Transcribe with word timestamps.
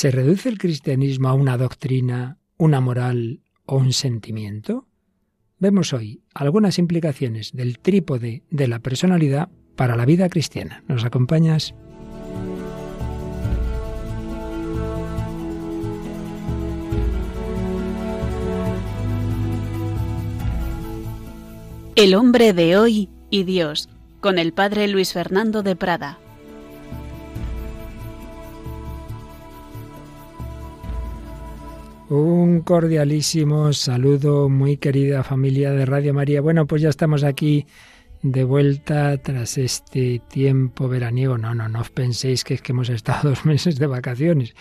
¿Se 0.00 0.10
reduce 0.10 0.48
el 0.48 0.56
cristianismo 0.56 1.28
a 1.28 1.34
una 1.34 1.58
doctrina, 1.58 2.38
una 2.56 2.80
moral 2.80 3.42
o 3.66 3.76
un 3.76 3.92
sentimiento? 3.92 4.86
Vemos 5.58 5.92
hoy 5.92 6.22
algunas 6.32 6.78
implicaciones 6.78 7.52
del 7.52 7.78
trípode 7.80 8.42
de 8.50 8.66
la 8.66 8.78
personalidad 8.78 9.50
para 9.76 9.96
la 9.96 10.06
vida 10.06 10.30
cristiana. 10.30 10.82
¿Nos 10.88 11.04
acompañas? 11.04 11.74
El 21.94 22.14
hombre 22.14 22.54
de 22.54 22.78
hoy 22.78 23.10
y 23.28 23.44
Dios, 23.44 23.90
con 24.22 24.38
el 24.38 24.54
padre 24.54 24.88
Luis 24.88 25.12
Fernando 25.12 25.62
de 25.62 25.76
Prada. 25.76 26.18
Un 32.10 32.62
cordialísimo 32.62 33.72
saludo, 33.72 34.48
muy 34.48 34.78
querida 34.78 35.22
familia 35.22 35.70
de 35.70 35.86
Radio 35.86 36.12
María. 36.12 36.40
Bueno, 36.40 36.66
pues 36.66 36.82
ya 36.82 36.88
estamos 36.88 37.22
aquí 37.22 37.66
de 38.20 38.42
vuelta 38.42 39.16
tras 39.18 39.56
este 39.58 40.20
tiempo 40.28 40.88
veraniego. 40.88 41.38
No, 41.38 41.54
no, 41.54 41.68
no 41.68 41.80
os 41.80 41.90
penséis 41.90 42.42
que 42.42 42.54
es 42.54 42.62
que 42.62 42.72
hemos 42.72 42.88
estado 42.88 43.28
dos 43.28 43.46
meses 43.46 43.78
de 43.78 43.86
vacaciones, 43.86 44.56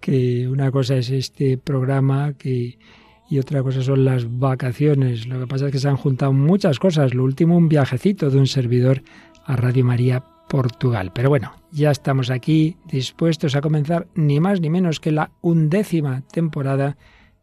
que 0.00 0.48
una 0.48 0.70
cosa 0.70 0.96
es 0.96 1.10
este 1.10 1.58
programa 1.58 2.32
que 2.32 2.78
y 3.28 3.40
otra 3.40 3.62
cosa 3.62 3.82
son 3.82 4.06
las 4.06 4.38
vacaciones. 4.38 5.26
Lo 5.26 5.38
que 5.38 5.46
pasa 5.46 5.66
es 5.66 5.72
que 5.72 5.78
se 5.78 5.88
han 5.88 5.98
juntado 5.98 6.32
muchas 6.32 6.78
cosas. 6.78 7.12
Lo 7.12 7.24
último, 7.24 7.58
un 7.58 7.68
viajecito 7.68 8.30
de 8.30 8.38
un 8.38 8.46
servidor 8.46 9.02
a 9.44 9.54
Radio 9.54 9.84
María 9.84 10.24
Portugal. 10.48 11.12
Pero 11.14 11.28
bueno, 11.28 11.52
ya 11.70 11.90
estamos 11.90 12.30
aquí 12.30 12.76
dispuestos 12.84 13.54
a 13.56 13.60
comenzar 13.60 14.06
ni 14.14 14.40
más 14.40 14.60
ni 14.60 14.70
menos 14.70 15.00
que 15.00 15.12
la 15.12 15.30
undécima 15.40 16.22
temporada 16.32 16.96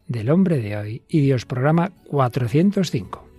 del 0.07 0.29
Hombre 0.29 0.59
de 0.59 0.77
Hoy 0.77 1.01
y 1.07 1.21
Dios 1.21 1.45
programa 1.45 1.91
405. 2.07 3.33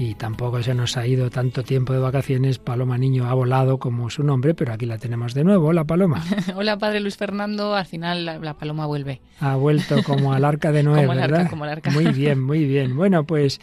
y 0.00 0.14
tampoco 0.14 0.62
se 0.62 0.74
nos 0.74 0.96
ha 0.96 1.06
ido 1.06 1.28
tanto 1.28 1.62
tiempo 1.62 1.92
de 1.92 1.98
vacaciones. 1.98 2.58
Paloma 2.58 2.96
Niño 2.96 3.26
ha 3.26 3.34
volado 3.34 3.78
como 3.78 4.08
su 4.08 4.22
nombre, 4.22 4.54
pero 4.54 4.72
aquí 4.72 4.86
la 4.86 4.96
tenemos 4.96 5.34
de 5.34 5.44
nuevo. 5.44 5.68
Hola, 5.68 5.84
Paloma. 5.84 6.24
Hola, 6.56 6.78
padre 6.78 7.00
Luis 7.00 7.18
Fernando. 7.18 7.74
Al 7.74 7.84
final 7.84 8.24
la, 8.24 8.54
Paloma 8.54 8.86
vuelve. 8.86 9.20
Ha 9.40 9.56
vuelto 9.56 10.02
como 10.02 10.32
al 10.32 10.46
arca 10.46 10.72
de 10.72 10.84
Noé, 10.84 11.06
¿verdad? 11.14 11.50
como 11.50 11.64
arca. 11.64 11.90
Muy 11.90 12.06
bien, 12.06 12.42
muy 12.42 12.64
bien. 12.64 12.96
Bueno, 13.00 13.24
pues 13.24 13.60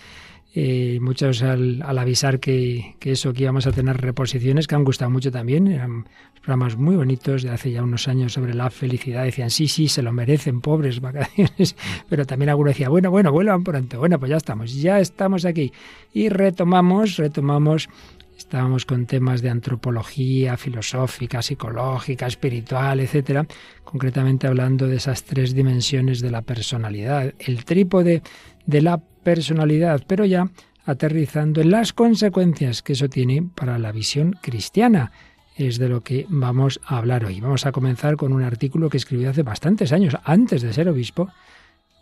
eh, 0.60 0.98
muchos 1.00 1.44
al, 1.44 1.84
avisar 1.84 2.40
que, 2.40 2.96
eso, 3.02 3.32
que 3.32 3.44
íbamos 3.44 3.68
a 3.68 3.72
tener 3.72 3.96
reposiciones 4.02 4.66
que 4.66 4.74
han 4.74 4.84
gustado 4.84 5.12
mucho 5.12 5.32
también, 5.32 5.68
eran 5.68 6.08
programas 6.42 6.78
muy 6.78 6.96
bonitos 6.96 7.44
de 7.44 7.52
hace 7.52 7.70
ya 7.70 7.84
unos 7.84 8.08
años 8.08 8.34
sobre 8.34 8.56
la 8.56 8.72
felicidad, 8.72 9.24
decían, 9.24 9.52
sí, 9.52 9.68
sí, 9.68 9.88
se 9.88 10.02
lo 10.02 10.12
merecen, 10.14 10.62
pobres 10.62 11.00
vacaciones, 11.00 11.76
pero 12.10 12.26
también 12.26 12.50
alguno 12.50 12.70
decía, 12.70 12.90
bueno, 12.90 13.12
bueno, 13.12 13.32
vuelvan 13.32 13.64
pronto, 13.64 14.00
bueno, 14.00 14.18
pues 14.18 14.32
ya 14.32 14.38
estamos, 14.38 14.74
ya 14.74 15.00
estamos 15.00 15.46
aquí. 15.46 15.72
Y 16.12 16.30
retomamos, 16.30 17.18
retomamos 17.18 17.88
Estábamos 18.36 18.86
con 18.86 19.08
temas 19.08 19.42
de 19.42 19.50
antropología, 19.50 20.58
filosófica, 20.58 21.42
psicológica, 21.42 22.28
espiritual, 22.28 23.00
etcétera, 23.00 23.48
concretamente 23.84 24.46
hablando 24.46 24.88
de 24.88 24.98
esas 24.98 25.24
tres 25.24 25.56
dimensiones 25.56 26.22
de 26.22 26.30
la 26.30 26.44
personalidad, 26.44 27.34
el 27.40 27.66
trípode 27.66 28.22
de 28.68 28.82
la 28.84 29.02
personalidad, 29.28 30.06
pero 30.08 30.24
ya 30.24 30.50
aterrizando 30.86 31.60
en 31.60 31.70
las 31.70 31.92
consecuencias 31.92 32.82
que 32.82 32.94
eso 32.94 33.10
tiene 33.10 33.44
para 33.56 33.78
la 33.78 33.92
visión 33.92 34.38
cristiana. 34.42 35.12
Es 35.58 35.78
de 35.80 35.90
lo 35.90 36.02
que 36.02 36.26
vamos 36.30 36.80
a 36.86 36.98
hablar 36.98 37.26
hoy. 37.26 37.42
Vamos 37.42 37.66
a 37.66 37.74
comenzar 37.74 38.16
con 38.16 38.32
un 38.32 38.42
artículo 38.42 38.90
que 38.90 38.96
escribió 38.96 39.30
hace 39.30 39.44
bastantes 39.44 39.92
años, 39.92 40.16
antes 40.24 40.62
de 40.62 40.72
ser 40.72 40.88
obispo, 40.88 41.28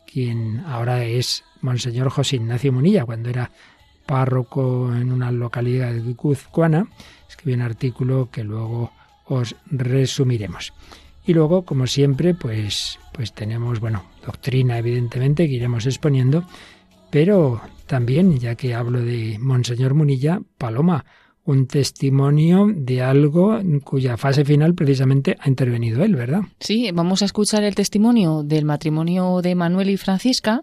quien 0.06 0.60
ahora 0.68 1.04
es 1.04 1.44
Monseñor 1.62 2.12
José 2.12 2.36
Ignacio 2.36 2.72
Munilla, 2.72 3.06
cuando 3.06 3.32
era 3.32 3.50
párroco 4.06 4.94
en 4.94 5.12
una 5.12 5.32
localidad 5.32 5.94
de 5.94 6.02
Guipuzcoana, 6.02 6.86
escribió 7.28 7.56
un 7.56 7.64
artículo 7.64 8.30
que 8.32 8.44
luego 8.44 8.92
os 9.26 9.56
resumiremos. 9.72 10.74
Y 11.26 11.34
luego, 11.34 11.66
como 11.66 11.88
siempre, 11.88 12.36
pues, 12.36 13.00
pues 13.14 13.34
tenemos, 13.34 13.80
bueno, 13.80 14.04
doctrina, 14.24 14.78
evidentemente, 14.78 15.48
que 15.48 15.56
iremos 15.56 15.88
exponiendo, 15.88 16.46
pero 17.16 17.62
también, 17.88 18.38
ya 18.40 18.56
que 18.56 18.74
hablo 18.74 19.02
de 19.02 19.38
Monseñor 19.40 19.94
Munilla, 19.94 20.42
Paloma, 20.58 21.06
un 21.46 21.66
testimonio 21.66 22.68
de 22.76 23.04
algo 23.04 23.58
cuya 23.86 24.18
fase 24.18 24.44
final 24.44 24.76
precisamente 24.76 25.38
ha 25.40 25.48
intervenido 25.48 26.04
él, 26.04 26.14
¿verdad? 26.14 26.42
Sí, 26.60 26.92
vamos 26.94 27.22
a 27.22 27.26
escuchar 27.26 27.64
el 27.64 27.74
testimonio 27.74 28.44
del 28.44 28.66
matrimonio 28.66 29.42
de 29.42 29.56
Manuel 29.56 29.92
y 29.92 29.96
Francisca, 29.96 30.62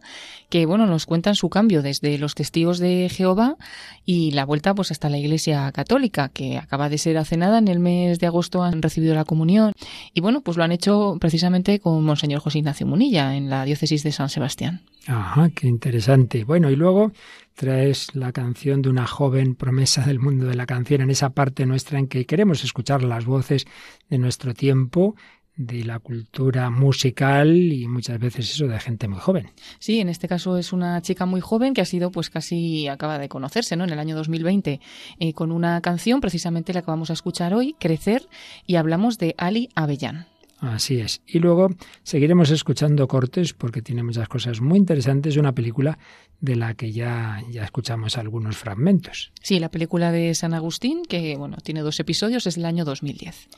que 0.53 0.67
bueno, 0.67 0.87
nos 0.87 1.07
cuentan 1.07 1.35
su 1.35 1.49
cambio 1.49 1.81
desde 1.81 2.19
los 2.19 2.35
testigos 2.35 2.79
de 2.79 3.09
Jehová 3.11 3.57
y 4.05 4.33
la 4.33 4.45
vuelta 4.45 4.75
pues 4.75 4.91
hasta 4.91 5.09
la 5.09 5.17
Iglesia 5.17 5.73
Católica, 5.73 6.29
que 6.29 6.59
acaba 6.59 6.91
de 6.91 6.99
ser 6.99 7.17
hace 7.17 7.39
nada, 7.39 7.57
en 7.57 7.69
el 7.69 7.79
mes 7.79 8.19
de 8.19 8.27
agosto 8.27 8.63
han 8.63 8.83
recibido 8.83 9.15
la 9.15 9.25
comunión 9.25 9.73
y 10.13 10.21
bueno, 10.21 10.43
pues 10.43 10.59
lo 10.59 10.65
han 10.65 10.71
hecho 10.71 11.17
precisamente 11.19 11.81
con 11.81 12.05
Monseñor 12.05 12.43
José 12.43 12.59
Ignacio 12.59 12.87
Munilla 12.87 13.35
en 13.35 13.49
la 13.49 13.65
diócesis 13.65 14.03
de 14.03 14.13
San 14.13 14.29
Sebastián. 14.29 14.83
Ajá, 15.07 15.49
qué 15.49 15.69
interesante. 15.69 16.45
Bueno, 16.45 16.71
y 16.71 16.77
luego 16.77 17.13
traes 17.55 18.15
la 18.15 18.33
canción 18.33 18.83
de 18.83 18.91
una 18.91 19.07
joven 19.07 19.55
promesa 19.55 20.05
del 20.05 20.19
mundo 20.19 20.45
de 20.45 20.55
la 20.55 20.67
canción 20.67 21.01
en 21.01 21.11
esa 21.11 21.31
parte 21.31 21.65
nuestra 21.65 21.99
en 21.99 22.09
que 22.09 22.27
queremos 22.27 22.63
escuchar 22.63 23.03
las 23.05 23.25
voces 23.25 23.65
de 24.11 24.19
nuestro 24.19 24.53
tiempo 24.53 25.17
de 25.57 25.85
la 25.85 25.99
cultura 25.99 26.71
musical 26.71 27.55
y 27.73 27.87
muchas 27.87 28.19
veces 28.19 28.51
eso 28.51 28.67
de 28.67 28.81
gente 28.81 29.09
muy 29.09 29.21
joven. 29.21 29.51
Sí, 29.79 30.01
en 30.01 30.09
este 30.09 30.29
caso 30.29 30.57
es 30.57 30.73
una 30.73 31.01
chica 31.03 31.27
muy 31.27 31.41
joven 31.41 31.75
que 31.75 31.81
ha 31.81 31.87
sido 31.87 32.11
pues 32.11 32.31
casi 32.31 32.89
acaba 32.89 33.19
de 33.19 33.29
conocerse, 33.29 33.77
¿no? 33.77 33.85
En 33.85 33.91
el 33.91 33.99
año 33.99 34.17
2020 34.17 34.81
eh, 35.19 35.33
con 35.35 35.53
una 35.53 35.81
canción 35.81 36.21
precisamente 36.21 36.73
la 36.73 36.83
que 36.83 36.91
vamos 36.91 37.11
a 37.11 37.15
escuchar 37.15 37.55
hoy, 37.55 37.75
Crecer, 37.79 38.29
y 38.67 38.77
hablamos 38.77 39.19
de 39.19 39.35
Ali 39.39 39.69
Avellán. 39.75 40.27
Así 40.63 41.01
es. 41.01 41.23
Y 41.27 41.41
luego 41.41 41.71
seguiremos 42.05 42.51
escuchando 42.51 43.09
cortes 43.09 43.53
porque 43.53 43.83
tiene 43.83 44.05
muchas 44.05 44.29
cosas 44.29 44.61
muy 44.61 44.79
interesantes. 44.79 45.37
Una 45.37 45.53
película 45.57 45.99
de 46.41 46.55
la 46.55 46.75
que 46.75 46.93
ya, 46.93 47.43
ya 47.51 47.65
escuchamos 47.65 48.17
algunos 48.17 48.57
fragmentos. 48.57 49.33
Sí, 49.43 49.59
la 49.59 49.73
película 49.73 50.13
de 50.13 50.33
San 50.37 50.55
Agustín, 50.55 51.03
que 51.03 51.37
bueno, 51.37 51.57
tiene 51.65 51.81
dos 51.81 51.99
episodios, 51.99 52.47
es 52.47 52.55
del 52.55 52.67
año 52.67 52.85
2010. 52.85 53.49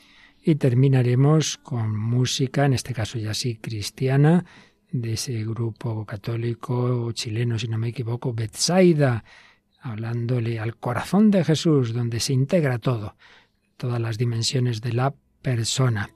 Y 0.46 0.56
terminaremos 0.56 1.56
con 1.56 1.96
música, 1.96 2.66
en 2.66 2.74
este 2.74 2.92
caso 2.92 3.18
ya 3.18 3.32
sí 3.32 3.56
cristiana, 3.56 4.44
de 4.92 5.14
ese 5.14 5.42
grupo 5.42 6.04
católico 6.04 7.10
chileno, 7.12 7.58
si 7.58 7.66
no 7.66 7.78
me 7.78 7.88
equivoco, 7.88 8.34
Betsaida, 8.34 9.24
hablándole 9.80 10.60
al 10.60 10.76
corazón 10.76 11.30
de 11.30 11.44
Jesús, 11.44 11.94
donde 11.94 12.20
se 12.20 12.34
integra 12.34 12.78
todo, 12.78 13.16
todas 13.78 13.98
las 13.98 14.18
dimensiones 14.18 14.82
de 14.82 14.92
la 14.92 15.14
persona. 15.40 16.10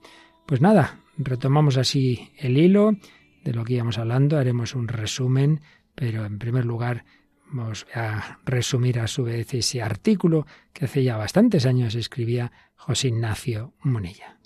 Pues 0.46 0.60
nada, 0.60 1.00
retomamos 1.16 1.78
así 1.78 2.30
el 2.36 2.58
hilo 2.58 2.96
de 3.44 3.54
lo 3.54 3.64
que 3.64 3.74
íbamos 3.74 3.96
hablando, 3.96 4.36
haremos 4.36 4.74
un 4.74 4.88
resumen, 4.88 5.62
pero 5.94 6.26
en 6.26 6.38
primer 6.38 6.66
lugar 6.66 7.06
vamos 7.50 7.86
a 7.94 8.38
resumir 8.44 9.00
a 9.00 9.06
su 9.06 9.24
vez 9.24 9.54
ese 9.54 9.82
artículo 9.82 10.46
que 10.72 10.84
hace 10.86 11.04
ya 11.04 11.16
bastantes 11.16 11.66
años 11.66 11.94
escribía 11.94 12.52
José 12.76 13.08
Ignacio 13.08 13.74
Munilla. 13.82 14.37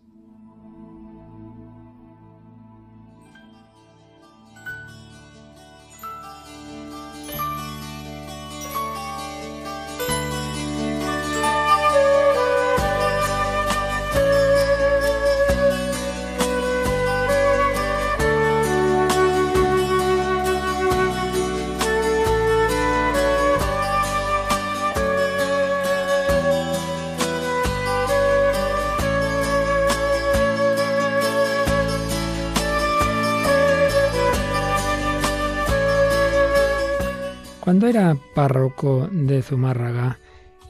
Párroco 38.35 39.09
de 39.11 39.43
Zumárraga, 39.43 40.19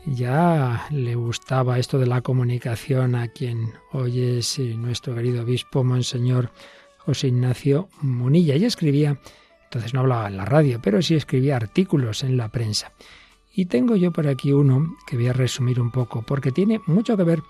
ya 0.07 0.87
le 0.91 1.15
gustaba 1.15 1.79
esto 1.79 1.99
de 1.99 2.07
la 2.07 2.23
comunicación 2.23 3.15
a 3.15 3.29
quien 3.29 3.73
hoy 3.93 4.39
es 4.39 4.59
eh, 4.59 4.75
nuestro 4.77 5.15
querido 5.15 5.43
obispo, 5.43 5.85
Monseñor 5.85 6.51
José 6.99 7.29
Ignacio 7.29 7.89
Munilla. 8.01 8.57
Y 8.57 8.65
escribía, 8.65 9.21
entonces 9.65 9.95
no 9.95 10.01
hablaba 10.01 10.27
en 10.29 10.37
la 10.37 10.45
radio, 10.45 10.81
pero 10.83 11.01
sí 11.03 11.15
escribía 11.15 11.57
artículos 11.57 12.25
en 12.25 12.37
la 12.37 12.49
prensa. 12.49 12.93
Y 13.55 13.67
tengo 13.67 13.97
yo 13.97 14.13
por 14.13 14.27
aquí 14.27 14.53
uno 14.53 14.97
que 15.07 15.17
voy 15.17 15.29
a 15.29 15.33
resumir 15.33 15.81
un 15.81 15.91
poco, 15.91 16.23
porque 16.23 16.53
tiene 16.53 16.81
mucho 16.87 17.17
que 17.17 17.25
ver 17.25 17.43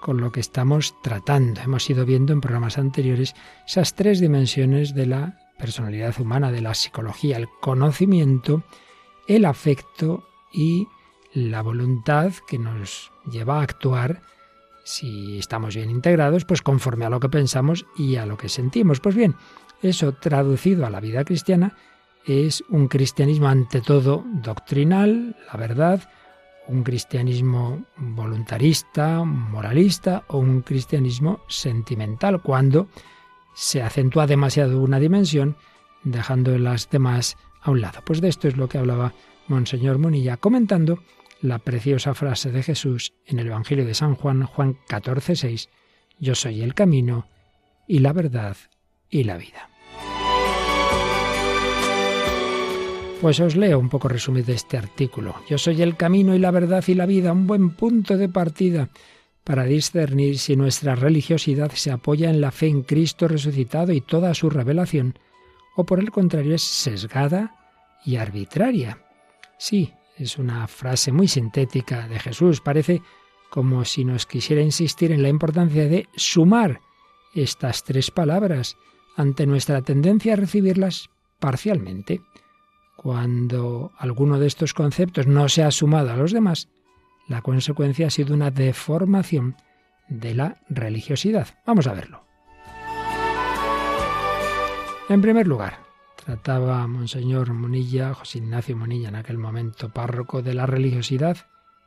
con 0.00 0.20
lo 0.20 0.30
que 0.30 0.40
estamos 0.40 0.94
tratando. 1.02 1.60
Hemos 1.60 1.88
ido 1.90 2.06
viendo 2.06 2.32
en 2.32 2.40
programas 2.40 2.78
anteriores 2.78 3.34
esas 3.66 3.94
tres 3.94 4.20
dimensiones 4.20 4.94
de 4.94 5.06
la 5.06 5.38
personalidad 5.58 6.18
humana, 6.20 6.52
de 6.52 6.60
la 6.60 6.74
psicología, 6.74 7.36
el 7.36 7.48
conocimiento, 7.60 8.62
el 9.28 9.44
afecto 9.44 10.24
y 10.52 10.88
la 11.32 11.62
voluntad 11.62 12.32
que 12.48 12.58
nos 12.58 13.12
lleva 13.30 13.60
a 13.60 13.62
actuar 13.62 14.22
si 14.82 15.38
estamos 15.38 15.76
bien 15.76 15.90
integrados, 15.90 16.46
pues 16.46 16.62
conforme 16.62 17.04
a 17.04 17.10
lo 17.10 17.20
que 17.20 17.28
pensamos 17.28 17.84
y 17.96 18.16
a 18.16 18.24
lo 18.24 18.38
que 18.38 18.48
sentimos. 18.48 19.00
Pues 19.00 19.14
bien, 19.14 19.36
eso 19.82 20.12
traducido 20.12 20.86
a 20.86 20.90
la 20.90 20.98
vida 21.00 21.24
cristiana 21.24 21.76
es 22.24 22.64
un 22.70 22.88
cristianismo 22.88 23.48
ante 23.48 23.82
todo 23.82 24.24
doctrinal, 24.26 25.36
la 25.52 25.58
verdad, 25.58 26.08
un 26.66 26.82
cristianismo 26.82 27.84
voluntarista, 27.96 29.24
moralista 29.24 30.24
o 30.28 30.38
un 30.38 30.62
cristianismo 30.62 31.40
sentimental, 31.48 32.40
cuando 32.42 32.88
se 33.54 33.82
acentúa 33.82 34.26
demasiado 34.26 34.80
una 34.80 34.98
dimensión, 34.98 35.56
dejando 36.04 36.56
las 36.58 36.88
demás 36.90 37.36
a 37.60 37.70
un 37.70 37.80
lado. 37.80 38.00
Pues 38.04 38.20
de 38.20 38.28
esto 38.28 38.48
es 38.48 38.56
lo 38.56 38.68
que 38.68 38.78
hablaba 38.78 39.12
Monseñor 39.46 39.98
Munilla 39.98 40.36
comentando 40.36 41.02
la 41.40 41.58
preciosa 41.58 42.14
frase 42.14 42.50
de 42.50 42.62
Jesús 42.62 43.12
en 43.26 43.38
el 43.38 43.46
Evangelio 43.46 43.84
de 43.84 43.94
San 43.94 44.14
Juan, 44.14 44.44
Juan 44.44 44.78
14, 44.88 45.36
6, 45.36 45.68
Yo 46.18 46.34
soy 46.34 46.62
el 46.62 46.74
camino 46.74 47.26
y 47.86 48.00
la 48.00 48.12
verdad 48.12 48.56
y 49.08 49.24
la 49.24 49.36
vida. 49.36 49.70
Pues 53.20 53.40
os 53.40 53.56
leo 53.56 53.80
un 53.80 53.88
poco 53.88 54.08
resumido 54.08 54.52
este 54.52 54.76
artículo. 54.76 55.34
Yo 55.48 55.58
soy 55.58 55.82
el 55.82 55.96
camino 55.96 56.36
y 56.36 56.38
la 56.38 56.52
verdad 56.52 56.84
y 56.86 56.94
la 56.94 57.06
vida, 57.06 57.32
un 57.32 57.48
buen 57.48 57.70
punto 57.70 58.16
de 58.16 58.28
partida 58.28 58.90
para 59.42 59.64
discernir 59.64 60.38
si 60.38 60.56
nuestra 60.56 60.94
religiosidad 60.94 61.72
se 61.72 61.90
apoya 61.90 62.30
en 62.30 62.40
la 62.40 62.52
fe 62.52 62.68
en 62.68 62.82
Cristo 62.82 63.26
resucitado 63.26 63.92
y 63.92 64.00
toda 64.00 64.34
su 64.34 64.50
revelación, 64.50 65.18
o 65.78 65.84
por 65.84 66.00
el 66.00 66.10
contrario 66.10 66.56
es 66.56 66.62
sesgada 66.62 67.54
y 68.04 68.16
arbitraria. 68.16 68.98
Sí, 69.58 69.94
es 70.16 70.36
una 70.36 70.66
frase 70.66 71.12
muy 71.12 71.28
sintética 71.28 72.08
de 72.08 72.18
Jesús. 72.18 72.60
Parece 72.60 73.00
como 73.48 73.84
si 73.84 74.04
nos 74.04 74.26
quisiera 74.26 74.60
insistir 74.60 75.12
en 75.12 75.22
la 75.22 75.28
importancia 75.28 75.86
de 75.86 76.08
sumar 76.16 76.80
estas 77.32 77.84
tres 77.84 78.10
palabras 78.10 78.76
ante 79.16 79.46
nuestra 79.46 79.80
tendencia 79.82 80.32
a 80.32 80.36
recibirlas 80.36 81.10
parcialmente. 81.38 82.22
Cuando 82.96 83.92
alguno 83.98 84.40
de 84.40 84.48
estos 84.48 84.74
conceptos 84.74 85.28
no 85.28 85.48
se 85.48 85.62
ha 85.62 85.70
sumado 85.70 86.10
a 86.10 86.16
los 86.16 86.32
demás, 86.32 86.68
la 87.28 87.40
consecuencia 87.40 88.08
ha 88.08 88.10
sido 88.10 88.34
una 88.34 88.50
deformación 88.50 89.54
de 90.08 90.34
la 90.34 90.60
religiosidad. 90.68 91.46
Vamos 91.64 91.86
a 91.86 91.92
verlo. 91.92 92.27
En 95.08 95.22
primer 95.22 95.46
lugar, 95.46 95.78
trataba 96.22 96.86
Monseñor 96.86 97.54
Monilla, 97.54 98.12
José 98.12 98.38
Ignacio 98.38 98.76
Monilla 98.76 99.08
en 99.08 99.16
aquel 99.16 99.38
momento, 99.38 99.88
párroco 99.88 100.42
de 100.42 100.52
la 100.52 100.66
religiosidad 100.66 101.38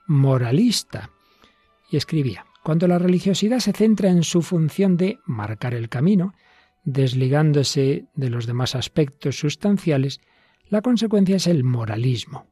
moralista, 0.07 1.11
y 1.91 1.97
escribía, 1.97 2.45
cuando 2.63 2.87
la 2.87 2.97
religiosidad 2.97 3.59
se 3.59 3.73
centra 3.73 4.09
en 4.09 4.23
su 4.23 4.41
función 4.41 4.97
de 4.97 5.19
marcar 5.25 5.75
el 5.75 5.87
camino, 5.87 6.33
desligándose 6.83 8.05
de 8.15 8.29
los 8.31 8.47
demás 8.47 8.73
aspectos 8.73 9.37
sustanciales, 9.37 10.19
la 10.67 10.81
consecuencia 10.81 11.35
es 11.35 11.45
el 11.45 11.63
moralismo. 11.63 12.47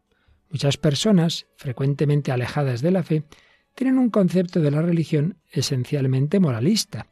Muchas 0.51 0.77
personas, 0.77 1.47
frecuentemente 1.55 2.31
alejadas 2.31 2.83
de 2.83 2.91
la 2.91 3.01
fe, 3.01 3.23
tienen 3.73 3.97
un 3.97 4.11
concepto 4.11 4.59
de 4.59 4.69
la 4.69 4.83
religión 4.83 5.37
esencialmente 5.51 6.39
moralista. 6.39 7.07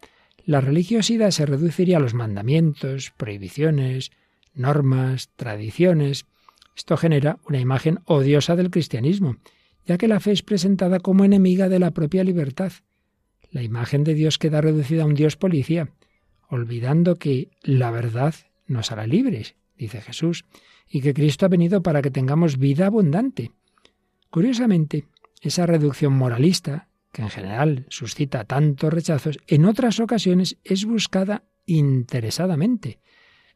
La 0.47 0.61
religiosidad 0.61 1.31
se 1.31 1.45
reduciría 1.45 1.97
a 1.97 1.99
los 1.99 2.13
mandamientos, 2.13 3.11
prohibiciones, 3.17 4.11
normas, 4.53 5.29
tradiciones. 5.35 6.25
Esto 6.73 6.95
genera 6.95 7.38
una 7.49 7.59
imagen 7.59 7.99
odiosa 8.05 8.55
del 8.55 8.71
cristianismo, 8.71 9.35
ya 9.85 9.97
que 9.97 10.07
la 10.07 10.21
fe 10.21 10.31
es 10.31 10.44
presentada 10.44 11.01
como 11.01 11.25
enemiga 11.25 11.67
de 11.67 11.79
la 11.79 11.91
propia 11.91 12.23
libertad. 12.23 12.71
La 13.51 13.61
imagen 13.61 14.05
de 14.05 14.13
Dios 14.13 14.38
queda 14.38 14.61
reducida 14.61 15.03
a 15.03 15.05
un 15.05 15.15
Dios 15.15 15.35
policía, 15.35 15.89
olvidando 16.47 17.17
que 17.17 17.50
la 17.61 17.91
verdad 17.91 18.33
nos 18.67 18.93
hará 18.93 19.05
libres, 19.05 19.55
dice 19.77 20.00
Jesús, 20.00 20.45
y 20.89 21.01
que 21.01 21.13
Cristo 21.13 21.45
ha 21.45 21.50
venido 21.50 21.83
para 21.83 22.01
que 22.01 22.09
tengamos 22.09 22.57
vida 22.57 22.85
abundante. 22.85 23.51
Curiosamente, 24.29 25.07
esa 25.41 25.65
reducción 25.65 26.13
moralista, 26.13 26.88
que 27.17 27.23
en 27.23 27.31
general 27.31 27.87
suscita 27.89 28.43
tantos 28.43 28.93
rechazos, 28.93 29.39
en 29.47 29.65
otras 29.65 29.99
ocasiones 29.99 30.59
es 30.63 30.85
buscada 30.85 31.45
interesadamente. 31.65 32.99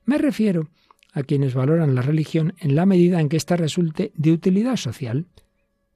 Me 0.03 0.17
refiero 0.17 0.71
a 1.13 1.21
quienes 1.21 1.53
valoran 1.53 1.93
la 1.93 2.01
religión 2.01 2.55
en 2.57 2.75
la 2.75 2.87
medida 2.87 3.21
en 3.21 3.29
que 3.29 3.37
ésta 3.37 3.57
resulte 3.57 4.13
de 4.15 4.31
utilidad 4.31 4.77
social, 4.77 5.27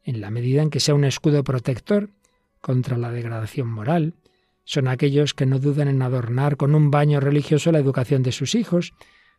en 0.03 0.21
la 0.21 0.29
medida 0.29 0.61
en 0.61 0.69
que 0.69 0.79
sea 0.79 0.93
un 0.93 1.05
escudo 1.05 1.43
protector 1.43 2.11
contra 2.61 2.99
la 2.99 3.11
degradación 3.11 3.67
moral, 3.67 4.13
son 4.63 4.87
aquellos 4.87 5.33
que 5.33 5.47
no 5.47 5.57
dudan 5.57 5.87
en 5.87 6.03
adornar 6.03 6.57
con 6.57 6.75
un 6.75 6.91
baño 6.91 7.19
religioso 7.19 7.71
la 7.71 7.79
educación 7.79 8.21
de 8.21 8.31
sus 8.31 8.53
hijos, 8.53 8.93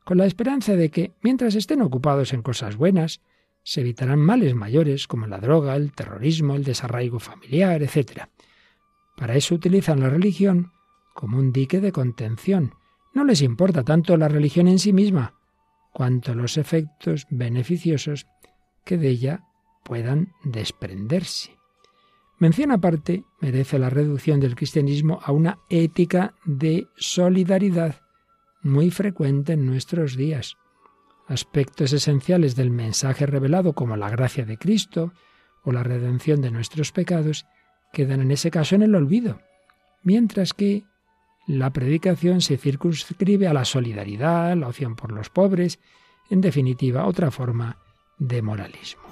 con 0.04 0.18
la 0.18 0.26
esperanza 0.26 0.74
de 0.74 0.90
que, 0.90 1.12
mientras 1.22 1.54
estén 1.54 1.80
ocupados 1.80 2.32
en 2.32 2.42
cosas 2.42 2.74
buenas, 2.74 3.20
se 3.66 3.80
evitarán 3.80 4.20
males 4.20 4.54
mayores 4.54 5.08
como 5.08 5.26
la 5.26 5.38
droga, 5.38 5.74
el 5.74 5.90
terrorismo, 5.90 6.54
el 6.54 6.62
desarraigo 6.62 7.18
familiar, 7.18 7.82
etc. 7.82 8.28
Para 9.16 9.34
eso 9.34 9.56
utilizan 9.56 9.98
la 9.98 10.08
religión 10.08 10.70
como 11.14 11.38
un 11.38 11.50
dique 11.52 11.80
de 11.80 11.90
contención. 11.90 12.74
No 13.12 13.24
les 13.24 13.42
importa 13.42 13.82
tanto 13.82 14.16
la 14.16 14.28
religión 14.28 14.68
en 14.68 14.78
sí 14.78 14.92
misma, 14.92 15.34
cuanto 15.92 16.32
los 16.36 16.58
efectos 16.58 17.26
beneficiosos 17.28 18.28
que 18.84 18.98
de 18.98 19.08
ella 19.08 19.44
puedan 19.82 20.32
desprenderse. 20.44 21.56
Mención 22.38 22.70
aparte 22.70 23.24
merece 23.40 23.80
la 23.80 23.90
reducción 23.90 24.38
del 24.38 24.54
cristianismo 24.54 25.18
a 25.24 25.32
una 25.32 25.58
ética 25.70 26.34
de 26.44 26.86
solidaridad 26.96 28.00
muy 28.62 28.92
frecuente 28.92 29.54
en 29.54 29.66
nuestros 29.66 30.16
días. 30.16 30.56
Aspectos 31.28 31.92
esenciales 31.92 32.54
del 32.54 32.70
mensaje 32.70 33.26
revelado 33.26 33.72
como 33.72 33.96
la 33.96 34.10
gracia 34.10 34.44
de 34.44 34.58
Cristo 34.58 35.12
o 35.64 35.72
la 35.72 35.82
redención 35.82 36.40
de 36.40 36.52
nuestros 36.52 36.92
pecados 36.92 37.46
quedan 37.92 38.20
en 38.20 38.30
ese 38.30 38.50
caso 38.50 38.76
en 38.76 38.82
el 38.82 38.94
olvido, 38.94 39.40
mientras 40.02 40.54
que 40.54 40.84
la 41.48 41.72
predicación 41.72 42.40
se 42.40 42.56
circunscribe 42.56 43.48
a 43.48 43.52
la 43.52 43.64
solidaridad, 43.64 44.56
la 44.56 44.68
opción 44.68 44.94
por 44.94 45.12
los 45.12 45.28
pobres, 45.28 45.80
en 46.30 46.40
definitiva, 46.40 47.06
otra 47.06 47.30
forma 47.30 47.78
de 48.18 48.42
moralismo. 48.42 49.02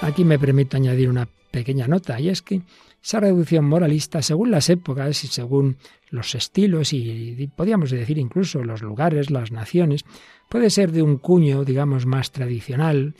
Aquí 0.00 0.24
me 0.24 0.38
permito 0.38 0.76
añadir 0.76 1.08
una 1.08 1.28
pequeña 1.50 1.88
nota, 1.88 2.20
y 2.20 2.28
es 2.28 2.42
que 2.42 2.62
esa 3.06 3.20
reducción 3.20 3.64
moralista, 3.66 4.20
según 4.20 4.50
las 4.50 4.68
épocas 4.68 5.22
y 5.22 5.28
según 5.28 5.76
los 6.10 6.34
estilos 6.34 6.92
y, 6.92 7.48
podríamos 7.54 7.92
decir 7.92 8.18
incluso 8.18 8.64
los 8.64 8.82
lugares, 8.82 9.30
las 9.30 9.52
naciones, 9.52 10.04
puede 10.48 10.70
ser 10.70 10.90
de 10.90 11.02
un 11.02 11.18
cuño, 11.18 11.64
digamos, 11.64 12.04
más 12.04 12.32
tradicional, 12.32 13.14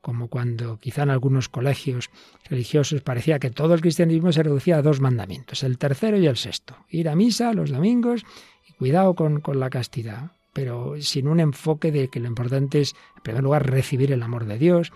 como 0.00 0.28
cuando 0.28 0.78
quizá 0.78 1.02
en 1.02 1.10
algunos 1.10 1.48
colegios 1.48 2.08
religiosos 2.48 3.00
parecía 3.00 3.40
que 3.40 3.50
todo 3.50 3.74
el 3.74 3.80
cristianismo 3.80 4.30
se 4.30 4.44
reducía 4.44 4.76
a 4.76 4.82
dos 4.82 5.00
mandamientos, 5.00 5.64
el 5.64 5.76
tercero 5.76 6.18
y 6.18 6.28
el 6.28 6.36
sexto, 6.36 6.76
ir 6.88 7.08
a 7.08 7.16
misa 7.16 7.52
los 7.52 7.70
domingos 7.70 8.24
y 8.68 8.74
cuidado 8.74 9.16
con, 9.16 9.40
con 9.40 9.58
la 9.58 9.70
castidad, 9.70 10.30
pero 10.52 11.02
sin 11.02 11.26
un 11.26 11.40
enfoque 11.40 11.90
de 11.90 12.06
que 12.06 12.20
lo 12.20 12.28
importante 12.28 12.80
es, 12.80 12.94
en 13.16 13.22
primer 13.24 13.42
lugar, 13.42 13.68
recibir 13.68 14.12
el 14.12 14.22
amor 14.22 14.44
de 14.44 14.56
Dios, 14.56 14.92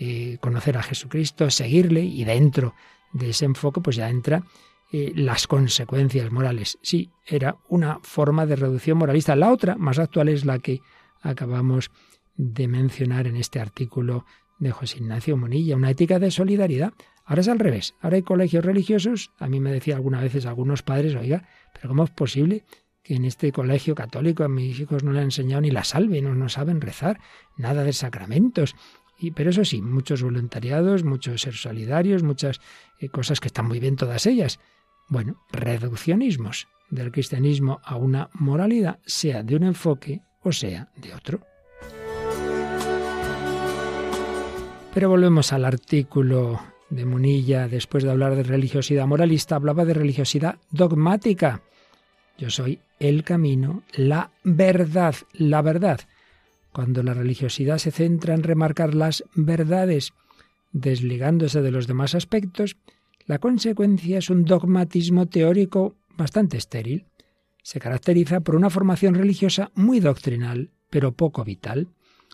eh, 0.00 0.38
conocer 0.40 0.76
a 0.76 0.82
Jesucristo, 0.82 1.48
seguirle 1.50 2.00
y 2.02 2.24
dentro 2.24 2.74
de 3.12 3.30
ese 3.30 3.44
enfoque 3.44 3.80
pues 3.80 3.96
ya 3.96 4.08
entra 4.08 4.42
eh, 4.90 5.12
las 5.14 5.46
consecuencias 5.46 6.30
morales. 6.32 6.78
Sí, 6.82 7.10
era 7.26 7.56
una 7.68 8.00
forma 8.02 8.46
de 8.46 8.56
reducción 8.56 8.98
moralista. 8.98 9.36
La 9.36 9.52
otra, 9.52 9.76
más 9.76 9.98
actual, 9.98 10.28
es 10.28 10.44
la 10.44 10.58
que 10.60 10.80
acabamos 11.20 11.90
de 12.36 12.68
mencionar 12.68 13.26
en 13.26 13.36
este 13.36 13.60
artículo 13.60 14.24
de 14.58 14.70
José 14.70 14.98
Ignacio 14.98 15.36
Monilla, 15.36 15.76
una 15.76 15.90
ética 15.90 16.18
de 16.18 16.30
solidaridad. 16.30 16.92
Ahora 17.24 17.42
es 17.42 17.48
al 17.48 17.58
revés. 17.58 17.94
Ahora 18.00 18.16
hay 18.16 18.22
colegios 18.22 18.64
religiosos. 18.64 19.30
A 19.38 19.48
mí 19.48 19.60
me 19.60 19.72
decía 19.72 19.96
algunas 19.96 20.22
veces 20.22 20.46
algunos 20.46 20.82
padres, 20.82 21.14
oiga, 21.14 21.46
pero 21.74 21.88
¿cómo 21.88 22.04
es 22.04 22.10
posible 22.10 22.64
que 23.02 23.14
en 23.14 23.24
este 23.24 23.52
colegio 23.52 23.94
católico 23.94 24.44
a 24.44 24.48
mis 24.48 24.80
hijos 24.80 25.04
no 25.04 25.12
le 25.12 25.18
han 25.18 25.26
enseñado 25.26 25.60
ni 25.60 25.70
la 25.70 25.84
salve, 25.84 26.22
no, 26.22 26.34
no 26.34 26.48
saben 26.48 26.80
rezar, 26.80 27.20
nada 27.56 27.84
de 27.84 27.92
sacramentos, 27.92 28.74
pero 29.34 29.50
eso 29.50 29.64
sí, 29.64 29.82
muchos 29.82 30.22
voluntariados, 30.22 31.04
muchos 31.04 31.42
ser 31.42 31.54
solidarios, 31.54 32.22
muchas 32.22 32.60
eh, 33.00 33.08
cosas 33.08 33.40
que 33.40 33.48
están 33.48 33.66
muy 33.66 33.80
bien 33.80 33.96
todas 33.96 34.26
ellas. 34.26 34.60
Bueno, 35.08 35.42
reduccionismos 35.50 36.68
del 36.90 37.10
cristianismo 37.10 37.80
a 37.84 37.96
una 37.96 38.30
moralidad, 38.34 39.00
sea 39.04 39.42
de 39.42 39.56
un 39.56 39.64
enfoque 39.64 40.22
o 40.42 40.52
sea 40.52 40.88
de 40.96 41.14
otro. 41.14 41.40
Pero 44.94 45.10
volvemos 45.10 45.52
al 45.52 45.64
artículo 45.64 46.60
de 46.90 47.04
Munilla, 47.04 47.68
después 47.68 48.04
de 48.04 48.10
hablar 48.10 48.34
de 48.34 48.42
religiosidad 48.42 49.06
moralista, 49.06 49.56
hablaba 49.56 49.84
de 49.84 49.94
religiosidad 49.94 50.56
dogmática. 50.70 51.60
Yo 52.38 52.50
soy 52.50 52.80
el 52.98 53.24
camino, 53.24 53.82
la 53.94 54.30
verdad, 54.44 55.14
la 55.32 55.60
verdad. 55.62 56.00
Cuando 56.72 57.02
la 57.02 57.14
religiosidad 57.14 57.78
se 57.78 57.90
centra 57.90 58.34
en 58.34 58.42
remarcar 58.42 58.94
las 58.94 59.24
verdades, 59.34 60.12
desligándose 60.72 61.62
de 61.62 61.70
los 61.70 61.86
demás 61.86 62.14
aspectos, 62.14 62.76
la 63.26 63.38
consecuencia 63.38 64.18
es 64.18 64.30
un 64.30 64.44
dogmatismo 64.44 65.26
teórico 65.26 65.96
bastante 66.16 66.56
estéril. 66.56 67.06
Se 67.62 67.80
caracteriza 67.80 68.40
por 68.40 68.54
una 68.54 68.70
formación 68.70 69.14
religiosa 69.14 69.70
muy 69.74 70.00
doctrinal, 70.00 70.70
pero 70.90 71.12
poco 71.12 71.44
vital. 71.44 71.88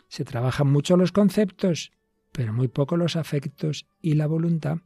Se 0.08 0.24
trabajan 0.24 0.68
mucho 0.68 0.96
los 0.96 1.12
conceptos, 1.12 1.92
pero 2.32 2.52
muy 2.52 2.68
poco 2.68 2.96
los 2.96 3.16
afectos 3.16 3.86
y 4.00 4.14
la 4.14 4.26
voluntad. 4.26 4.78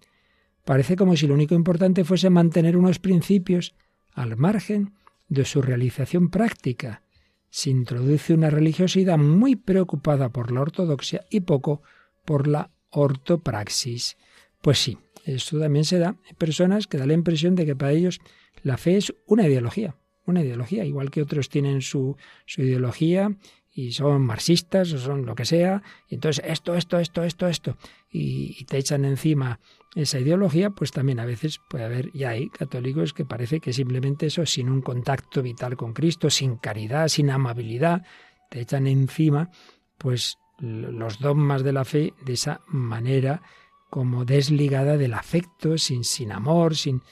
Parece 0.64 0.97
como 0.97 1.17
si 1.17 1.26
lo 1.26 1.35
único 1.35 1.55
importante 1.55 2.05
fuese 2.05 2.31
mantener 2.31 2.76
unos 2.76 2.99
principios 2.99 3.75
al 4.12 4.37
margen 4.37 4.95
de 5.28 5.45
su 5.45 5.62
realización 5.62 6.28
práctica. 6.31 7.02
Se 7.50 7.71
introduce 7.71 8.35
una 8.35 8.50
religiosidad 8.50 9.19
muy 9.19 9.57
preocupada 9.57 10.28
por 10.31 10.52
la 10.52 10.61
ortodoxia 10.61 11.25
y 11.31 11.40
poco 11.40 11.83
por 12.25 12.47
la 12.47 12.71
ortopraxis. 12.90 14.17
Pues 14.61 14.78
sí, 14.78 14.99
esto 15.25 15.59
también 15.59 15.85
se 15.85 15.99
da 15.99 16.17
en 16.28 16.37
personas 16.37 16.87
que 16.87 16.99
da 16.99 17.07
la 17.07 17.14
impresión 17.14 17.55
de 17.55 17.67
que 17.67 17.76
para 17.76 17.93
ellos 17.93 18.21
la 18.62 18.76
fe 18.76 18.97
es 18.97 19.14
una 19.26 19.47
ideología, 19.47 19.97
una 20.26 20.43
ideología, 20.43 20.85
igual 20.85 21.11
que 21.11 21.23
otros 21.23 21.49
tienen 21.49 21.81
su, 21.81 22.17
su 22.47 22.62
ideología 22.62 23.37
y 23.73 23.93
son 23.93 24.23
marxistas 24.23 24.93
o 24.93 24.99
son 24.99 25.25
lo 25.25 25.37
que 25.37 25.45
sea, 25.45 25.83
y 26.09 26.17
entonces 26.17 26.45
esto, 26.45 26.75
esto, 26.75 26.99
esto, 26.99 27.23
esto, 27.23 27.47
esto, 27.47 27.76
y, 28.11 28.64
te 28.64 28.78
echan 28.78 29.05
encima 29.05 29.61
esa 29.95 30.21
ideología, 30.21 30.71
pues 30.71 30.92
también 30.92 31.18
a 31.21 31.25
veces 31.25 31.61
puede 31.68 31.85
haber, 31.85 32.11
y 32.14 32.25
hay 32.25 32.50
católicos 32.50 33.12
que 33.12 33.25
parece 33.25 33.61
que 33.61 33.73
simplemente 33.73 34.26
eso, 34.26 34.45
sin 34.47 34.68
un 34.68 34.83
contacto 34.83 35.42
vital 35.42 35.76
con 35.76 35.92
Cristo, 35.92 36.30
sin 36.30 36.57
caridad, 36.57 37.09
sin 37.09 37.30
amabilidad, 37.30 38.04
te 38.50 38.61
echan 38.61 38.87
encima, 38.87 39.50
pues 39.97 40.37
los 40.59 41.18
dogmas 41.21 41.62
de 41.62 41.73
la 41.73 41.85
fe 41.85 42.14
de 42.25 42.33
esa 42.33 42.61
manera 42.68 43.42
como 43.90 44.25
desligada 44.25 44.97
del 44.97 45.14
afecto, 45.14 45.78
sin, 45.78 46.04
sin 46.04 46.33
amor, 46.33 46.76
sin 46.76 47.02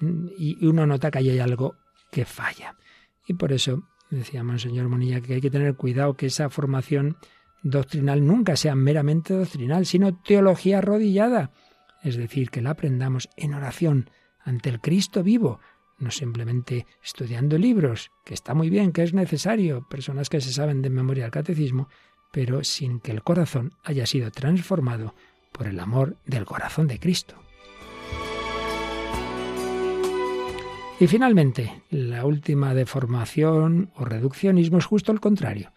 y 0.00 0.64
uno 0.64 0.86
nota 0.86 1.10
que 1.10 1.18
ahí 1.18 1.30
hay 1.30 1.38
algo 1.40 1.76
que 2.10 2.24
falla. 2.24 2.76
Y 3.26 3.34
por 3.34 3.52
eso 3.52 3.82
decía 4.10 4.44
Monseñor 4.44 4.88
Monilla 4.88 5.20
que 5.20 5.34
hay 5.34 5.40
que 5.40 5.50
tener 5.50 5.74
cuidado 5.76 6.14
que 6.14 6.26
esa 6.26 6.48
formación 6.50 7.16
doctrinal 7.62 8.24
nunca 8.24 8.56
sea 8.56 8.74
meramente 8.74 9.34
doctrinal, 9.34 9.86
sino 9.86 10.20
teología 10.20 10.78
arrodillada, 10.78 11.50
es 12.02 12.16
decir, 12.16 12.50
que 12.50 12.62
la 12.62 12.70
aprendamos 12.70 13.28
en 13.36 13.54
oración 13.54 14.10
ante 14.40 14.70
el 14.70 14.80
Cristo 14.80 15.22
vivo, 15.22 15.60
no 15.98 16.10
simplemente 16.10 16.86
estudiando 17.02 17.58
libros, 17.58 18.10
que 18.24 18.34
está 18.34 18.54
muy 18.54 18.70
bien, 18.70 18.92
que 18.92 19.02
es 19.02 19.14
necesario, 19.14 19.86
personas 19.88 20.28
que 20.28 20.40
se 20.40 20.52
saben 20.52 20.82
de 20.82 20.90
memoria 20.90 21.26
el 21.26 21.30
catecismo, 21.30 21.88
pero 22.32 22.62
sin 22.64 23.00
que 23.00 23.10
el 23.10 23.22
corazón 23.22 23.72
haya 23.82 24.06
sido 24.06 24.30
transformado 24.30 25.14
por 25.52 25.66
el 25.66 25.80
amor 25.80 26.16
del 26.24 26.44
corazón 26.44 26.86
de 26.86 26.98
Cristo. 26.98 27.36
Y 31.00 31.06
finalmente, 31.06 31.82
la 31.90 32.24
última 32.24 32.74
deformación 32.74 33.92
o 33.94 34.04
reduccionismo 34.04 34.78
es 34.78 34.84
justo 34.84 35.12
el 35.12 35.20
contrario, 35.20 35.72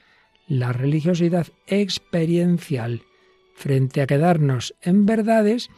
la 0.48 0.74
religiosidad 0.74 1.48
experiencial. 1.68 3.04
Frente 3.56 4.02
a 4.02 4.08
quedarnos 4.08 4.74
en 4.82 5.06
verdades, 5.06 5.70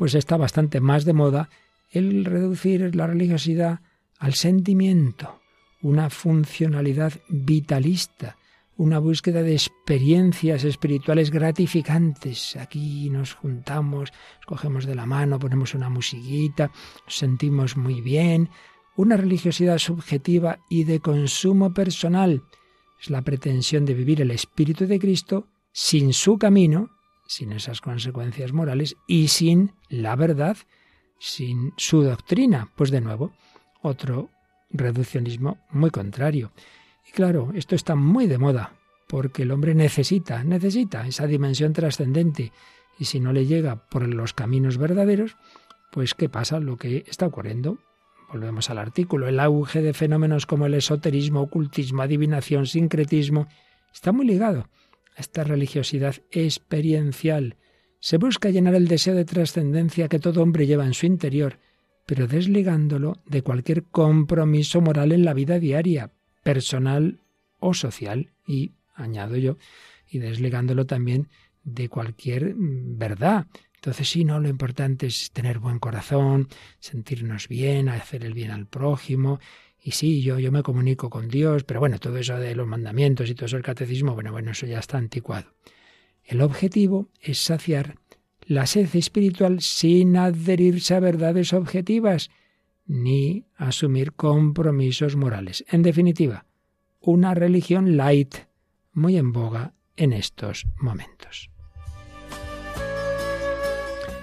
pues 0.00 0.14
está 0.14 0.38
bastante 0.38 0.80
más 0.80 1.04
de 1.04 1.12
moda 1.12 1.50
el 1.90 2.24
reducir 2.24 2.96
la 2.96 3.06
religiosidad 3.06 3.80
al 4.18 4.32
sentimiento, 4.32 5.42
una 5.82 6.08
funcionalidad 6.08 7.12
vitalista, 7.28 8.38
una 8.78 8.98
búsqueda 8.98 9.42
de 9.42 9.52
experiencias 9.52 10.64
espirituales 10.64 11.30
gratificantes. 11.30 12.56
Aquí 12.56 13.10
nos 13.10 13.34
juntamos, 13.34 14.10
cogemos 14.46 14.86
de 14.86 14.94
la 14.94 15.04
mano, 15.04 15.38
ponemos 15.38 15.74
una 15.74 15.90
musiquita, 15.90 16.70
nos 17.04 17.14
sentimos 17.14 17.76
muy 17.76 18.00
bien, 18.00 18.48
una 18.96 19.18
religiosidad 19.18 19.76
subjetiva 19.76 20.60
y 20.70 20.84
de 20.84 21.00
consumo 21.00 21.74
personal. 21.74 22.42
Es 22.98 23.10
la 23.10 23.20
pretensión 23.20 23.84
de 23.84 23.92
vivir 23.92 24.22
el 24.22 24.30
Espíritu 24.30 24.86
de 24.86 24.98
Cristo 24.98 25.48
sin 25.72 26.14
su 26.14 26.38
camino, 26.38 26.88
sin 27.30 27.52
esas 27.52 27.80
consecuencias 27.80 28.52
morales 28.52 28.96
y 29.06 29.28
sin 29.28 29.70
la 29.88 30.16
verdad, 30.16 30.56
sin 31.20 31.72
su 31.76 32.02
doctrina. 32.02 32.72
Pues 32.74 32.90
de 32.90 33.00
nuevo, 33.00 33.32
otro 33.82 34.30
reduccionismo 34.68 35.58
muy 35.70 35.90
contrario. 35.90 36.50
Y 37.08 37.12
claro, 37.12 37.52
esto 37.54 37.76
está 37.76 37.94
muy 37.94 38.26
de 38.26 38.38
moda, 38.38 38.72
porque 39.06 39.44
el 39.44 39.52
hombre 39.52 39.76
necesita, 39.76 40.42
necesita 40.42 41.06
esa 41.06 41.28
dimensión 41.28 41.72
trascendente. 41.72 42.52
Y 42.98 43.04
si 43.04 43.20
no 43.20 43.32
le 43.32 43.46
llega 43.46 43.76
por 43.76 44.08
los 44.08 44.32
caminos 44.32 44.76
verdaderos, 44.76 45.36
pues 45.92 46.14
¿qué 46.14 46.28
pasa? 46.28 46.58
Lo 46.58 46.76
que 46.76 47.04
está 47.06 47.26
ocurriendo 47.26 47.78
Volvemos 48.32 48.70
al 48.70 48.78
artículo. 48.78 49.26
El 49.26 49.40
auge 49.40 49.82
de 49.82 49.92
fenómenos 49.92 50.46
como 50.46 50.66
el 50.66 50.74
esoterismo, 50.74 51.42
ocultismo, 51.42 52.02
adivinación, 52.02 52.66
sincretismo, 52.66 53.48
está 53.92 54.12
muy 54.12 54.24
ligado 54.24 54.68
esta 55.20 55.44
religiosidad 55.44 56.16
experiencial. 56.30 57.56
Se 58.00 58.16
busca 58.16 58.50
llenar 58.50 58.74
el 58.74 58.88
deseo 58.88 59.14
de 59.14 59.24
trascendencia 59.24 60.08
que 60.08 60.18
todo 60.18 60.42
hombre 60.42 60.66
lleva 60.66 60.86
en 60.86 60.94
su 60.94 61.06
interior, 61.06 61.58
pero 62.06 62.26
desligándolo 62.26 63.22
de 63.26 63.42
cualquier 63.42 63.84
compromiso 63.84 64.80
moral 64.80 65.12
en 65.12 65.24
la 65.24 65.34
vida 65.34 65.58
diaria, 65.58 66.10
personal 66.42 67.20
o 67.58 67.74
social, 67.74 68.32
y, 68.46 68.72
añado 68.94 69.36
yo, 69.36 69.58
y 70.08 70.18
desligándolo 70.18 70.86
también 70.86 71.28
de 71.62 71.88
cualquier 71.88 72.54
mm, 72.54 72.98
verdad, 72.98 73.46
entonces, 73.80 74.10
sí, 74.10 74.26
no, 74.26 74.38
lo 74.40 74.48
importante 74.50 75.06
es 75.06 75.30
tener 75.30 75.58
buen 75.58 75.78
corazón, 75.78 76.48
sentirnos 76.80 77.48
bien, 77.48 77.88
hacer 77.88 78.26
el 78.26 78.34
bien 78.34 78.50
al 78.50 78.66
prójimo. 78.66 79.40
Y 79.82 79.92
sí, 79.92 80.22
yo, 80.22 80.38
yo 80.38 80.52
me 80.52 80.62
comunico 80.62 81.08
con 81.08 81.28
Dios, 81.28 81.64
pero 81.64 81.80
bueno, 81.80 81.98
todo 81.98 82.18
eso 82.18 82.36
de 82.36 82.54
los 82.54 82.66
mandamientos 82.66 83.30
y 83.30 83.34
todo 83.34 83.46
eso 83.46 83.56
del 83.56 83.64
catecismo, 83.64 84.14
bueno, 84.14 84.32
bueno, 84.32 84.50
eso 84.50 84.66
ya 84.66 84.78
está 84.78 84.98
anticuado. 84.98 85.54
El 86.24 86.42
objetivo 86.42 87.08
es 87.20 87.42
saciar 87.42 87.96
la 88.42 88.66
sed 88.66 88.88
espiritual 88.94 89.60
sin 89.60 90.16
adherirse 90.16 90.94
a 90.94 91.00
verdades 91.00 91.52
objetivas 91.52 92.30
ni 92.86 93.44
asumir 93.56 94.12
compromisos 94.12 95.16
morales. 95.16 95.64
En 95.68 95.82
definitiva, 95.82 96.46
una 97.00 97.34
religión 97.34 97.96
light, 97.96 98.34
muy 98.92 99.16
en 99.16 99.32
boga 99.32 99.74
en 99.96 100.12
estos 100.12 100.66
momentos. 100.80 101.50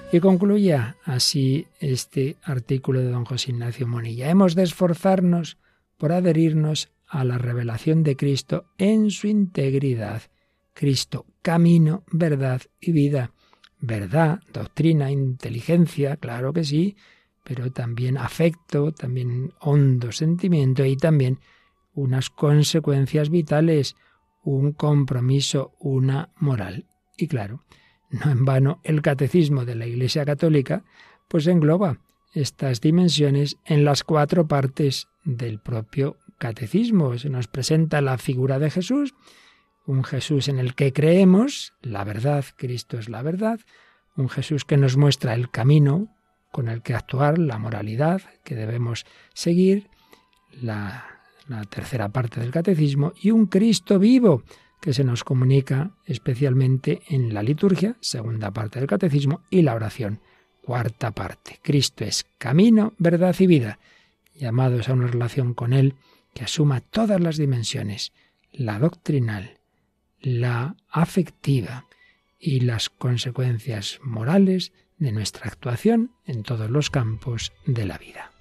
Y 0.10 0.22
concluía 0.22 0.96
así 1.04 1.68
este 1.82 2.38
artículo 2.42 3.02
de 3.02 3.12
don 3.12 3.26
José 3.26 3.52
Ignacio 3.52 3.88
Monilla. 3.88 4.30
Hemos 4.30 4.56
de 4.56 4.64
esforzarnos 4.64 5.58
por 5.98 6.14
adherirnos 6.14 6.90
a 7.10 7.26
la 7.26 7.38
revelación 7.38 8.04
de 8.04 8.16
Cristo 8.16 8.68
en 8.78 9.12
su 9.12 9.28
integridad. 9.28 10.22
Cristo, 10.74 11.26
camino, 11.42 12.04
verdad 12.10 12.62
y 12.80 12.94
vida. 12.94 13.32
Verdad, 13.80 14.40
doctrina, 14.54 15.12
inteligencia, 15.12 16.16
claro 16.16 16.54
que 16.54 16.64
sí, 16.64 16.96
pero 17.44 17.72
también 17.72 18.18
afecto, 18.18 18.94
también 18.94 19.54
hondo 19.60 20.14
sentimiento 20.14 20.86
y 20.86 20.96
también 20.96 21.40
unas 21.94 22.30
consecuencias 22.30 23.30
vitales, 23.30 23.96
un 24.42 24.72
compromiso, 24.72 25.74
una 25.80 26.30
moral. 26.38 26.86
Y 27.18 27.28
claro, 27.28 27.64
no 28.10 28.32
en 28.32 28.46
vano, 28.46 28.80
el 28.84 29.02
catecismo 29.02 29.66
de 29.66 29.76
la 29.76 29.86
Iglesia 29.86 30.26
Católica 30.26 30.84
pues 31.28 31.48
engloba 31.48 32.00
estas 32.34 32.82
dimensiones 32.82 33.58
en 33.66 33.84
las 33.84 34.04
cuatro 34.04 34.48
partes 34.48 35.08
del 35.24 35.60
propio 35.60 36.18
catecismo. 36.38 37.18
Se 37.18 37.30
nos 37.30 37.48
presenta 37.48 38.02
la 38.02 38.18
figura 38.18 38.60
de 38.60 38.70
Jesús, 38.70 39.14
un 39.86 40.04
Jesús 40.04 40.48
en 40.48 40.60
el 40.60 40.76
que 40.76 40.94
creemos, 40.94 41.74
la 41.82 42.04
verdad, 42.04 42.46
Cristo 42.56 42.98
es 42.98 43.10
la 43.10 43.22
verdad, 43.22 43.60
un 44.16 44.30
Jesús 44.30 44.66
que 44.66 44.78
nos 44.78 44.98
muestra 44.98 45.34
el 45.34 45.50
camino 45.50 46.10
con 46.52 46.70
el 46.70 46.82
que 46.82 46.94
actuar, 46.94 47.38
la 47.38 47.58
moralidad 47.58 48.22
que 48.44 48.56
debemos 48.56 49.06
seguir, 49.34 49.90
la, 50.52 51.06
la 51.48 51.64
tercera 51.66 52.10
parte 52.10 52.40
del 52.40 52.52
catecismo, 52.52 53.14
y 53.22 53.32
un 53.32 53.48
Cristo 53.48 54.00
vivo, 54.00 54.44
que 54.80 54.94
se 54.94 55.04
nos 55.04 55.24
comunica 55.24 55.92
especialmente 56.06 57.02
en 57.08 57.34
la 57.34 57.44
liturgia, 57.44 57.96
segunda 58.00 58.52
parte 58.52 58.80
del 58.80 58.88
catecismo, 58.88 59.42
y 59.50 59.62
la 59.62 59.76
oración, 59.76 60.22
cuarta 60.62 61.12
parte. 61.12 61.60
Cristo 61.62 62.04
es 62.04 62.26
camino, 62.38 62.94
verdad 62.98 63.36
y 63.40 63.48
vida, 63.48 63.80
llamados 64.36 64.90
a 64.90 64.94
una 64.94 65.08
relación 65.08 65.54
con 65.54 65.74
Él 65.74 65.96
que 66.34 66.44
asuma 66.44 66.82
todas 66.82 67.20
las 67.20 67.38
dimensiones, 67.38 68.14
la 68.52 68.80
doctrinal, 68.80 69.60
la 70.20 70.76
afectiva 70.90 71.88
y 72.40 72.60
las 72.60 72.90
consecuencias 72.90 74.00
morales 74.04 74.72
de 74.98 75.12
nuestra 75.12 75.48
actuación 75.48 76.12
en 76.26 76.44
todos 76.44 76.70
los 76.70 76.90
campos 76.90 77.54
de 77.66 77.86
la 77.86 77.98
vida. 77.98 78.32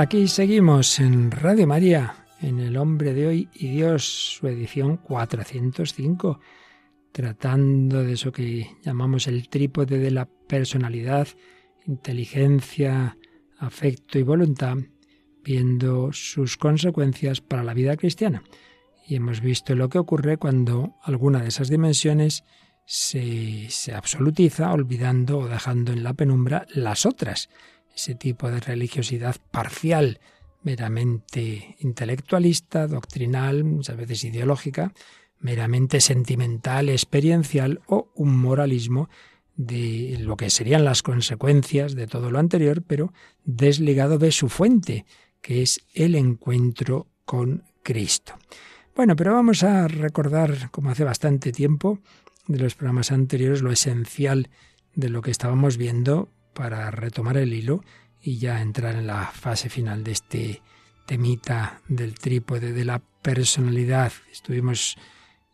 Aquí 0.00 0.28
seguimos 0.28 0.98
en 0.98 1.30
Radio 1.30 1.66
María, 1.66 2.24
en 2.40 2.58
El 2.58 2.78
Hombre 2.78 3.12
de 3.12 3.26
Hoy 3.26 3.48
y 3.52 3.68
Dios, 3.68 4.04
su 4.38 4.48
edición 4.48 4.96
405, 4.96 6.40
tratando 7.12 8.02
de 8.02 8.14
eso 8.14 8.32
que 8.32 8.78
llamamos 8.82 9.26
el 9.26 9.50
trípode 9.50 9.98
de 9.98 10.10
la 10.10 10.26
personalidad, 10.26 11.28
inteligencia, 11.86 13.18
afecto 13.58 14.18
y 14.18 14.22
voluntad, 14.22 14.78
viendo 15.44 16.14
sus 16.14 16.56
consecuencias 16.56 17.42
para 17.42 17.62
la 17.62 17.74
vida 17.74 17.98
cristiana. 17.98 18.42
Y 19.06 19.16
hemos 19.16 19.42
visto 19.42 19.74
lo 19.74 19.90
que 19.90 19.98
ocurre 19.98 20.38
cuando 20.38 20.96
alguna 21.02 21.42
de 21.42 21.48
esas 21.48 21.68
dimensiones 21.68 22.44
se, 22.86 23.68
se 23.68 23.92
absolutiza, 23.92 24.72
olvidando 24.72 25.40
o 25.40 25.48
dejando 25.48 25.92
en 25.92 26.02
la 26.04 26.14
penumbra 26.14 26.66
las 26.74 27.04
otras 27.04 27.50
ese 28.00 28.14
tipo 28.14 28.50
de 28.50 28.60
religiosidad 28.60 29.36
parcial, 29.50 30.20
meramente 30.62 31.76
intelectualista, 31.80 32.86
doctrinal, 32.86 33.64
muchas 33.64 33.96
veces 33.96 34.24
ideológica, 34.24 34.92
meramente 35.38 36.00
sentimental, 36.00 36.88
experiencial 36.88 37.80
o 37.86 38.10
un 38.14 38.36
moralismo 38.36 39.10
de 39.56 40.16
lo 40.20 40.36
que 40.38 40.48
serían 40.48 40.84
las 40.84 41.02
consecuencias 41.02 41.94
de 41.94 42.06
todo 42.06 42.30
lo 42.30 42.38
anterior, 42.38 42.82
pero 42.82 43.12
desligado 43.44 44.16
de 44.18 44.32
su 44.32 44.48
fuente, 44.48 45.04
que 45.42 45.60
es 45.60 45.80
el 45.92 46.14
encuentro 46.14 47.06
con 47.26 47.64
Cristo. 47.82 48.34
Bueno, 48.96 49.14
pero 49.14 49.34
vamos 49.34 49.62
a 49.62 49.88
recordar, 49.88 50.70
como 50.70 50.90
hace 50.90 51.04
bastante 51.04 51.52
tiempo, 51.52 52.00
de 52.46 52.58
los 52.58 52.74
programas 52.74 53.12
anteriores, 53.12 53.60
lo 53.60 53.70
esencial 53.70 54.48
de 54.94 55.10
lo 55.10 55.20
que 55.20 55.30
estábamos 55.30 55.76
viendo 55.76 56.30
para 56.52 56.90
retomar 56.90 57.36
el 57.36 57.52
hilo 57.52 57.84
y 58.20 58.38
ya 58.38 58.60
entrar 58.60 58.96
en 58.96 59.06
la 59.06 59.26
fase 59.26 59.68
final 59.68 60.04
de 60.04 60.12
este 60.12 60.62
temita 61.06 61.80
del 61.88 62.14
trípode 62.14 62.72
de 62.72 62.84
la 62.84 63.00
personalidad. 63.22 64.12
Estuvimos 64.30 64.96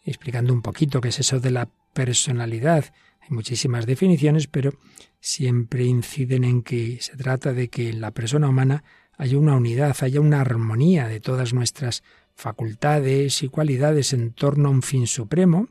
explicando 0.04 0.52
un 0.52 0.62
poquito 0.62 1.00
qué 1.00 1.08
es 1.08 1.20
eso 1.20 1.40
de 1.40 1.50
la 1.50 1.68
personalidad. 1.92 2.92
Hay 3.22 3.30
muchísimas 3.30 3.86
definiciones, 3.86 4.46
pero 4.46 4.74
siempre 5.20 5.84
inciden 5.84 6.44
en 6.44 6.62
que 6.62 6.98
se 7.00 7.16
trata 7.16 7.52
de 7.52 7.68
que 7.68 7.88
en 7.88 8.00
la 8.00 8.10
persona 8.10 8.48
humana 8.48 8.84
haya 9.16 9.38
una 9.38 9.56
unidad, 9.56 9.96
haya 10.00 10.20
una 10.20 10.40
armonía 10.40 11.08
de 11.08 11.20
todas 11.20 11.54
nuestras 11.54 12.02
facultades 12.34 13.42
y 13.42 13.48
cualidades 13.48 14.12
en 14.12 14.32
torno 14.32 14.68
a 14.68 14.72
un 14.72 14.82
fin 14.82 15.06
supremo 15.06 15.68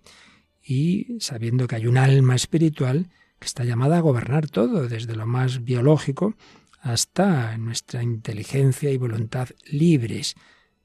y 0.64 1.18
sabiendo 1.20 1.68
que 1.68 1.76
hay 1.76 1.86
un 1.88 1.98
alma 1.98 2.36
espiritual 2.36 3.10
está 3.46 3.64
llamada 3.64 3.98
a 3.98 4.02
gobernar 4.02 4.48
todo, 4.48 4.88
desde 4.88 5.16
lo 5.16 5.26
más 5.26 5.64
biológico 5.64 6.36
hasta 6.82 7.58
nuestra 7.58 8.04
inteligencia 8.04 8.92
y 8.92 8.98
voluntad 8.98 9.50
libres. 9.66 10.36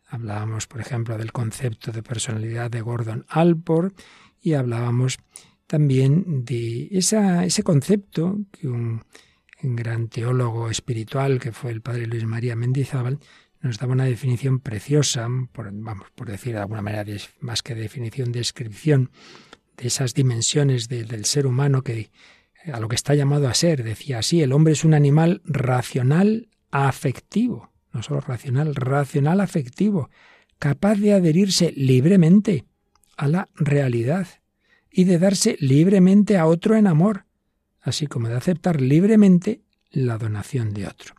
Hablábamos, 0.07 0.67
por 0.67 0.81
ejemplo, 0.81 1.19
del 1.19 1.33
concepto 1.33 1.93
de 1.93 2.03
personalidad 2.03 2.71
de 2.71 2.81
Gordon 2.81 3.27
Alport 3.29 3.99
y 4.41 4.55
hablábamos 4.55 5.19
también 5.67 6.45
de 6.45 6.89
ese 6.91 7.63
concepto 7.63 8.39
que 8.51 8.67
un, 8.67 9.03
un, 9.63 9.77
gran 9.77 10.09
teólogo 10.09 10.71
espiritual 10.71 11.39
que 11.39 11.53
fue 11.53 11.71
el 11.71 11.83
padre 11.83 12.07
Luis 12.07 12.25
María 12.25 12.57
Mendizábal 12.57 13.19
nos 13.61 13.79
daba 13.79 13.93
una 13.93 14.05
definición 14.05 14.59
preciosa, 14.61 15.29
por, 15.53 15.71
vamos, 15.71 16.09
por 16.15 16.31
decir 16.31 16.55
de 16.55 16.61
alguna 16.61 16.83
manera, 16.83 17.05
más 17.41 17.63
que 17.63 17.75
definición, 17.75 18.33
descripción 18.33 19.11
de 19.77 19.89
esas 19.89 20.15
dimensiones 20.15 20.89
del 20.89 21.25
ser 21.25 21.47
humano 21.47 21.83
que 21.83 22.11
a 22.73 22.81
lo 22.81 22.89
que 22.89 22.97
está 22.97 23.15
llamado 23.15 23.49
a 23.49 23.55
ser. 23.55 23.83
Decía 23.83 24.19
así, 24.19 24.43
el 24.43 24.53
hombre 24.53 24.73
es 24.73 24.85
un 24.85 24.95
animal 24.95 25.43
racional 25.45 26.49
afectivo, 26.71 27.73
no 27.93 28.03
solo 28.03 28.21
racional, 28.21 28.75
racional 28.75 29.41
afectivo, 29.41 30.11
capaz 30.59 30.97
de 30.97 31.15
adherirse 31.15 31.73
libremente 31.77 32.67
a 33.17 33.29
la 33.29 33.49
realidad 33.55 34.29
y 34.91 35.05
de 35.05 35.19
darse 35.19 35.57
libremente 35.61 36.37
a 36.37 36.47
otro 36.47 36.77
en 36.77 36.87
amor, 36.87 37.27
así 37.81 38.07
como 38.07 38.29
de 38.29 38.37
aceptar 38.37 38.81
libremente 38.81 39.63
la 39.91 40.19
donación 40.19 40.73
de 40.73 40.87
otro. 40.87 41.15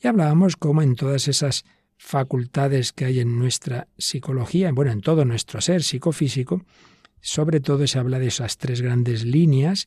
Y 0.00 0.08
hablábamos 0.08 0.56
cómo 0.56 0.82
en 0.82 0.96
todas 0.96 1.28
esas 1.28 1.64
facultades 1.96 2.92
que 2.92 3.04
hay 3.04 3.20
en 3.20 3.38
nuestra 3.38 3.86
psicología, 3.96 4.72
bueno, 4.72 4.90
en 4.90 5.00
todo 5.00 5.24
nuestro 5.24 5.60
ser 5.60 5.82
psicofísico, 5.82 6.64
sobre 7.20 7.60
todo 7.60 7.86
se 7.86 8.00
habla 8.00 8.18
de 8.18 8.26
esas 8.26 8.58
tres 8.58 8.82
grandes 8.82 9.24
líneas 9.24 9.86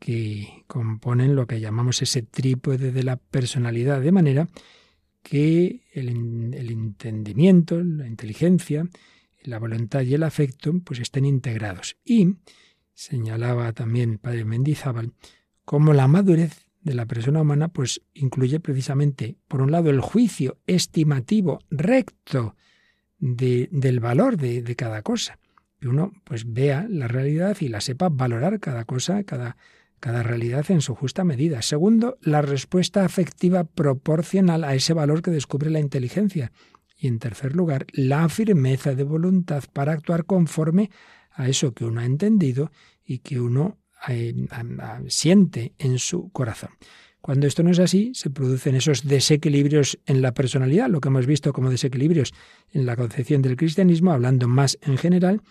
que 0.00 0.64
componen 0.66 1.36
lo 1.36 1.46
que 1.46 1.60
llamamos 1.60 2.02
ese 2.02 2.22
trípode 2.22 2.90
de 2.90 3.04
la 3.04 3.16
personalidad, 3.16 4.00
de 4.00 4.10
manera 4.10 4.48
que 5.22 5.82
el, 5.92 6.08
entendimiento, 6.08 7.80
la 7.84 8.06
inteligencia, 8.06 8.88
la 9.42 9.58
voluntad 9.58 10.00
y 10.00 10.14
el 10.14 10.22
afecto 10.22 10.72
pues 10.82 11.00
estén 11.00 11.26
integrados. 11.26 11.98
Y 12.02 12.36
señalaba 12.94 13.72
también 13.74 14.12
el 14.12 14.18
padre 14.18 14.46
Mendizábal 14.46 15.12
como 15.66 15.92
la 15.92 16.08
madurez 16.08 16.66
de 16.80 16.94
la 16.94 17.04
persona 17.04 17.42
humana 17.42 17.68
pues 17.68 18.00
incluye 18.14 18.58
precisamente, 18.58 19.36
por 19.48 19.60
un 19.60 19.70
lado, 19.70 19.90
el 19.90 20.00
juicio 20.00 20.58
estimativo 20.66 21.60
recto 21.70 22.56
del 23.18 24.00
valor 24.00 24.38
de, 24.38 24.62
de, 24.62 24.76
cada 24.76 25.02
cosa. 25.02 25.38
Que 25.78 25.88
uno 25.88 26.12
pues 26.24 26.50
vea 26.50 26.86
la 26.88 27.06
realidad 27.06 27.58
y 27.60 27.68
la 27.68 27.82
sepa 27.82 28.08
valorar 28.08 28.60
cada 28.60 28.86
cosa, 28.86 29.24
cada 29.24 29.58
cada 30.00 30.22
realidad 30.22 30.70
en 30.70 30.80
su 30.80 30.94
justa 30.94 31.24
medida. 31.24 31.62
Segundo, 31.62 32.18
la 32.22 32.42
respuesta 32.42 33.04
afectiva 33.04 33.64
proporcional 33.64 34.64
a 34.64 34.74
ese 34.74 34.94
valor 34.94 35.22
que 35.22 35.30
descubre 35.30 35.70
la 35.70 35.78
inteligencia. 35.80 36.52
Y 36.96 37.06
en 37.06 37.18
tercer 37.18 37.54
lugar, 37.54 37.86
la 37.92 38.28
firmeza 38.28 38.94
de 38.94 39.04
voluntad 39.04 39.64
para 39.72 39.92
actuar 39.92 40.24
conforme 40.24 40.90
a 41.32 41.48
eso 41.48 41.72
que 41.72 41.84
uno 41.84 42.00
ha 42.00 42.04
entendido 42.04 42.70
y 43.04 43.18
que 43.18 43.40
uno 43.40 43.78
eh, 44.08 44.34
siente 45.08 45.74
en 45.78 45.98
su 45.98 46.30
corazón. 46.30 46.70
Cuando 47.20 47.46
esto 47.46 47.62
no 47.62 47.70
es 47.70 47.78
así, 47.78 48.12
se 48.14 48.30
producen 48.30 48.74
esos 48.74 49.06
desequilibrios 49.06 49.98
en 50.06 50.22
la 50.22 50.32
personalidad, 50.32 50.88
lo 50.88 51.00
que 51.00 51.08
hemos 51.08 51.26
visto 51.26 51.52
como 51.52 51.68
desequilibrios 51.68 52.32
en 52.70 52.86
la 52.86 52.96
concepción 52.96 53.42
del 53.42 53.56
cristianismo, 53.56 54.12
hablando 54.12 54.48
más 54.48 54.78
en 54.80 54.96
general, 54.96 55.42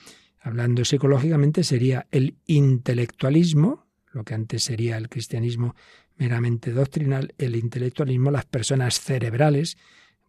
hablando 0.41 0.83
psicológicamente, 0.83 1.63
sería 1.63 2.07
el 2.11 2.37
intelectualismo, 2.47 3.85
lo 4.13 4.23
que 4.23 4.33
antes 4.33 4.63
sería 4.63 4.97
el 4.97 5.09
cristianismo 5.09 5.75
meramente 6.17 6.71
doctrinal, 6.71 7.33
el 7.37 7.55
intelectualismo, 7.55 8.31
las 8.31 8.45
personas 8.45 8.99
cerebrales, 8.99 9.77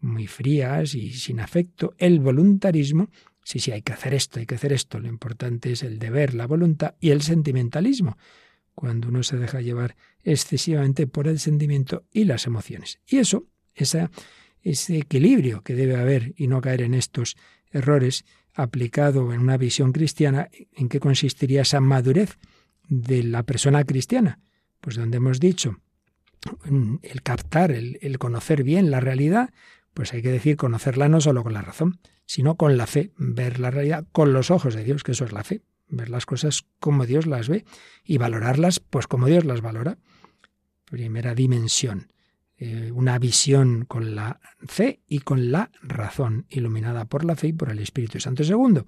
muy 0.00 0.26
frías 0.26 0.94
y 0.94 1.10
sin 1.12 1.40
afecto, 1.40 1.94
el 1.98 2.20
voluntarismo, 2.20 3.10
sí, 3.44 3.58
sí, 3.58 3.72
hay 3.72 3.82
que 3.82 3.92
hacer 3.92 4.14
esto, 4.14 4.40
hay 4.40 4.46
que 4.46 4.54
hacer 4.54 4.72
esto, 4.72 4.98
lo 4.98 5.08
importante 5.08 5.72
es 5.72 5.82
el 5.82 5.98
deber, 5.98 6.34
la 6.34 6.46
voluntad 6.46 6.94
y 7.00 7.10
el 7.10 7.22
sentimentalismo, 7.22 8.16
cuando 8.74 9.08
uno 9.08 9.22
se 9.22 9.36
deja 9.36 9.60
llevar 9.60 9.96
excesivamente 10.22 11.06
por 11.06 11.28
el 11.28 11.38
sentimiento 11.38 12.04
y 12.12 12.24
las 12.24 12.46
emociones. 12.46 13.00
Y 13.06 13.18
eso, 13.18 13.46
ese 13.74 14.08
equilibrio 14.96 15.62
que 15.62 15.74
debe 15.74 15.96
haber 15.96 16.34
y 16.36 16.46
no 16.46 16.60
caer 16.60 16.82
en 16.82 16.94
estos 16.94 17.36
errores, 17.72 18.24
aplicado 18.54 19.32
en 19.32 19.40
una 19.40 19.56
visión 19.56 19.92
cristiana, 19.92 20.48
¿en 20.72 20.88
qué 20.88 21.00
consistiría 21.00 21.62
esa 21.62 21.80
madurez? 21.80 22.38
De 22.90 23.22
la 23.22 23.44
persona 23.44 23.85
cristiana? 23.85 24.40
Pues 24.83 24.96
donde 24.96 25.16
hemos 25.16 25.40
dicho 25.40 25.79
el 27.03 27.22
captar, 27.22 27.70
el, 27.70 27.98
el, 28.03 28.18
conocer 28.18 28.62
bien 28.62 28.90
la 28.90 29.00
realidad, 29.00 29.50
pues 29.94 30.12
hay 30.12 30.22
que 30.22 30.31
decir 30.31 30.57
conocerla 30.57 31.09
no 31.09 31.20
solo 31.20 31.42
con 31.42 31.53
la 31.53 31.62
razón, 31.62 32.00
sino 32.26 32.57
con 32.57 32.76
la 32.76 32.87
fe, 32.87 33.12
ver 33.16 33.61
la 33.61 33.70
realidad 33.70 34.07
con 34.12 34.33
los 34.33 34.50
ojos 34.50 34.74
de 34.74 34.85
Dios, 34.85 35.03
que 35.03 35.12
eso 35.12 35.24
es 35.24 35.33
la 35.33 35.44
fe, 35.44 35.62
ver 35.88 36.09
las 36.09 36.26
cosas 36.26 36.64
como 36.79 37.07
Dios 37.07 37.26
las 37.26 37.48
ve 37.48 37.64
y 38.05 38.18
valorarlas 38.18 38.81
pues 38.81 39.07
como 39.07 39.26
Dios 39.26 39.44
las 39.44 39.61
valora. 39.61 39.98
Primera 40.85 41.35
dimensión, 41.35 42.12
eh, 42.57 42.90
una 42.92 43.18
visión 43.18 43.85
con 43.85 44.14
la 44.14 44.40
fe 44.66 45.00
y 45.07 45.20
con 45.20 45.50
la 45.53 45.70
razón, 45.83 46.46
iluminada 46.48 47.05
por 47.05 47.24
la 47.24 47.37
fe 47.37 47.48
y 47.48 47.53
por 47.53 47.70
el 47.70 47.79
Espíritu 47.79 48.18
Santo. 48.20 48.44
Segundo, 48.44 48.87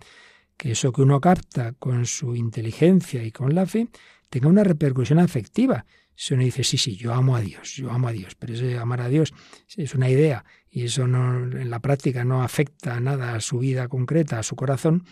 que 0.62 0.70
eso 0.70 0.92
que 0.92 1.03
uno 1.03 1.20
capta 1.20 1.72
con 1.72 2.07
su 2.07 2.37
inteligencia 2.37 3.25
y 3.25 3.33
con 3.33 3.53
la 3.53 3.66
fe 3.66 3.88
tenga 4.31 4.46
una 4.46 4.62
repercusión 4.62 5.18
afectiva. 5.18 5.85
Si 6.14 6.35
uno 6.35 6.44
dice, 6.44 6.62
sí, 6.62 6.79
sí, 6.79 6.94
yo 6.94 7.12
amo 7.12 7.35
a 7.35 7.40
Dios, 7.40 7.75
yo 7.75 7.90
amo 7.90 8.07
a 8.07 8.12
Dios, 8.12 8.37
pero 8.37 8.55
ese 8.55 8.79
amar 8.79 9.01
a 9.01 9.09
Dios 9.09 9.35
es 9.77 9.92
una 9.96 10.09
idea 10.09 10.44
y 10.70 10.85
eso 10.85 11.09
no, 11.09 11.35
en 11.37 11.68
la 11.68 11.81
práctica 11.81 12.25
no 12.25 12.44
afecta 12.44 13.01
nada 13.01 13.35
a 13.35 13.40
su 13.40 13.59
vida 13.59 13.88
concreta, 13.88 14.38
a 14.38 14.44
su 14.44 14.55
corazón, 14.55 15.05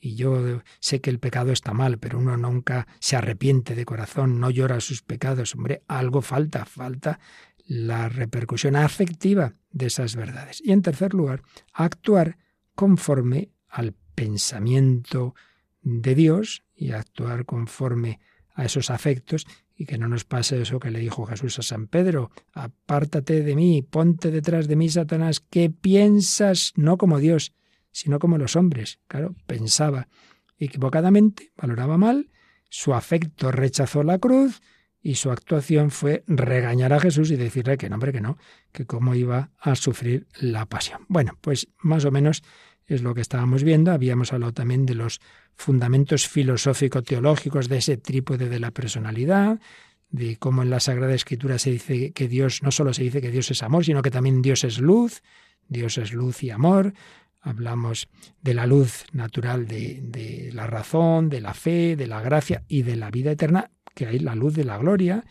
y 0.00 0.16
yo 0.16 0.62
sé 0.80 1.00
que 1.00 1.10
el 1.10 1.20
pecado 1.20 1.52
está 1.52 1.72
mal, 1.74 1.98
pero 1.98 2.18
uno 2.18 2.36
nunca 2.36 2.88
se 2.98 3.14
arrepiente 3.14 3.76
de 3.76 3.84
corazón, 3.84 4.40
no 4.40 4.50
llora 4.50 4.80
sus 4.80 5.02
pecados. 5.02 5.54
Hombre, 5.54 5.84
algo 5.86 6.22
falta, 6.22 6.64
falta 6.64 7.20
la 7.66 8.08
repercusión 8.08 8.74
afectiva 8.74 9.54
de 9.70 9.86
esas 9.86 10.16
verdades. 10.16 10.60
Y 10.64 10.72
en 10.72 10.82
tercer 10.82 11.14
lugar, 11.14 11.42
actuar 11.72 12.36
conforme 12.74 13.50
al 13.68 13.94
pensamiento 14.18 15.36
de 15.80 16.16
Dios 16.16 16.64
y 16.74 16.90
actuar 16.90 17.44
conforme 17.44 18.18
a 18.52 18.64
esos 18.64 18.90
afectos 18.90 19.46
y 19.76 19.86
que 19.86 19.96
no 19.96 20.08
nos 20.08 20.24
pase 20.24 20.60
eso 20.60 20.80
que 20.80 20.90
le 20.90 20.98
dijo 20.98 21.24
Jesús 21.24 21.60
a 21.60 21.62
San 21.62 21.86
Pedro, 21.86 22.32
apártate 22.52 23.44
de 23.44 23.54
mí, 23.54 23.82
ponte 23.82 24.32
detrás 24.32 24.66
de 24.66 24.74
mí, 24.74 24.88
Satanás, 24.88 25.38
que 25.38 25.70
piensas 25.70 26.72
no 26.74 26.96
como 26.96 27.20
Dios, 27.20 27.54
sino 27.92 28.18
como 28.18 28.38
los 28.38 28.56
hombres. 28.56 28.98
Claro, 29.06 29.36
pensaba 29.46 30.08
equivocadamente, 30.58 31.52
valoraba 31.56 31.96
mal, 31.96 32.28
su 32.68 32.94
afecto 32.94 33.52
rechazó 33.52 34.02
la 34.02 34.18
cruz 34.18 34.60
y 35.00 35.14
su 35.14 35.30
actuación 35.30 35.92
fue 35.92 36.24
regañar 36.26 36.92
a 36.92 36.98
Jesús 36.98 37.30
y 37.30 37.36
decirle 37.36 37.78
que 37.78 37.88
no, 37.88 37.94
hombre, 37.94 38.12
que 38.12 38.20
no, 38.20 38.36
que 38.72 38.84
cómo 38.84 39.14
iba 39.14 39.52
a 39.60 39.76
sufrir 39.76 40.26
la 40.40 40.66
pasión. 40.66 41.06
Bueno, 41.06 41.38
pues 41.40 41.68
más 41.78 42.04
o 42.04 42.10
menos 42.10 42.42
es 42.88 43.02
lo 43.02 43.14
que 43.14 43.20
estábamos 43.20 43.62
viendo. 43.62 43.92
Habíamos 43.92 44.32
hablado 44.32 44.52
también 44.52 44.86
de 44.86 44.94
los 44.94 45.20
fundamentos 45.54 46.26
filosófico-teológicos 46.26 47.68
de 47.68 47.78
ese 47.78 47.96
trípode 47.96 48.48
de 48.48 48.58
la 48.58 48.70
personalidad, 48.70 49.60
de 50.10 50.36
cómo 50.36 50.62
en 50.62 50.70
la 50.70 50.80
Sagrada 50.80 51.14
Escritura 51.14 51.58
se 51.58 51.70
dice 51.70 52.12
que 52.12 52.28
Dios, 52.28 52.62
no 52.62 52.72
solo 52.72 52.94
se 52.94 53.02
dice 53.02 53.20
que 53.20 53.30
Dios 53.30 53.50
es 53.50 53.62
amor, 53.62 53.84
sino 53.84 54.02
que 54.02 54.10
también 54.10 54.42
Dios 54.42 54.64
es 54.64 54.80
luz, 54.80 55.22
Dios 55.68 55.98
es 55.98 56.12
luz 56.12 56.42
y 56.42 56.50
amor. 56.50 56.94
Hablamos 57.40 58.08
de 58.40 58.54
la 58.54 58.66
luz 58.66 59.04
natural 59.12 59.68
de, 59.68 60.00
de 60.02 60.50
la 60.52 60.66
razón, 60.66 61.28
de 61.28 61.40
la 61.40 61.54
fe, 61.54 61.94
de 61.94 62.06
la 62.06 62.22
gracia 62.22 62.64
y 62.66 62.82
de 62.82 62.96
la 62.96 63.10
vida 63.10 63.32
eterna, 63.32 63.70
que 63.94 64.06
hay 64.06 64.18
la 64.18 64.34
luz 64.34 64.54
de 64.54 64.64
la 64.64 64.78
gloria. 64.78 65.24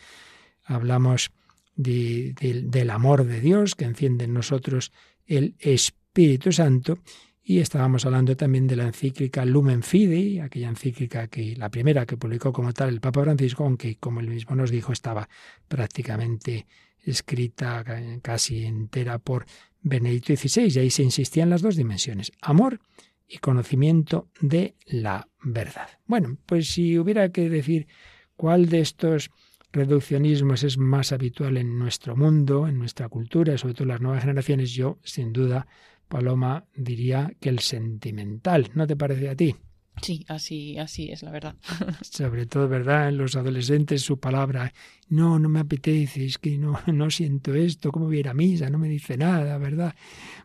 Hablamos 0.63 1.31
de, 1.75 2.33
del 2.65 2.89
amor 2.89 3.25
de 3.25 3.39
Dios 3.39 3.75
que 3.75 3.85
enciende 3.85 4.25
en 4.25 4.33
nosotros 4.33 4.91
el 5.25 5.55
Espíritu 5.59 6.51
Santo 6.51 6.99
y 7.49 7.59
estábamos 7.59 8.05
hablando 8.05 8.35
también 8.35 8.67
de 8.67 8.75
la 8.75 8.83
encíclica 8.83 9.45
Lumen 9.45 9.81
Fidei, 9.81 10.39
aquella 10.39 10.67
encíclica 10.67 11.29
que 11.29 11.55
la 11.55 11.69
primera 11.69 12.05
que 12.05 12.17
publicó 12.17 12.51
como 12.51 12.73
tal 12.73 12.89
el 12.89 12.99
Papa 12.99 13.23
Francisco, 13.23 13.63
aunque 13.63 13.95
como 13.95 14.19
él 14.19 14.27
mismo 14.27 14.53
nos 14.53 14.69
dijo 14.69 14.91
estaba 14.91 15.29
prácticamente 15.65 16.67
escrita 17.05 17.85
casi 18.21 18.65
entera 18.65 19.17
por 19.19 19.45
Benedicto 19.81 20.35
XVI, 20.35 20.73
y 20.75 20.79
ahí 20.79 20.89
se 20.89 21.03
insistía 21.03 21.43
en 21.43 21.49
las 21.49 21.61
dos 21.61 21.77
dimensiones, 21.77 22.33
amor 22.41 22.81
y 23.25 23.37
conocimiento 23.37 24.27
de 24.41 24.75
la 24.85 25.29
verdad. 25.41 25.87
Bueno, 26.05 26.37
pues 26.45 26.67
si 26.73 26.99
hubiera 26.99 27.29
que 27.29 27.49
decir 27.49 27.87
cuál 28.35 28.67
de 28.67 28.81
estos 28.81 29.31
reduccionismos 29.71 30.63
es 30.63 30.77
más 30.77 31.13
habitual 31.13 31.55
en 31.55 31.79
nuestro 31.79 32.17
mundo, 32.17 32.67
en 32.67 32.77
nuestra 32.77 33.07
cultura, 33.07 33.57
sobre 33.57 33.73
todo 33.73 33.83
en 33.83 33.89
las 33.89 34.01
nuevas 34.01 34.21
generaciones, 34.21 34.71
yo 34.73 34.99
sin 35.05 35.31
duda 35.31 35.65
Paloma 36.07 36.65
diría 36.75 37.31
que 37.39 37.49
el 37.49 37.59
sentimental, 37.59 38.69
¿no 38.73 38.87
te 38.87 38.95
parece 38.95 39.29
a 39.29 39.35
ti? 39.35 39.55
Sí, 40.01 40.25
así, 40.27 40.77
así 40.77 41.11
es 41.11 41.23
la 41.23 41.31
verdad. 41.31 41.55
Sobre 42.01 42.45
todo, 42.45 42.67
¿verdad? 42.67 43.09
En 43.09 43.17
los 43.17 43.35
adolescentes 43.35 44.01
su 44.01 44.19
palabra, 44.19 44.73
no, 45.09 45.39
no 45.39 45.49
me 45.49 45.59
apetece, 45.59 46.25
es 46.25 46.37
que 46.37 46.57
no, 46.57 46.79
no 46.87 47.09
siento 47.09 47.53
esto, 47.53 47.91
¿cómo 47.91 48.05
voy 48.07 48.17
a 48.17 48.19
ir 48.19 48.29
a 48.29 48.33
misa? 48.33 48.69
No 48.69 48.77
me 48.77 48.89
dice 48.89 49.17
nada, 49.17 49.57
¿verdad? 49.57 49.95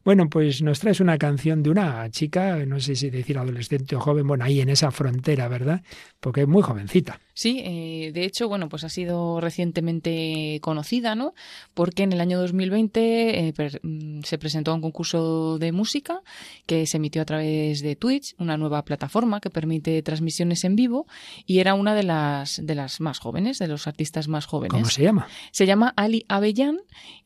Bueno, 0.05 0.29
pues 0.29 0.62
nos 0.62 0.81
traes 0.81 1.01
una 1.01 1.16
canción 1.18 1.62
de 1.62 1.70
una 1.70 2.11
chica, 2.11 2.64
no 2.66 2.81
sé 2.81 2.96
si 2.96 3.11
decir 3.11 3.38
adolescente 3.38 3.94
o 3.96 4.01
joven, 4.01 4.27
bueno, 4.27 4.44
ahí 4.44 4.61
en 4.61 4.68
esa 4.68 4.90
frontera, 4.90 5.48
¿verdad? 5.48 5.83
Porque 6.20 6.42
es 6.42 6.48
muy 6.48 6.62
jovencita. 6.62 7.20
Sí, 7.35 7.62
eh, 7.64 8.11
de 8.12 8.25
hecho, 8.25 8.48
bueno, 8.48 8.68
pues 8.68 8.85
ha 8.85 8.88
sido 8.88 9.40
recientemente 9.40 10.59
conocida, 10.61 11.14
¿no? 11.14 11.35
Porque 11.72 12.03
en 12.03 12.12
el 12.12 12.20
año 12.20 12.38
2020 12.38 13.48
eh, 13.48 13.55
mm, 13.83 14.20
se 14.22 14.38
presentó 14.38 14.72
a 14.72 14.75
un 14.75 14.83
concurso 14.83 15.59
de 15.59 15.72
música 15.72 16.20
que 16.66 16.87
se 16.87 16.98
emitió 16.98 17.22
a 17.22 17.25
través 17.25 17.81
de 17.81 17.96
Twitch, 17.96 18.35
una 18.38 18.59
nueva 18.59 18.85
plataforma 18.85 19.40
que 19.40 19.51
permite 19.51 20.03
transmisiones 20.03 20.64
en 20.64 20.77
vivo, 20.77 21.07
y 21.46 21.61
era 21.61 21.75
una 21.75 21.94
de 21.94 22.03
las 22.03 22.61
de 22.62 22.75
las 22.75 23.01
más 23.01 23.18
jóvenes, 23.18 23.59
de 23.59 23.68
los 23.68 23.87
artistas 23.87 24.29
más 24.29 24.44
jóvenes. 24.46 24.51
¿Cómo 24.60 24.84
se 24.86 25.02
llama? 25.02 25.26
Se 25.50 25.66
llama 25.66 25.92
Ali 25.96 26.24
Abellán 26.28 26.80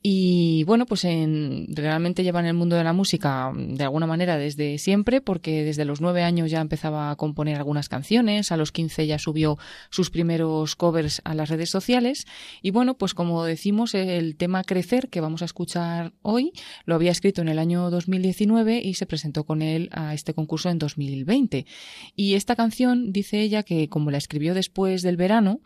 y 0.09 0.63
bueno, 0.65 0.87
pues 0.87 1.05
en, 1.05 1.67
realmente 1.71 2.23
lleva 2.23 2.39
en 2.39 2.47
el 2.47 2.55
mundo 2.55 2.77
de 2.77 2.85
la 2.85 2.93
música 2.93 3.51
de 3.57 3.83
alguna 3.83 4.07
manera 4.07 4.39
desde 4.39 4.79
siempre, 4.79 5.21
porque 5.21 5.65
desde 5.65 5.85
los 5.85 6.01
nueve 6.01 6.23
años 6.23 6.49
ya 6.49 6.61
empezaba 6.61 7.11
a 7.11 7.17
componer 7.17 7.57
algunas 7.57 7.89
canciones, 7.89 8.53
a 8.53 8.57
los 8.57 8.71
quince 8.71 9.07
ya 9.09 9.19
subió 9.19 9.59
sus 9.91 10.11
primeros 10.11 10.77
covers 10.77 11.23
a 11.25 11.35
las 11.35 11.49
redes 11.49 11.71
sociales. 11.71 12.27
Y 12.63 12.71
bueno, 12.71 12.97
pues 12.97 13.15
como 13.15 13.45
decimos, 13.45 13.95
el 13.95 14.37
tema 14.37 14.63
Crecer, 14.63 15.09
que 15.09 15.21
vamos 15.21 15.43
a 15.43 15.47
escuchar 15.47 16.13
hoy, 16.23 16.53
lo 16.85 16.95
había 16.95 17.11
escrito 17.11 17.43
en 17.43 17.49
el 17.49 17.59
año 17.59 17.91
2019 17.91 18.81
y 18.85 18.95
se 18.95 19.07
presentó 19.07 19.43
con 19.43 19.61
él 19.61 19.89
a 19.91 20.15
este 20.15 20.35
concurso 20.35 20.71
en 20.71 20.79
2020. 20.79 21.67
Y 22.15 22.35
esta 22.35 22.55
canción 22.55 23.13
dice 23.13 23.41
ella 23.41 23.65
que 23.65 23.89
como 23.89 24.13
la 24.13 24.19
escribió 24.19 24.55
después 24.55 25.03
del 25.03 25.17
verano, 25.17 25.63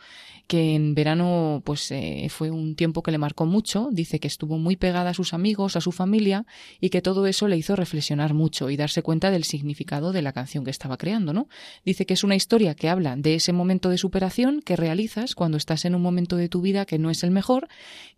que 0.46 0.74
en 0.74 0.94
verano 0.94 1.49
pues 1.64 1.90
eh, 1.90 2.28
fue 2.30 2.50
un 2.50 2.76
tiempo 2.76 3.02
que 3.02 3.10
le 3.10 3.18
marcó 3.18 3.46
mucho, 3.46 3.88
dice 3.90 4.20
que 4.20 4.28
estuvo 4.28 4.58
muy 4.58 4.76
pegada 4.76 5.10
a 5.10 5.14
sus 5.14 5.34
amigos, 5.34 5.76
a 5.76 5.80
su 5.80 5.92
familia 5.92 6.46
y 6.80 6.90
que 6.90 7.02
todo 7.02 7.26
eso 7.26 7.48
le 7.48 7.56
hizo 7.56 7.76
reflexionar 7.76 8.34
mucho 8.34 8.70
y 8.70 8.76
darse 8.76 9.02
cuenta 9.02 9.30
del 9.30 9.44
significado 9.44 10.12
de 10.12 10.22
la 10.22 10.32
canción 10.32 10.64
que 10.64 10.70
estaba 10.70 10.96
creando, 10.96 11.32
¿no? 11.32 11.48
Dice 11.84 12.06
que 12.06 12.14
es 12.14 12.24
una 12.24 12.36
historia 12.36 12.74
que 12.74 12.88
habla 12.88 13.16
de 13.16 13.34
ese 13.34 13.52
momento 13.52 13.88
de 13.88 13.98
superación 13.98 14.62
que 14.62 14.76
realizas 14.76 15.34
cuando 15.34 15.56
estás 15.56 15.84
en 15.84 15.94
un 15.94 16.02
momento 16.02 16.36
de 16.36 16.48
tu 16.48 16.60
vida 16.60 16.86
que 16.86 16.98
no 16.98 17.10
es 17.10 17.24
el 17.24 17.30
mejor, 17.30 17.68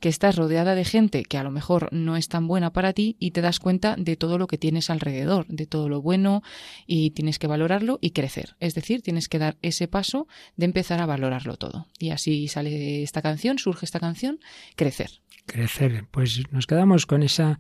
que 0.01 0.09
estás 0.09 0.37
rodeada 0.37 0.75
de 0.75 0.85
gente 0.85 1.23
que 1.25 1.39
a 1.39 1.43
lo 1.43 1.51
mejor 1.51 1.89
no 1.93 2.17
es 2.17 2.29
tan 2.29 2.47
buena 2.47 2.73
para 2.73 2.93
ti 2.93 3.17
y 3.19 3.31
te 3.31 3.41
das 3.41 3.59
cuenta 3.59 3.97
de 3.99 4.17
todo 4.17 4.39
lo 4.39 4.47
que 4.47 4.59
tienes 4.59 4.91
alrededor, 4.91 5.47
de 5.49 5.67
todo 5.67 5.89
lo 5.89 6.03
bueno 6.03 6.43
y 6.87 7.11
tienes 7.11 7.39
que 7.39 7.47
valorarlo 7.47 7.99
y 8.01 8.11
crecer. 8.11 8.57
Es 8.61 8.75
decir, 8.75 9.03
tienes 9.03 9.29
que 9.29 9.39
dar 9.39 9.57
ese 9.63 9.89
paso 9.89 10.27
de 10.57 10.67
empezar 10.67 11.01
a 11.01 11.07
valorarlo 11.07 11.57
todo. 11.57 11.87
Y 11.99 12.11
así 12.11 12.49
sale 12.49 13.03
esta 13.03 13.22
canción, 13.23 13.59
surge 13.59 13.87
esta 13.87 14.01
canción, 14.01 14.41
Crecer. 14.77 15.11
Crecer. 15.47 16.05
Pues 16.11 16.43
nos 16.51 16.67
quedamos 16.67 17.07
con 17.07 17.23
esa 17.23 17.59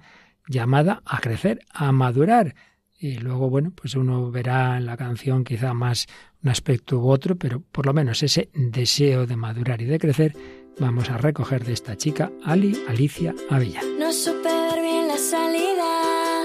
llamada 0.49 1.03
a 1.05 1.21
crecer, 1.21 1.61
a 1.73 1.93
madurar. 1.93 2.55
Y 2.99 3.17
luego, 3.17 3.51
bueno, 3.51 3.73
pues 3.75 3.95
uno 3.97 4.31
verá 4.31 4.77
en 4.77 4.87
la 4.87 4.97
canción 4.97 5.43
quizá 5.43 5.75
más 5.75 6.07
un 6.43 6.51
aspecto 6.51 7.01
u 7.01 7.11
otro, 7.11 7.37
pero 7.37 7.61
por 7.61 7.87
lo 7.87 7.93
menos 7.93 8.23
ese 8.23 8.51
deseo 8.55 9.27
de 9.27 9.37
madurar 9.37 9.83
y 9.83 9.87
de 9.87 9.99
crecer 9.99 10.37
vamos 10.79 11.11
a 11.11 11.19
recoger 11.19 11.65
de 11.65 11.73
esta 11.73 11.97
chica, 11.97 12.31
Ali 12.45 12.81
Alicia 12.89 13.35
Avella. 13.51 13.81
No 13.99 14.13
supe 14.13 14.49
bien 14.81 15.09
la 15.09 15.17
salida, 15.17 16.45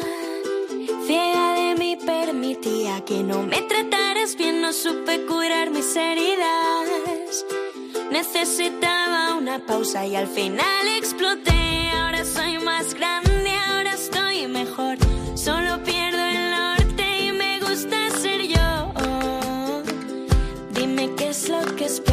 ciega 1.06 1.54
de 1.56 1.76
mí 1.76 1.98
permitía 2.06 3.04
que 3.06 3.24
no 3.24 3.44
me 3.44 3.62
trataras 3.62 4.36
bien, 4.36 4.62
no 4.62 4.74
supe 4.74 5.26
curar 5.26 5.70
mis 5.70 5.96
heridas. 5.96 7.46
Necesitaba 8.12 8.97
una 9.48 9.66
pausa 9.66 10.06
y 10.06 10.14
al 10.14 10.28
final 10.28 10.88
exploté. 10.98 11.90
Ahora 11.94 12.26
soy 12.26 12.58
más 12.60 12.94
grande, 12.94 13.52
ahora 13.70 13.94
estoy 13.94 14.46
mejor. 14.48 14.98
Solo 15.36 15.82
pierdo 15.84 16.20
el 16.20 16.52
norte 16.52 17.20
y 17.28 17.32
me 17.32 17.60
gusta 17.62 18.10
ser 18.10 18.42
yo. 18.42 18.94
Dime 20.74 21.16
qué 21.16 21.30
es 21.30 21.48
lo 21.48 21.62
que 21.78 21.86
esperas 21.86 22.07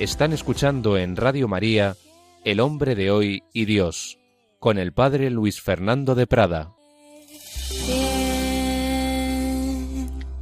Están 0.00 0.32
escuchando 0.32 0.96
en 0.96 1.14
Radio 1.14 1.46
María 1.46 1.94
El 2.42 2.60
hombre 2.60 2.94
de 2.94 3.10
hoy 3.10 3.42
y 3.52 3.66
Dios, 3.66 4.18
con 4.58 4.78
el 4.78 4.94
padre 4.94 5.28
Luis 5.28 5.60
Fernando 5.60 6.14
de 6.14 6.26
Prada. 6.26 6.72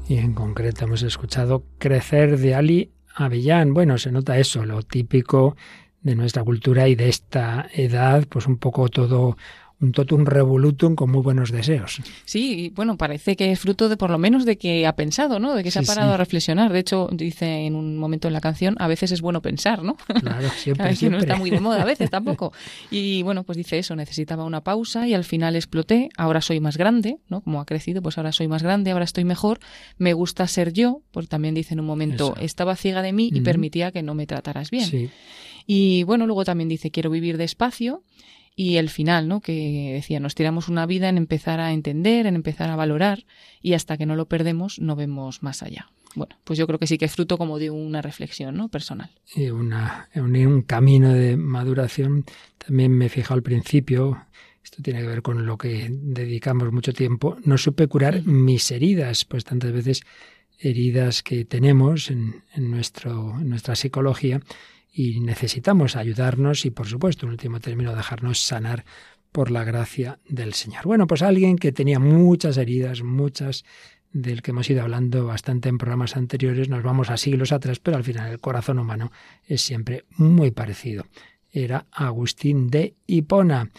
Y 0.09 0.17
en 0.17 0.33
concreto 0.35 0.85
hemos 0.85 1.03
escuchado 1.03 1.65
Crecer 1.79 2.39
de 2.39 2.55
Ali 2.55 2.93
Avellán. 3.17 3.75
Bueno, 3.75 3.99
se 3.99 4.13
nota 4.13 4.39
eso, 4.39 4.65
lo 4.65 4.85
típico 4.85 5.57
de 6.03 6.15
nuestra 6.15 6.45
cultura 6.45 6.87
y 6.87 6.95
de 6.95 7.09
esta 7.09 7.67
edad, 7.75 8.29
pues 8.29 8.47
un 8.47 8.59
poco 8.59 8.89
todo 8.89 9.37
un 9.81 9.93
totum 9.93 10.25
revolutum 10.25 10.97
con 10.97 11.11
muy 11.11 11.23
buenos 11.23 11.53
deseos. 11.53 12.01
Sí, 12.25 12.73
bueno, 12.75 12.97
parece 12.97 13.37
que 13.37 13.53
es 13.53 13.61
fruto 13.61 13.89
de 13.89 13.97
por 13.97 14.11
lo 14.11 14.19
menos 14.19 14.45
de 14.45 14.59
que 14.59 14.87
ha 14.87 14.97
pensado, 14.97 15.39
¿no? 15.39 15.55
De 15.55 15.63
que 15.63 15.71
se 15.71 15.79
ha 15.79 15.83
parado 15.83 16.15
a 16.15 16.17
reflexionar. 16.17 16.73
De 16.73 16.81
hecho, 16.81 17.09
dice 17.13 17.67
en 17.67 17.77
un 17.77 17.97
momento 17.97 18.27
en 18.27 18.35
la 18.35 18.41
canción, 18.41 18.75
a 18.81 18.89
veces 18.89 19.13
es 19.13 19.21
bueno 19.21 19.41
pensar, 19.41 19.85
¿no? 19.85 19.97
Claro, 20.21 20.49
siempre, 20.57 20.97
siempre. 20.97 21.19
no 21.19 21.23
está 21.23 21.37
muy 21.37 21.51
de 21.51 21.61
moda 21.61 21.83
a 21.83 21.85
veces 21.85 22.11
tampoco. 22.11 22.53
Y 22.91 23.23
bueno, 23.23 23.45
pues 23.45 23.57
dice 23.57 23.79
eso, 23.79 23.95
necesitaba 23.95 24.45
una 24.45 24.63
pausa 24.63 25.07
y 25.07 25.15
al 25.15 25.25
final 25.25 25.55
exploté, 25.55 26.09
ahora 26.17 26.41
soy 26.41 26.59
más 26.59 26.77
grande, 26.77 27.19
¿no? 27.29 27.41
Como 27.43 27.61
ha 27.61 27.65
crecido, 27.65 28.03
pues 28.03 28.19
ahora 28.19 28.33
soy 28.33 28.49
más 28.49 28.65
grande, 28.65 28.91
ahora 28.91 29.05
estoy 29.05 29.25
mejor, 29.25 29.61
me 29.97 30.13
gusta 30.13 30.47
ser 30.49 30.73
yo, 30.73 31.03
porque 31.13 31.29
también 31.29 31.55
dice 31.55 31.75
en 31.75 31.81
un 31.81 31.87
momento, 31.87 32.35
estaba 32.41 32.75
ciega 32.75 33.01
de 33.03 33.13
mí 33.13 33.31
y 33.33 33.43
permitía 33.43 33.93
que 33.93 34.03
no 34.03 34.15
me 34.15 34.27
trataras 34.27 34.73
bien. 34.73 34.87
Sí. 34.87 35.11
Y 35.67 36.03
bueno, 36.03 36.27
luego 36.27 36.45
también 36.45 36.69
dice, 36.69 36.91
quiero 36.91 37.11
vivir 37.11 37.37
despacio 37.37 38.03
y 38.59 38.79
el 38.79 38.91
final, 38.91 39.29
¿no? 39.29 39.41
Que 39.41 39.93
decía, 39.95 40.19
nos 40.19 40.35
tiramos 40.35 40.69
una 40.69 40.85
vida 40.85 41.09
en 41.09 41.17
empezar 41.17 41.61
a 41.61 41.73
entender, 41.73 42.27
en 42.27 42.35
empezar 42.35 42.69
a 42.71 42.75
valorar 42.75 43.25
y 43.63 43.75
hasta 43.75 43.97
que 43.97 44.05
no 44.05 44.17
lo 44.17 44.27
perdemos 44.27 44.81
no 44.81 44.97
vemos 44.97 45.45
más 45.45 45.63
allá. 45.63 45.93
Bueno, 46.17 46.35
pues 46.43 46.59
yo 46.59 46.67
creo 46.67 46.81
que 46.81 46.89
sí 46.89 46.99
que 46.99 47.05
es 47.05 47.13
fruto 47.13 47.39
como 47.39 47.61
de 47.61 47.71
una 47.71 48.03
reflexión, 48.03 48.57
¿no? 48.57 48.69
Personal. 48.69 49.11
Y 49.33 49.51
una, 49.51 50.09
un, 50.17 50.63
camino 50.63 51.13
de 51.13 51.37
maduración. 51.37 52.25
También 52.59 52.91
me 52.99 53.07
he 53.07 53.09
fijado 53.09 53.37
al 53.37 53.45
principio, 53.45 54.27
esto 54.65 54.83
tiene 54.83 55.03
que 55.03 55.07
ver 55.07 55.23
con 55.23 55.47
lo 55.47 55.57
que 55.57 55.87
dedicamos 55.93 56.73
mucho 56.73 56.93
tiempo, 56.93 57.37
no 57.45 57.59
supe 57.59 57.87
curar 57.87 58.25
mis 58.25 58.73
heridas, 58.73 59.25
pues 59.25 59.45
tantas 59.45 59.71
veces 59.71 60.03
heridas 60.59 61.23
que 61.23 61.45
tenemos 61.45 62.11
en, 62.11 62.43
nuestro, 62.57 63.39
en 63.39 63.51
nuestra 63.51 63.77
psicología 63.77 64.41
y 64.99 65.21
necesitamos 65.21 65.95
ayudarnos 65.95 66.67
y, 66.67 66.73
por 66.73 66.89
supuesto, 66.89 67.25
en 67.25 67.31
último 67.31 67.61
término, 67.61 67.95
dejarnos 67.95 68.41
sanar 68.41 68.85
por 69.31 69.53
la 69.53 69.63
gracia 69.63 70.19
del 70.29 70.55
Señor. 70.55 70.87
Bueno, 70.87 71.07
pues 71.07 71.23
alguien 71.23 71.57
que 71.57 71.71
tenía 71.71 72.01
muchas 72.01 72.57
heridas, 72.57 73.05
muchas 73.05 73.65
del 74.11 74.43
que 74.43 74.51
hemos 74.51 74.69
ido 74.69 74.83
hablando 74.83 75.25
bastante 75.25 75.69
en 75.69 75.79
programas 75.79 76.17
anteriores, 76.17 76.69
nos 76.69 76.83
vamos 76.83 77.11
a 77.11 77.17
siglos 77.17 77.53
atrás, 77.53 77.79
pero 77.79 77.97
al 77.97 78.03
final 78.03 78.29
el 78.29 78.41
corazón 78.41 78.81
humano 78.81 79.13
es 79.47 79.63
siempre 79.63 80.05
muy 80.17 80.51
parecido. 80.51 81.07
Era 81.53 81.87
Agustín 81.93 82.69
de 82.69 82.97
Hipona 83.07 83.71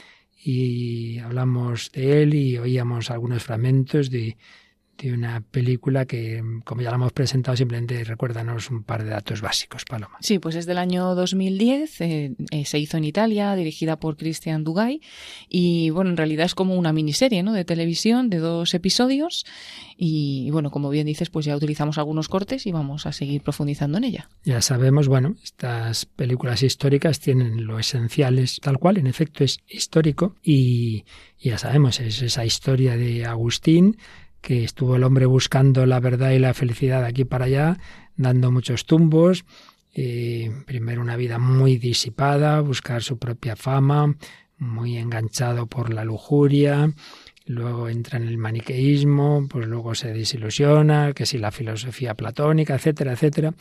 y 0.41 1.19
hablamos 1.19 1.91
de 1.91 2.23
él 2.23 2.33
y 2.33 2.57
oíamos 2.57 3.11
algunos 3.11 3.43
fragmentos 3.43 4.09
de 4.09 4.37
de 5.01 5.13
una 5.13 5.41
película 5.41 6.05
que, 6.05 6.43
como 6.65 6.81
ya 6.81 6.89
la 6.89 6.95
hemos 6.95 7.13
presentado, 7.13 7.55
simplemente 7.55 8.03
recuérdanos 8.03 8.69
un 8.69 8.83
par 8.83 9.03
de 9.03 9.11
datos 9.11 9.41
básicos, 9.41 9.85
Paloma. 9.85 10.17
Sí, 10.19 10.39
pues 10.39 10.55
es 10.55 10.65
del 10.65 10.77
año 10.77 11.15
2010, 11.15 12.01
eh, 12.01 12.35
eh, 12.51 12.65
se 12.65 12.79
hizo 12.79 12.97
en 12.97 13.05
Italia, 13.05 13.55
dirigida 13.55 13.99
por 13.99 14.17
Christian 14.17 14.63
Dugay, 14.63 15.01
y 15.47 15.89
bueno, 15.91 16.09
en 16.09 16.17
realidad 16.17 16.45
es 16.45 16.55
como 16.55 16.75
una 16.75 16.93
miniserie 16.93 17.43
¿no? 17.43 17.53
de 17.53 17.65
televisión 17.65 18.29
de 18.29 18.39
dos 18.39 18.73
episodios, 18.73 19.45
y 19.97 20.49
bueno, 20.51 20.71
como 20.71 20.89
bien 20.89 21.07
dices, 21.07 21.29
pues 21.29 21.45
ya 21.45 21.55
utilizamos 21.55 21.97
algunos 21.97 22.27
cortes 22.27 22.65
y 22.65 22.71
vamos 22.71 23.05
a 23.05 23.11
seguir 23.11 23.41
profundizando 23.41 23.97
en 23.97 24.03
ella. 24.03 24.29
Ya 24.43 24.61
sabemos, 24.61 25.07
bueno, 25.07 25.35
estas 25.43 26.05
películas 26.05 26.63
históricas 26.63 27.19
tienen 27.19 27.65
lo 27.65 27.79
esencial, 27.79 28.39
es 28.39 28.59
tal 28.59 28.77
cual, 28.77 28.97
en 28.97 29.07
efecto 29.07 29.43
es 29.43 29.59
histórico, 29.67 30.35
y 30.43 31.05
ya 31.39 31.57
sabemos, 31.57 31.99
es 31.99 32.21
esa 32.21 32.45
historia 32.45 32.97
de 32.97 33.25
Agustín, 33.25 33.97
que 34.41 34.63
estuvo 34.63 34.95
el 34.95 35.03
hombre 35.03 35.25
buscando 35.25 35.85
la 35.85 35.99
verdad 35.99 36.31
y 36.31 36.39
la 36.39 36.53
felicidad 36.53 37.03
aquí 37.03 37.25
para 37.25 37.45
allá, 37.45 37.77
dando 38.15 38.51
muchos 38.51 38.85
tumbos, 38.85 39.45
primero 40.65 41.01
una 41.01 41.17
vida 41.17 41.39
muy 41.39 41.77
disipada, 41.77 42.61
buscar 42.61 43.03
su 43.03 43.17
propia 43.17 43.55
fama, 43.55 44.15
muy 44.57 44.97
enganchado 44.97 45.67
por 45.67 45.93
la 45.93 46.03
lujuria, 46.05 46.93
luego 47.45 47.89
entra 47.89 48.17
en 48.17 48.27
el 48.27 48.37
maniqueísmo, 48.37 49.47
pues 49.49 49.67
luego 49.67 49.95
se 49.95 50.13
desilusiona, 50.13 51.13
que 51.13 51.25
si 51.25 51.37
la 51.37 51.51
filosofía 51.51 52.13
platónica, 52.13 52.75
etcétera, 52.75 53.13
etcétera, 53.13 53.53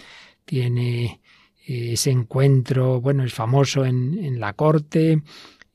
tiene 0.44 1.20
ese 1.66 2.10
encuentro, 2.10 3.00
bueno, 3.00 3.24
es 3.24 3.34
famoso 3.34 3.84
en 3.84 4.40
la 4.40 4.52
corte, 4.54 5.22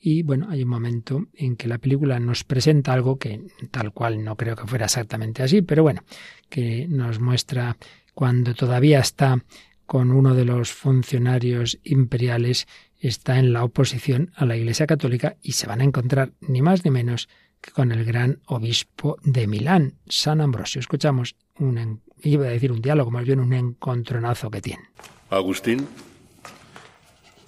y 0.06 0.22
bueno, 0.22 0.48
hay 0.50 0.64
un 0.64 0.70
momento 0.70 1.28
en 1.34 1.56
que 1.56 1.70
la 1.70 1.78
película 1.78 2.20
nos 2.20 2.44
presenta 2.44 2.92
algo 2.92 3.18
que 3.18 3.42
tal 3.72 3.94
cual 3.94 4.22
no 4.22 4.36
creo 4.36 4.58
que 4.58 4.68
fuera 4.68 4.86
exactamente 4.86 5.44
así, 5.44 5.62
pero 5.62 5.82
bueno, 5.82 6.04
que 6.50 6.88
nos 6.90 7.22
muestra 7.22 7.78
cuando 8.14 8.54
todavía 8.54 9.00
está 9.00 9.42
con 9.86 10.12
uno 10.12 10.36
de 10.36 10.44
los 10.44 10.74
funcionarios 10.74 11.80
imperiales, 11.86 12.68
está 13.00 13.40
en 13.40 13.54
la 13.54 13.64
oposición 13.64 14.34
a 14.36 14.46
la 14.46 14.58
Iglesia 14.58 14.88
Católica 14.88 15.38
y 15.42 15.54
se 15.54 15.68
van 15.68 15.80
a 15.80 15.86
encontrar 15.86 16.34
ni 16.42 16.62
más 16.62 16.84
ni 16.84 16.92
menos 16.92 17.30
que 17.62 17.72
con 17.72 17.94
el 17.94 18.04
gran 18.04 18.42
obispo 18.48 19.16
de 19.24 19.48
Milán, 19.48 19.94
San 20.10 20.42
Ambrosio. 20.42 20.82
Escuchamos 20.82 21.38
un, 21.60 22.02
iba 22.22 22.46
a 22.46 22.50
decir 22.50 22.74
un 22.74 22.82
diálogo, 22.82 23.10
más 23.10 23.24
bien 23.24 23.40
un 23.40 23.54
encontronazo 23.54 24.52
que 24.52 24.60
tiene. 24.60 24.84
Agustín. 25.30 25.88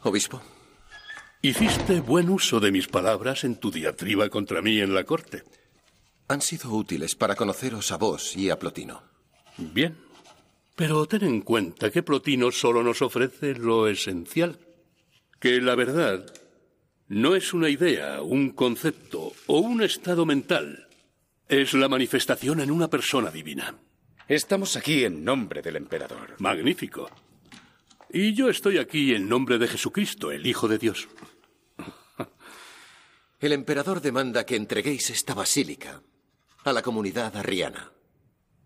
Obispo. 0.03 0.54
Hiciste 1.47 1.99
buen 1.99 2.29
uso 2.29 2.59
de 2.59 2.71
mis 2.71 2.87
palabras 2.87 3.43
en 3.43 3.57
tu 3.57 3.69
diatriba 3.69 4.29
contra 4.29 4.63
mí 4.63 4.79
en 4.79 4.95
la 4.95 5.03
corte. 5.03 5.43
Han 6.27 6.41
sido 6.41 6.71
útiles 6.71 7.13
para 7.13 7.35
conoceros 7.35 7.91
a 7.91 7.97
vos 7.97 8.35
y 8.35 8.49
a 8.49 8.57
Plotino. 8.57 9.03
Bien. 9.55 9.95
Pero 10.75 11.05
ten 11.05 11.23
en 11.23 11.41
cuenta 11.41 11.91
que 11.91 12.01
Plotino 12.01 12.49
solo 12.49 12.81
nos 12.81 13.03
ofrece 13.03 13.53
lo 13.53 13.87
esencial. 13.87 14.57
Que 15.39 15.61
la 15.61 15.75
verdad 15.75 16.25
no 17.09 17.35
es 17.35 17.53
una 17.53 17.69
idea, 17.69 18.23
un 18.23 18.49
concepto 18.49 19.31
o 19.45 19.59
un 19.59 19.83
estado 19.83 20.25
mental. 20.25 20.87
Es 21.47 21.75
la 21.75 21.87
manifestación 21.87 22.59
en 22.59 22.71
una 22.71 22.89
persona 22.89 23.29
divina. 23.29 23.75
Estamos 24.27 24.75
aquí 24.75 25.03
en 25.03 25.23
nombre 25.23 25.61
del 25.61 25.75
emperador. 25.75 26.37
Magnífico. 26.39 27.07
Y 28.11 28.33
yo 28.33 28.49
estoy 28.49 28.79
aquí 28.79 29.13
en 29.13 29.29
nombre 29.29 29.59
de 29.59 29.67
Jesucristo, 29.67 30.31
el 30.31 30.47
Hijo 30.47 30.67
de 30.67 30.79
Dios. 30.79 31.07
El 33.45 33.53
emperador 33.53 34.01
demanda 34.01 34.43
que 34.43 34.55
entreguéis 34.55 35.11
esta 35.11 35.35
basílica 35.35 36.01
a 36.63 36.73
la 36.73 36.81
comunidad 36.81 37.37
arriana. 37.37 37.91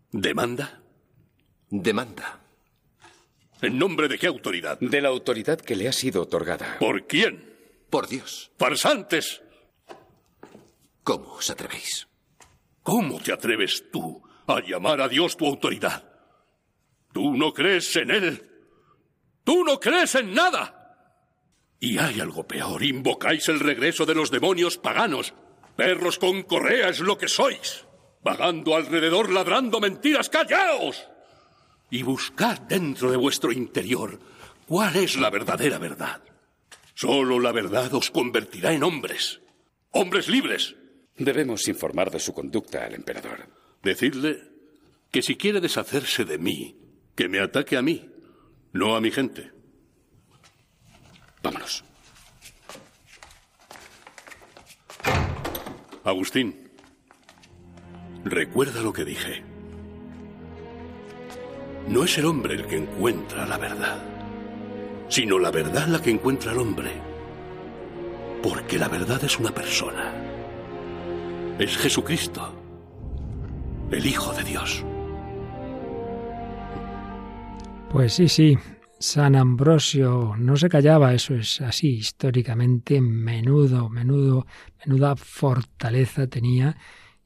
¿Demanda? 0.10 0.82
Demanda. 1.70 2.40
¿En 3.62 3.78
nombre 3.78 4.08
de 4.08 4.18
qué 4.18 4.28
autoridad? 4.28 4.80
De 4.80 5.02
la 5.02 5.10
autoridad 5.10 5.60
que 5.60 5.76
le 5.76 5.90
ha 5.90 5.92
sido 5.92 6.22
otorgada. 6.22 6.78
¿Por 6.80 7.08
quién? 7.08 7.58
Por 7.90 8.08
Dios. 8.08 8.54
¡Farsantes! 8.58 9.42
¿Cómo 11.04 11.34
os 11.34 11.50
atrevéis? 11.50 12.08
¿Cómo 12.82 13.20
te 13.20 13.34
atreves 13.34 13.84
tú 13.92 14.24
a 14.48 14.62
llamar 14.62 15.02
a 15.02 15.10
Dios 15.10 15.36
tu 15.36 15.46
autoridad? 15.46 16.10
Tú 17.12 17.36
no 17.36 17.54
crees 17.54 17.94
en 17.98 18.12
Él. 18.12 18.50
Tú 19.44 19.62
no 19.66 19.78
crees 19.78 20.16
en 20.16 20.34
nada. 20.34 20.79
Y 21.80 21.98
hay 21.98 22.20
algo 22.20 22.46
peor. 22.46 22.84
Invocáis 22.84 23.48
el 23.50 23.60
regreso 23.60 24.06
de 24.06 24.16
los 24.16 24.32
demonios 24.32 24.78
paganos. 24.78 25.34
Perros 25.76 26.20
con 26.20 26.44
correa 26.44 26.90
es 26.90 27.00
lo 27.00 27.18
que 27.18 27.28
sois. 27.28 27.86
Vagando 28.24 28.76
alrededor 28.76 29.32
ladrando 29.32 29.80
mentiras. 29.80 30.30
¡Callaos! 30.30 31.08
Y 31.90 32.04
buscad 32.04 32.60
dentro 32.60 33.10
de 33.10 33.18
vuestro 33.18 33.52
interior 33.52 34.20
cuál 34.68 34.96
es 34.98 35.16
la 35.16 35.30
verdadera 35.30 35.80
verdad. 35.80 36.22
Solo 36.94 37.40
la 37.40 37.52
verdad 37.54 37.94
os 37.94 38.12
convertirá 38.12 38.74
en 38.74 38.84
hombres. 38.84 39.42
Hombres 39.92 40.28
libres. 40.28 40.76
Debemos 41.18 41.68
informar 41.68 42.12
de 42.12 42.20
su 42.20 42.34
conducta 42.34 42.86
al 42.86 42.94
emperador. 42.94 43.48
Decidle 43.82 44.44
que 45.12 45.22
si 45.22 45.36
quiere 45.36 45.62
deshacerse 45.62 46.26
de 46.26 46.38
mí, 46.38 46.78
que 47.16 47.30
me 47.30 47.40
ataque 47.40 47.78
a 47.78 47.82
mí, 47.82 48.10
no 48.74 48.96
a 48.96 49.02
mi 49.02 49.12
gente. 49.12 49.52
Vámonos. 51.42 51.84
Agustín, 56.04 56.72
recuerda 58.24 58.82
lo 58.82 58.94
que 58.94 59.06
dije. 59.06 59.44
No 61.88 62.04
es 62.04 62.18
el 62.18 62.26
hombre 62.26 62.56
el 62.56 62.68
que 62.68 62.78
encuentra 62.78 63.46
la 63.46 63.58
verdad, 63.58 64.02
sino 65.08 65.40
la 65.40 65.52
verdad 65.52 65.88
la 65.88 66.02
que 66.02 66.12
encuentra 66.12 66.52
al 66.52 66.60
hombre. 66.60 66.92
Porque 68.42 68.78
la 68.78 68.88
verdad 68.88 69.24
es 69.24 69.40
una 69.40 69.52
persona. 69.52 70.14
Es 71.60 71.78
Jesucristo, 71.78 72.54
el 73.92 74.06
Hijo 74.06 74.34
de 74.34 74.44
Dios. 74.44 74.86
Pues 77.92 78.14
sí, 78.14 78.30
sí, 78.30 78.58
San 79.00 79.38
Ambrosio 79.38 80.36
no 80.38 80.58
se 80.58 80.68
callaba, 80.68 81.14
eso 81.14 81.34
es 81.34 81.62
así 81.62 81.96
históricamente, 81.96 83.00
menudo, 83.00 83.90
menudo, 83.90 84.46
menuda 84.86 85.16
fortaleza 85.16 86.28
tenía 86.28 86.76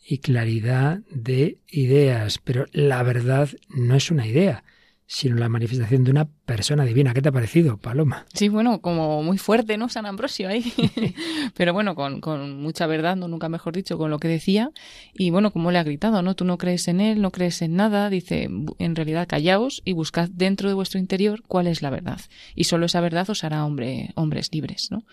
y 0.06 0.20
claridad 0.20 1.00
de 1.10 1.58
ideas, 1.68 2.38
pero 2.38 2.66
la 2.74 3.02
verdad 3.02 3.50
no 3.70 3.96
es 3.96 4.12
una 4.12 4.28
idea, 4.28 4.64
sino 5.14 5.36
la 5.36 5.48
manifestación 5.48 6.04
de 6.04 6.10
una 6.10 6.26
persona 6.26 6.86
divina. 6.86 7.14
¿Qué 7.14 7.22
te 7.22 7.30
ha 7.30 7.32
parecido, 7.32 7.78
Paloma? 7.78 8.26
Sí, 8.34 8.50
bueno, 8.50 8.82
como 8.82 9.22
muy 9.22 9.38
fuerte, 9.38 9.78
¿no? 9.78 9.88
San 9.88 10.08
Ambrosio 10.08 10.50
ahí. 10.50 10.74
Pero 11.56 11.72
bueno, 11.72 11.94
con, 11.94 12.20
con, 12.20 12.60
mucha 12.60 12.88
verdad, 12.88 13.16
no 13.16 13.28
nunca 13.28 13.48
mejor 13.48 13.76
dicho, 13.76 14.00
con 14.00 14.10
lo 14.10 14.18
que 14.18 14.28
decía. 14.28 14.72
Y 15.14 15.30
bueno, 15.30 15.52
como 15.52 15.70
le 15.70 15.78
ha 15.78 15.84
gritado, 15.84 16.24
¿no? 16.24 16.34
Tú 16.36 16.46
no 16.46 16.58
crees 16.58 16.88
en 16.88 17.00
él, 17.00 17.22
no 17.22 17.30
crees 17.30 17.62
en 17.62 17.76
nada. 17.76 18.10
Dice, 18.10 18.50
en 18.80 18.96
realidad, 18.96 19.28
callaos 19.28 19.84
y 19.86 19.94
buscad 19.94 20.30
dentro 20.34 20.68
de 20.68 20.74
vuestro 20.74 21.00
interior 21.00 21.44
cuál 21.48 21.68
es 21.68 21.84
la 21.84 21.92
verdad. 21.92 22.20
Y 22.56 22.64
solo 22.64 22.88
esa 22.88 23.00
verdad 23.00 23.30
os 23.30 23.44
hará 23.44 23.66
hombre, 23.66 24.14
hombres 24.16 24.50
libres, 24.52 24.90
¿no? 24.90 25.06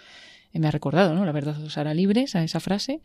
me 0.54 0.66
ha 0.66 0.70
recordado, 0.70 1.14
¿no? 1.14 1.26
La 1.26 1.32
verdad 1.32 1.62
os 1.62 1.76
hará 1.76 1.92
libres 1.92 2.34
a 2.36 2.42
esa 2.42 2.58
frase. 2.58 3.02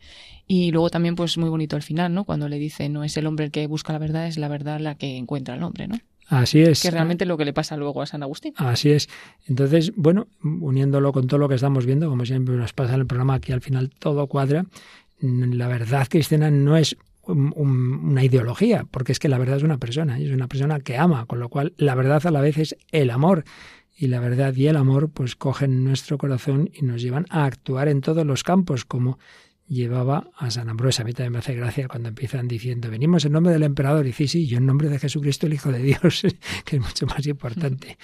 Y 0.48 0.72
luego 0.72 0.88
también, 0.88 1.14
pues 1.14 1.36
muy 1.36 1.50
bonito 1.50 1.76
al 1.76 1.82
final, 1.82 2.14
¿no? 2.14 2.24
Cuando 2.24 2.48
le 2.48 2.58
dice, 2.58 2.88
no 2.88 3.04
es 3.04 3.18
el 3.18 3.26
hombre 3.26 3.44
el 3.44 3.50
que 3.50 3.66
busca 3.66 3.92
la 3.92 3.98
verdad, 3.98 4.26
es 4.26 4.38
la 4.38 4.48
verdad 4.48 4.80
la 4.80 4.94
que 4.94 5.18
encuentra 5.18 5.56
el 5.56 5.62
hombre, 5.62 5.88
¿no? 5.88 5.98
Así 6.28 6.60
es. 6.62 6.82
Que 6.82 6.90
realmente 6.90 7.24
lo 7.24 7.36
que 7.36 7.44
le 7.44 7.52
pasa 7.52 7.76
luego 7.76 8.02
a 8.02 8.06
San 8.06 8.22
Agustín. 8.22 8.52
Así 8.56 8.90
es. 8.90 9.08
Entonces, 9.46 9.92
bueno, 9.96 10.26
uniéndolo 10.42 11.12
con 11.12 11.26
todo 11.26 11.38
lo 11.38 11.48
que 11.48 11.54
estamos 11.54 11.86
viendo, 11.86 12.08
como 12.08 12.24
siempre 12.24 12.56
nos 12.56 12.72
pasa 12.72 12.94
en 12.94 13.00
el 13.00 13.06
programa, 13.06 13.34
aquí 13.34 13.52
al 13.52 13.60
final 13.60 13.90
todo 13.90 14.26
cuadra. 14.26 14.66
La 15.20 15.68
verdad 15.68 16.06
cristiana 16.08 16.50
no 16.50 16.76
es 16.76 16.96
una 17.26 18.24
ideología, 18.24 18.86
porque 18.90 19.12
es 19.12 19.18
que 19.18 19.28
la 19.28 19.38
verdad 19.38 19.56
es 19.56 19.62
una 19.62 19.78
persona, 19.78 20.18
y 20.20 20.26
es 20.26 20.32
una 20.32 20.46
persona 20.46 20.80
que 20.80 20.96
ama, 20.96 21.26
con 21.26 21.40
lo 21.40 21.48
cual 21.48 21.74
la 21.76 21.94
verdad 21.94 22.24
a 22.26 22.30
la 22.30 22.40
vez 22.40 22.58
es 22.58 22.76
el 22.92 23.10
amor. 23.10 23.44
Y 23.98 24.08
la 24.08 24.20
verdad 24.20 24.54
y 24.54 24.66
el 24.66 24.76
amor 24.76 25.08
pues 25.10 25.36
cogen 25.36 25.82
nuestro 25.82 26.18
corazón 26.18 26.70
y 26.74 26.84
nos 26.84 27.00
llevan 27.00 27.24
a 27.30 27.46
actuar 27.46 27.88
en 27.88 28.02
todos 28.02 28.26
los 28.26 28.42
campos, 28.42 28.84
como 28.84 29.18
llevaba 29.68 30.30
a 30.36 30.50
San 30.50 30.68
Ambrosio. 30.68 31.02
A 31.02 31.06
mí 31.06 31.12
también 31.12 31.32
me 31.32 31.38
hace 31.38 31.54
gracia 31.54 31.88
cuando 31.88 32.08
empiezan 32.08 32.48
diciendo, 32.48 32.90
venimos 32.90 33.24
en 33.24 33.32
nombre 33.32 33.52
del 33.52 33.62
emperador. 33.62 34.06
Y 34.06 34.12
sí, 34.12 34.28
sí, 34.28 34.46
yo 34.46 34.58
en 34.58 34.66
nombre 34.66 34.88
de 34.88 34.98
Jesucristo, 34.98 35.46
el 35.46 35.54
Hijo 35.54 35.72
de 35.72 35.82
Dios, 35.82 36.22
que 36.64 36.76
es 36.76 36.82
mucho 36.82 37.06
más 37.06 37.26
importante. 37.26 37.98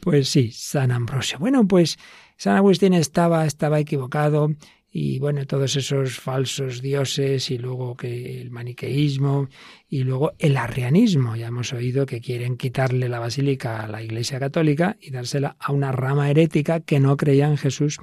Pues 0.00 0.28
sí, 0.28 0.50
San 0.52 0.90
Ambrosio. 0.90 1.38
Bueno, 1.38 1.66
pues 1.66 1.98
San 2.36 2.56
Agustín 2.56 2.92
estaba, 2.94 3.46
estaba 3.46 3.80
equivocado. 3.80 4.50
Y 4.98 5.18
bueno, 5.18 5.46
todos 5.46 5.76
esos 5.76 6.18
falsos 6.18 6.80
dioses 6.80 7.50
y 7.50 7.58
luego 7.58 7.96
que 7.96 8.40
el 8.40 8.50
maniqueísmo 8.50 9.48
y 9.90 10.04
luego 10.04 10.32
el 10.38 10.56
arrianismo. 10.56 11.36
Ya 11.36 11.48
hemos 11.48 11.74
oído 11.74 12.06
que 12.06 12.22
quieren 12.22 12.56
quitarle 12.56 13.10
la 13.10 13.18
basílica 13.18 13.82
a 13.82 13.88
la 13.88 14.02
Iglesia 14.02 14.38
Católica 14.38 14.96
y 14.98 15.10
dársela 15.10 15.56
a 15.58 15.72
una 15.72 15.92
rama 15.92 16.30
herética 16.30 16.80
que 16.80 16.98
no 16.98 17.18
creía 17.18 17.46
en 17.46 17.58
Jesús 17.58 17.98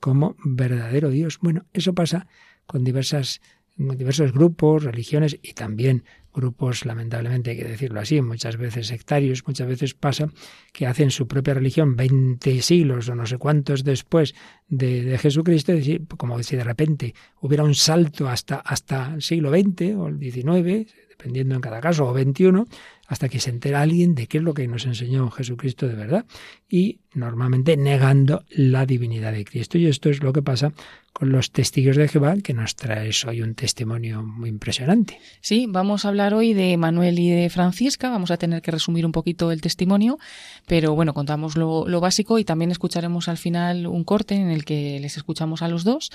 como 0.00 0.36
verdadero 0.42 1.10
Dios. 1.10 1.38
Bueno, 1.42 1.66
eso 1.74 1.92
pasa 1.92 2.26
con 2.68 2.84
diversas 2.84 3.40
diversos 3.78 4.32
grupos, 4.32 4.82
religiones 4.82 5.38
y 5.40 5.52
también 5.52 6.04
grupos, 6.34 6.84
lamentablemente 6.84 7.50
hay 7.50 7.56
que 7.56 7.64
decirlo 7.64 8.00
así, 8.00 8.20
muchas 8.20 8.56
veces 8.56 8.88
sectarios, 8.88 9.42
muchas 9.46 9.66
veces 9.68 9.94
pasa 9.94 10.28
que 10.72 10.86
hacen 10.86 11.10
su 11.10 11.26
propia 11.26 11.54
religión 11.54 11.96
20 11.96 12.62
siglos 12.62 13.08
o 13.08 13.14
no 13.14 13.26
sé 13.26 13.38
cuántos 13.38 13.84
después 13.84 14.34
de, 14.68 15.04
de 15.04 15.18
Jesucristo, 15.18 15.72
como 16.16 16.42
si 16.42 16.56
de 16.56 16.64
repente 16.64 17.14
hubiera 17.40 17.64
un 17.64 17.74
salto 17.74 18.28
hasta, 18.28 18.56
hasta 18.56 19.14
el 19.14 19.22
siglo 19.22 19.50
XX 19.50 19.94
o 19.96 20.08
el 20.08 20.18
XIX, 20.18 20.92
dependiendo 21.08 21.54
en 21.54 21.60
cada 21.60 21.80
caso, 21.80 22.06
o 22.06 22.16
XXI, 22.16 22.64
hasta 23.08 23.28
que 23.28 23.40
se 23.40 23.50
entera 23.50 23.82
alguien 23.82 24.14
de 24.14 24.26
qué 24.26 24.38
es 24.38 24.44
lo 24.44 24.54
que 24.54 24.68
nos 24.68 24.86
enseñó 24.86 25.30
Jesucristo 25.30 25.88
de 25.88 25.94
verdad 25.94 26.26
y 26.68 27.00
normalmente 27.14 27.76
negando 27.76 28.44
la 28.50 28.86
divinidad 28.86 29.32
de 29.32 29.44
Cristo. 29.44 29.78
Y 29.78 29.86
esto 29.86 30.10
es 30.10 30.22
lo 30.22 30.32
que 30.32 30.42
pasa 30.42 30.72
con 31.12 31.32
los 31.32 31.50
testigos 31.50 31.96
de 31.96 32.06
Jehová, 32.06 32.36
que 32.36 32.54
nos 32.54 32.76
trae 32.76 33.10
hoy 33.26 33.42
un 33.42 33.56
testimonio 33.56 34.22
muy 34.22 34.48
impresionante. 34.48 35.18
Sí, 35.40 35.66
vamos 35.68 36.04
a 36.04 36.08
hablar 36.08 36.32
hoy 36.32 36.52
de 36.52 36.76
Manuel 36.76 37.18
y 37.18 37.28
de 37.30 37.50
Francisca, 37.50 38.08
vamos 38.08 38.30
a 38.30 38.36
tener 38.36 38.62
que 38.62 38.70
resumir 38.70 39.04
un 39.04 39.10
poquito 39.10 39.50
el 39.50 39.60
testimonio, 39.60 40.18
pero 40.66 40.94
bueno, 40.94 41.14
contamos 41.14 41.56
lo, 41.56 42.00
básico 42.00 42.38
y 42.38 42.44
también 42.44 42.70
escucharemos 42.70 43.28
al 43.28 43.36
final 43.36 43.88
un 43.88 44.04
corte 44.04 44.36
en 44.36 44.50
el 44.50 44.64
que 44.64 45.00
les 45.00 45.16
escuchamos 45.16 45.62
a 45.62 45.68
los 45.68 45.82
dos. 45.82 46.10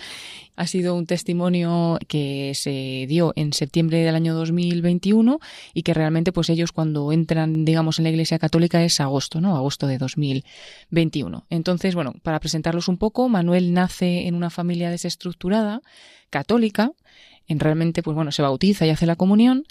Ha 0.55 0.67
sido 0.67 0.95
un 0.95 1.05
testimonio 1.05 1.99
que 2.07 2.53
se 2.55 3.05
dio 3.09 3.33
en 3.35 3.51
septiembre 3.51 3.97
del 4.05 4.15
año 4.15 4.35
2021 4.35 5.39
y 5.73 5.83
que 5.83 5.93
realmente 5.93 6.31
pues 6.31 6.49
ellos 6.49 6.71
cuando 6.71 6.82
entran, 7.11 7.65
digamos, 7.65 7.99
en 7.99 8.03
la 8.03 8.09
Iglesia 8.09 8.39
Católica 8.39 8.83
es 8.83 8.99
agosto, 8.99 9.41
¿no? 9.41 9.55
Agosto 9.55 9.87
de 9.87 9.97
2021. 9.97 11.45
Entonces, 11.49 11.95
bueno, 11.95 12.13
para 12.23 12.39
presentarlos 12.39 12.87
un 12.87 12.97
poco, 12.97 13.29
Manuel 13.29 13.73
nace 13.73 14.27
en 14.27 14.35
una 14.35 14.49
familia 14.49 14.89
desestructurada, 14.89 15.81
católica, 16.29 16.91
en 17.47 17.59
realmente, 17.59 18.03
pues 18.03 18.15
bueno, 18.15 18.31
se 18.31 18.41
bautiza 18.41 18.85
y 18.85 18.89
hace 18.89 19.05
la 19.05 19.15
comunión, 19.15 19.65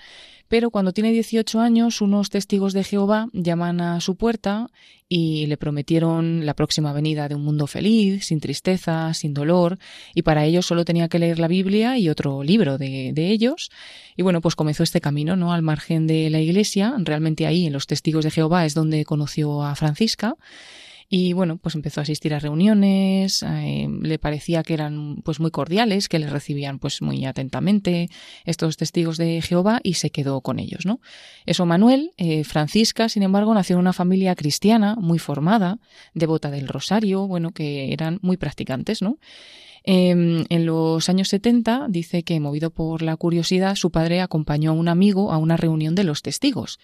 pero 0.53 0.71
cuando 0.71 0.93
tiene 0.93 1.13
18 1.13 1.61
años, 1.61 2.03
unos 2.03 2.29
testigos 2.29 2.75
de 2.75 2.85
Jehová 2.85 3.31
llaman 3.33 3.81
a 3.81 4.03
su 4.03 4.17
puerta 4.17 4.69
y 5.09 5.47
le 5.47 5.57
prometieron 5.57 6.45
la 6.45 6.53
próxima 6.53 6.93
venida 6.93 7.27
de 7.27 7.35
un 7.35 7.43
mundo 7.43 7.67
feliz, 7.67 8.27
sin 8.27 8.39
tristeza, 8.39 9.15
sin 9.15 9.33
dolor, 9.33 9.79
y 10.15 10.21
para 10.21 10.45
ello 10.45 10.61
solo 10.61 10.85
tenía 10.85 11.09
que 11.09 11.19
leer 11.19 11.39
la 11.39 11.49
Biblia 11.49 11.97
y 11.97 12.11
otro 12.11 12.43
libro 12.43 12.77
de, 12.77 13.13
de 13.15 13.31
ellos. 13.31 13.71
Y 14.15 14.21
bueno, 14.21 14.43
pues 14.43 14.55
comenzó 14.55 14.83
este 14.83 15.01
camino, 15.01 15.37
¿no? 15.37 15.55
Al 15.55 15.63
margen 15.63 16.07
de 16.07 16.29
la 16.29 16.41
iglesia, 16.41 16.93
realmente 16.99 17.47
ahí, 17.47 17.67
en 17.67 17.73
los 17.73 17.87
testigos 17.87 18.23
de 18.23 18.31
Jehová, 18.31 18.67
es 18.67 18.75
donde 18.75 19.07
conoció 19.07 19.63
a 19.63 19.75
Francisca. 19.75 20.37
Y 21.15 21.35
bueno, 21.35 21.59
pues 21.59 21.75
empezó 21.75 22.01
a 22.01 22.05
asistir 22.05 22.33
a 22.33 22.39
reuniones, 22.39 23.43
eh, 23.43 23.87
le 24.01 24.19
parecía 24.19 24.63
que 24.63 24.73
eran 24.73 25.17
pues 25.23 25.41
muy 25.41 25.51
cordiales, 25.51 26.09
que 26.09 26.19
le 26.19 26.27
recibían 26.27 26.79
pues 26.79 27.03
muy 27.03 27.27
atentamente 27.27 28.09
estos 28.47 28.79
testigos 28.79 29.19
de 29.19 29.43
Jehová 29.43 29.81
y 29.83 29.93
se 29.93 30.09
quedó 30.09 30.41
con 30.41 30.59
ellos, 30.59 30.87
¿no? 30.87 31.03
Eso 31.45 31.67
Manuel, 31.67 32.13
eh, 32.17 32.45
Francisca, 32.45 33.11
sin 33.11 33.25
embargo, 33.25 33.53
nació 33.53 33.75
en 33.75 33.81
una 33.81 33.93
familia 33.93 34.35
cristiana 34.35 34.97
muy 34.99 35.19
formada, 35.19 35.81
devota 36.15 36.51
del 36.51 36.67
rosario, 36.67 37.27
bueno, 37.27 37.51
que 37.51 37.93
eran 37.93 38.19
muy 38.23 38.39
practicantes, 38.39 39.03
¿no? 39.03 39.19
Em, 39.85 40.45
en 40.49 40.67
los 40.67 41.09
años 41.09 41.29
70 41.29 41.87
dice 41.89 42.23
que, 42.23 42.39
movido 42.39 42.71
por 42.71 43.03
la 43.03 43.17
curiosidad, 43.17 43.75
su 43.75 43.91
padre 43.91 44.21
acompañó 44.21 44.71
a 44.71 44.75
un 44.75 44.89
amigo 44.89 45.33
a 45.33 45.39
una 45.39 45.57
reunión 45.57 45.95
de 45.95 46.05
los 46.05 46.23
testigos 46.23 46.79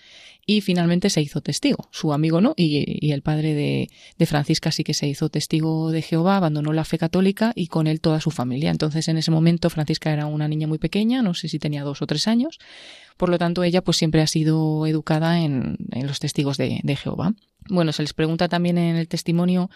y 0.47 0.63
finalmente 0.63 1.11
se 1.11 1.21
hizo 1.21 1.41
testigo. 1.41 1.89
Su 1.93 2.13
amigo 2.13 2.41
no, 2.41 2.55
y, 2.57 3.13
el 3.13 3.23
padre 3.23 3.55
de, 3.55 4.27
Francisca 4.27 4.73
sí 4.73 4.83
que 4.83 4.95
se 4.95 5.07
hizo 5.07 5.29
testigo 5.29 5.93
de 5.93 6.03
Jehová, 6.03 6.39
abandonó 6.39 6.73
la 6.73 6.85
fe 6.85 6.99
católica 6.99 7.53
y 7.55 7.69
con 7.69 7.87
él 7.87 8.01
toda 8.01 8.21
su 8.21 8.31
familia. 8.31 8.71
Entonces, 8.71 9.07
en 9.09 9.19
ese 9.19 9.31
momento, 9.31 9.71
Francisca 9.71 10.13
era 10.13 10.27
una 10.27 10.49
niña 10.49 10.67
muy 10.67 10.79
pequeña, 10.79 11.23
no 11.23 11.35
sé 11.35 11.49
si 11.49 11.59
tenía 11.59 11.85
dos 11.85 12.03
o 12.03 12.07
tres 12.07 12.27
años. 12.27 12.59
Por 13.17 13.29
lo 13.29 13.39
tanto, 13.39 13.63
ella 13.63 13.83
pues 13.83 13.97
siempre 13.97 14.23
ha 14.23 14.27
sido 14.27 14.87
educada 14.87 15.41
en, 15.41 15.77
los 16.03 16.19
testigos 16.19 16.57
de 16.57 16.97
Jehová. 16.97 17.35
Bueno, 17.69 17.93
se 17.93 18.03
les 18.03 18.15
pregunta 18.15 18.49
también 18.49 18.79
en 18.79 18.97
el 18.97 19.09
testimonio 19.09 19.71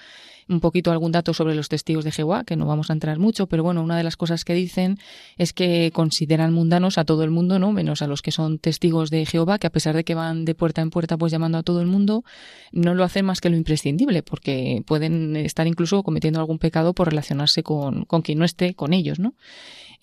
un 0.53 0.61
poquito 0.61 0.91
algún 0.91 1.13
dato 1.13 1.35
sobre 1.35 1.55
los 1.55 1.69
testigos 1.69 2.05
de 2.05 2.13
Jehová, 2.13 2.45
que 2.45 2.57
no 2.57 2.67
vamos 2.67 2.91
a 2.91 2.93
entrar 2.93 3.19
mucho, 3.19 3.47
pero 3.47 3.63
bueno, 3.63 3.83
una 3.83 3.97
de 3.97 4.05
las 4.05 4.17
cosas 4.17 4.45
que 4.45 4.55
dicen 4.55 4.99
es 5.39 5.53
que 5.53 5.91
consideran 5.93 6.53
mundanos 6.53 6.99
a 6.99 7.05
todo 7.05 7.25
el 7.25 7.31
mundo, 7.31 7.59
¿no? 7.59 7.73
Menos 7.73 8.03
a 8.03 8.07
los 8.07 8.23
que 8.23 8.31
son 8.31 8.59
testigos 8.59 9.11
de 9.11 9.27
Jehová, 9.27 9.59
que 9.59 9.67
a 9.67 9.71
pesar 9.71 9.97
de 9.97 10.05
que 10.05 10.15
van 10.15 10.45
de 10.45 10.55
puerta 10.55 10.83
en 10.83 10.91
puerta 10.91 11.17
pues 11.17 11.33
llamando 11.33 11.59
a 11.59 11.63
todo 11.63 11.81
el 11.81 11.87
mundo, 11.87 12.25
no 12.73 12.95
lo 12.95 13.05
hacen 13.05 13.25
más 13.25 13.41
que 13.41 13.51
lo 13.51 13.57
imprescindible, 13.57 14.23
porque 14.23 14.83
pueden 14.87 15.37
estar 15.37 15.67
incluso 15.67 16.03
cometiendo 16.03 16.41
algún 16.41 16.59
pecado 16.59 16.93
por 16.93 17.09
relacionarse 17.09 17.63
con, 17.63 18.05
con 18.05 18.23
quien 18.23 18.39
no 18.39 18.45
esté 18.45 18.75
con 18.75 18.93
ellos, 18.93 19.19
¿no? 19.19 19.35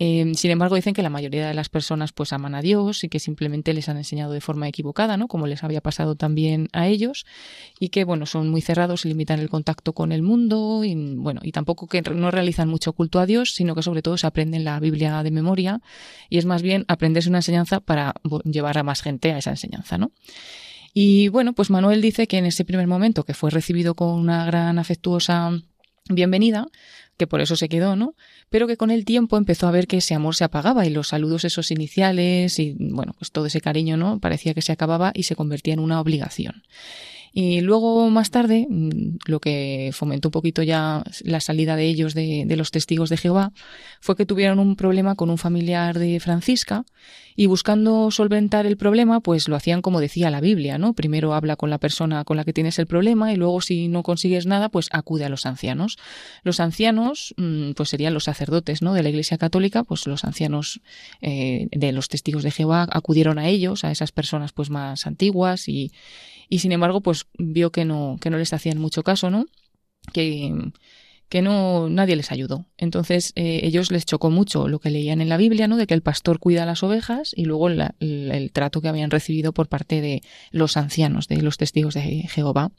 Eh, 0.01 0.31
sin 0.35 0.51
embargo, 0.51 0.75
dicen 0.75 0.93
que 0.93 1.03
la 1.03 1.09
mayoría 1.09 1.49
de 1.49 1.53
las 1.53 1.67
personas 1.67 2.13
pues 2.13 2.31
aman 2.31 2.55
a 2.55 2.61
Dios 2.61 3.03
y 3.03 3.09
que 3.09 3.19
simplemente 3.19 3.73
les 3.73 3.89
han 3.89 3.97
enseñado 3.97 4.31
de 4.31 4.39
forma 4.39 4.65
equivocada, 4.69 5.17
¿no? 5.17 5.27
Como 5.27 5.45
les 5.45 5.61
había 5.61 5.81
pasado 5.81 6.15
también 6.15 6.69
a 6.71 6.87
ellos 6.87 7.25
y 7.81 7.89
que, 7.89 8.05
bueno, 8.05 8.25
son 8.25 8.49
muy 8.49 8.61
cerrados 8.61 9.03
y 9.03 9.09
limitan 9.09 9.39
el 9.39 9.49
contacto 9.49 9.91
con 9.91 10.13
el 10.13 10.21
mundo 10.21 10.85
y, 10.85 10.95
bueno, 10.95 11.41
y 11.43 11.51
tampoco 11.51 11.87
que 11.87 12.01
no 12.01 12.31
realizan 12.31 12.69
mucho 12.69 12.93
culto 12.93 13.19
a 13.19 13.25
Dios, 13.25 13.51
sino 13.53 13.75
que 13.75 13.83
sobre 13.83 14.01
todo 14.01 14.15
se 14.15 14.25
aprenden 14.25 14.63
la 14.63 14.79
Biblia 14.79 15.21
de 15.21 15.31
memoria 15.31 15.81
y 16.29 16.37
es 16.37 16.45
más 16.45 16.61
bien 16.61 16.85
aprenderse 16.87 17.27
una 17.27 17.39
enseñanza 17.39 17.81
para 17.81 18.13
llevar 18.45 18.77
a 18.77 18.83
más 18.83 19.01
gente 19.01 19.33
a 19.33 19.39
esa 19.39 19.49
enseñanza, 19.49 19.97
¿no? 19.97 20.11
Y 20.93 21.27
bueno, 21.27 21.51
pues 21.51 21.69
Manuel 21.69 22.01
dice 22.01 22.25
que 22.25 22.37
en 22.37 22.45
ese 22.45 22.63
primer 22.63 22.87
momento 22.87 23.25
que 23.25 23.33
fue 23.33 23.49
recibido 23.51 23.95
con 23.95 24.11
una 24.11 24.45
gran 24.45 24.79
afectuosa 24.79 25.51
bienvenida, 26.09 26.67
que 27.19 27.27
por 27.27 27.41
eso 27.41 27.57
se 27.57 27.67
quedó, 27.67 27.97
¿no? 27.97 28.15
Pero 28.49 28.65
que 28.65 28.77
con 28.77 28.91
el 28.91 29.03
tiempo 29.03 29.37
empezó 29.37 29.67
a 29.67 29.71
ver 29.71 29.87
que 29.87 29.97
ese 29.97 30.15
amor 30.15 30.35
se 30.35 30.45
apagaba 30.45 30.85
y 30.85 30.89
los 30.89 31.09
saludos 31.09 31.43
esos 31.43 31.69
iniciales 31.69 32.57
y, 32.59 32.77
bueno, 32.79 33.13
pues 33.19 33.31
todo 33.31 33.45
ese 33.45 33.59
cariño, 33.59 33.97
¿no? 33.97 34.19
Parecía 34.19 34.53
que 34.53 34.61
se 34.61 34.71
acababa 34.71 35.11
y 35.13 35.23
se 35.23 35.35
convertía 35.35 35.73
en 35.73 35.81
una 35.81 35.99
obligación. 35.99 36.63
Y 37.33 37.61
luego, 37.61 38.09
más 38.09 38.31
tarde, 38.31 38.65
mm, 38.69 39.17
lo 39.25 39.39
que 39.39 39.91
fomentó 39.93 40.29
un 40.29 40.31
poquito 40.31 40.63
ya 40.63 41.03
la 41.23 41.39
salida 41.39 41.75
de 41.75 41.85
ellos 41.85 42.13
de, 42.13 42.45
los 42.57 42.71
testigos 42.71 43.09
de 43.09 43.17
Jehová 43.17 43.51
fue 44.01 44.15
que 44.15 44.25
tuvieron 44.25 44.59
un 44.59 44.75
problema 44.75 45.15
con 45.15 45.29
un 45.29 45.37
familiar 45.37 45.97
de 45.97 46.19
Francisca 46.19 46.83
y 47.35 47.45
buscando 47.45 48.11
solventar 48.11 48.65
el 48.65 48.75
problema, 48.75 49.21
pues 49.21 49.47
lo 49.47 49.55
hacían 49.55 49.81
como 49.81 50.01
decía 50.01 50.29
la 50.29 50.41
Biblia, 50.41 50.77
¿no? 50.77 50.93
Primero 50.93 51.33
habla 51.33 51.55
con 51.55 51.69
la 51.69 51.77
persona 51.77 52.25
con 52.25 52.35
la 52.35 52.43
que 52.43 52.51
tienes 52.51 52.79
el 52.79 52.87
problema 52.87 53.31
y 53.31 53.37
luego 53.37 53.61
si 53.61 53.87
no 53.87 54.03
consigues 54.03 54.45
nada, 54.45 54.67
pues 54.67 54.89
acude 54.91 55.23
a 55.23 55.29
los 55.29 55.45
ancianos. 55.45 55.97
Los 56.43 56.59
ancianos, 56.59 57.33
mm, 57.37 57.71
pues 57.71 57.89
serían 57.89 58.13
los 58.13 58.25
sacerdotes, 58.25 58.81
¿no? 58.81 58.93
De 58.93 59.03
la 59.03 59.09
Iglesia 59.09 59.37
Católica, 59.37 59.83
pues 59.85 60.05
los 60.05 60.25
ancianos 60.25 60.81
eh, 61.21 61.67
de 61.71 61.91
los 61.93 62.09
testigos 62.09 62.43
de 62.43 62.51
Jehová 62.51 62.87
acudieron 62.91 63.39
a 63.39 63.47
ellos, 63.47 63.85
a 63.85 63.91
esas 63.91 64.11
personas 64.11 64.51
pues 64.51 64.69
más 64.69 65.07
antiguas 65.07 65.69
y, 65.69 65.91
y 66.49 66.59
sin 66.59 66.71
embargo, 66.71 67.01
pues 67.01 67.27
vio 67.37 67.71
que 67.71 67.85
no, 67.85 68.17
que 68.19 68.29
no 68.29 68.37
les 68.37 68.53
hacían 68.53 68.79
mucho 68.79 69.03
caso, 69.03 69.29
¿no? 69.29 69.45
Que, 70.11 70.71
que 71.29 71.43
no 71.43 71.89
nadie 71.89 72.15
les 72.15 72.31
ayudó. 72.31 72.65
Entonces 72.77 73.31
eh, 73.35 73.61
ellos 73.63 73.91
les 73.91 74.05
chocó 74.05 74.31
mucho 74.31 74.67
lo 74.67 74.79
que 74.79 74.89
leían 74.89 75.21
en 75.21 75.29
la 75.29 75.37
Biblia, 75.37 75.67
¿no? 75.67 75.77
De 75.77 75.85
que 75.85 75.93
el 75.93 76.01
pastor 76.01 76.39
cuida 76.39 76.63
a 76.63 76.65
las 76.65 76.81
ovejas 76.81 77.33
y 77.35 77.45
luego 77.45 77.69
el, 77.69 78.51
trato 78.51 78.81
que 78.81 78.87
habían 78.87 79.11
recibido 79.11 79.53
por 79.53 79.69
parte 79.69 80.01
de 80.01 80.21
los 80.51 80.75
ancianos, 80.75 81.27
de 81.27 81.41
los 81.43 81.57
testigos 81.57 81.93
de 81.93 82.01
Jehová. 82.27 82.71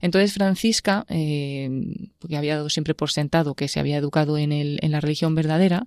Entonces 0.00 0.34
Francisca, 0.34 1.06
eh, 1.08 1.70
que 2.28 2.36
había 2.36 2.56
dado 2.56 2.68
siempre 2.68 2.94
por 2.94 3.12
sentado 3.12 3.54
que 3.54 3.68
se 3.68 3.78
había 3.78 3.96
educado 3.96 4.38
en, 4.38 4.50
el, 4.50 4.78
en 4.82 4.90
la 4.90 5.00
religión 5.00 5.36
verdadera, 5.36 5.86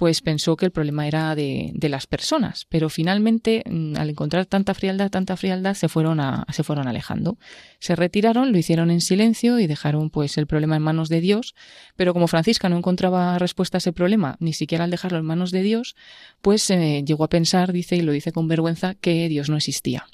pues 0.00 0.22
pensó 0.22 0.56
que 0.56 0.64
el 0.64 0.72
problema 0.72 1.06
era 1.06 1.34
de, 1.34 1.74
las 1.82 2.06
personas, 2.06 2.64
pero 2.70 2.88
finalmente 2.88 3.62
mm, 3.68 3.96
al 3.98 4.08
encontrar 4.08 4.46
tanta 4.46 4.72
frialdad, 4.72 5.10
tanta 5.10 5.36
frialdad, 5.36 5.74
se 5.74 5.90
fueron, 5.90 6.18
se 6.50 6.62
fueron 6.62 6.88
alejando. 6.88 7.36
Se 7.80 7.94
retiraron, 7.94 8.50
lo 8.50 8.56
hicieron 8.56 8.90
en 8.90 9.02
silencio 9.02 9.58
y 9.58 9.66
dejaron 9.66 10.08
pues 10.08 10.38
el 10.38 10.46
problema 10.46 10.76
en 10.76 10.82
manos 10.82 11.10
de 11.10 11.20
Dios, 11.20 11.54
pero 11.96 12.14
como 12.14 12.28
Francisca 12.28 12.70
no 12.70 12.78
encontraba 12.78 13.38
respuesta 13.38 13.76
a 13.76 13.80
ese 13.80 13.92
problema, 13.92 14.38
ni 14.40 14.54
siquiera 14.54 14.84
al 14.84 14.90
dejarlo 14.90 15.18
en 15.18 15.26
manos 15.26 15.50
de 15.50 15.60
Dios, 15.60 15.96
pues 16.40 16.70
eh, 16.70 17.04
llegó 17.06 17.24
a 17.24 17.28
pensar, 17.28 17.70
dice, 17.70 17.96
y 17.96 18.00
lo 18.00 18.12
dice 18.12 18.32
con 18.32 18.48
vergüenza, 18.48 18.94
que 18.94 19.28
Dios 19.28 19.50
no 19.50 19.58
existía. 19.58 20.06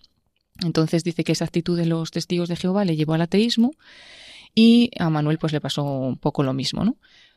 Entonces 0.64 1.04
dice 1.04 1.22
que 1.22 1.30
esa 1.30 1.44
actitud 1.44 1.78
de 1.78 1.86
los 1.86 2.10
testigos 2.10 2.48
de 2.48 2.56
Jehová 2.56 2.84
le 2.84 2.96
llevó 2.96 3.14
al 3.14 3.22
ateísmo 3.22 3.70
y 4.52 4.90
a 4.98 5.10
Manuel 5.10 5.38
pues 5.38 5.52
le 5.52 5.60
pasó 5.60 5.84
un 5.84 6.16
poco 6.16 6.42
lo 6.42 6.54
mismo, 6.54 6.84
¿no? 6.84 6.96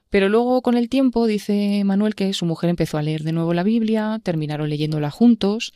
Pero 0.10 0.28
luego, 0.28 0.62
con 0.62 0.76
el 0.76 0.90
tiempo, 0.90 1.28
dice 1.28 1.84
Manuel 1.86 2.16
que 2.16 2.34
su 2.34 2.46
mujer 2.46 2.70
empezó 2.70 2.98
a 2.98 3.04
leer 3.04 3.24
de 3.24 3.32
nuevo 3.32 3.54
la 3.54 3.64
Biblia, 3.64 4.20
terminaron 4.24 4.70
leyéndola 4.70 5.12
juntos 5.12 5.74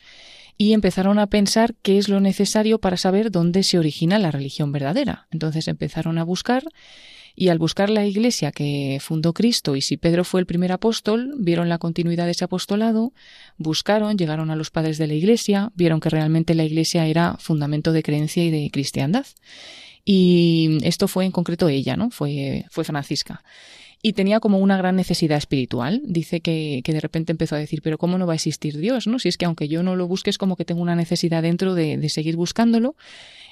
y 0.58 0.72
empezaron 0.72 1.18
a 1.18 1.28
pensar 1.28 1.74
qué 1.82 1.98
es 1.98 2.08
lo 2.08 2.20
necesario 2.20 2.78
para 2.78 2.96
saber 2.96 3.30
dónde 3.30 3.62
se 3.62 3.78
origina 3.78 4.18
la 4.18 4.30
religión 4.30 4.72
verdadera. 4.72 5.28
Entonces 5.30 5.68
empezaron 5.68 6.18
a 6.18 6.24
buscar 6.24 6.64
y 7.36 7.48
al 7.48 7.58
buscar 7.58 7.90
la 7.90 8.06
iglesia 8.06 8.52
que 8.52 8.98
fundó 9.00 9.32
Cristo 9.32 9.74
y 9.74 9.82
si 9.82 9.96
Pedro 9.96 10.24
fue 10.24 10.40
el 10.40 10.46
primer 10.46 10.70
apóstol, 10.72 11.34
vieron 11.38 11.68
la 11.68 11.78
continuidad 11.78 12.26
de 12.26 12.32
ese 12.32 12.44
apostolado, 12.44 13.12
buscaron, 13.56 14.16
llegaron 14.16 14.50
a 14.50 14.56
los 14.56 14.70
padres 14.70 14.98
de 14.98 15.08
la 15.08 15.14
iglesia, 15.14 15.72
vieron 15.74 16.00
que 16.00 16.10
realmente 16.10 16.54
la 16.54 16.64
iglesia 16.64 17.06
era 17.06 17.36
fundamento 17.38 17.92
de 17.92 18.02
creencia 18.02 18.44
y 18.44 18.50
de 18.50 18.70
cristiandad. 18.70 19.26
Y 20.04 20.78
esto 20.82 21.08
fue 21.08 21.24
en 21.24 21.32
concreto 21.32 21.68
ella, 21.68 21.96
¿no? 21.96 22.10
Fue, 22.10 22.66
fue 22.70 22.84
Francisca 22.84 23.42
y 24.06 24.12
tenía 24.12 24.38
como 24.38 24.58
una 24.58 24.76
gran 24.76 24.96
necesidad 24.96 25.38
espiritual. 25.38 26.02
Dice 26.04 26.42
que, 26.42 26.82
que, 26.84 26.92
de 26.92 27.00
repente 27.00 27.32
empezó 27.32 27.54
a 27.54 27.58
decir, 27.58 27.80
pero 27.80 27.96
¿cómo 27.96 28.18
no 28.18 28.26
va 28.26 28.34
a 28.34 28.36
existir 28.36 28.76
Dios? 28.76 29.06
¿no? 29.06 29.18
Si 29.18 29.30
es 29.30 29.38
que 29.38 29.46
aunque 29.46 29.66
yo 29.66 29.82
no 29.82 29.96
lo 29.96 30.06
busque, 30.06 30.28
es 30.28 30.36
como 30.36 30.56
que 30.56 30.66
tengo 30.66 30.82
una 30.82 30.94
necesidad 30.94 31.40
dentro 31.40 31.74
de, 31.74 31.96
de 31.96 32.08
seguir 32.10 32.36
buscándolo. 32.36 32.96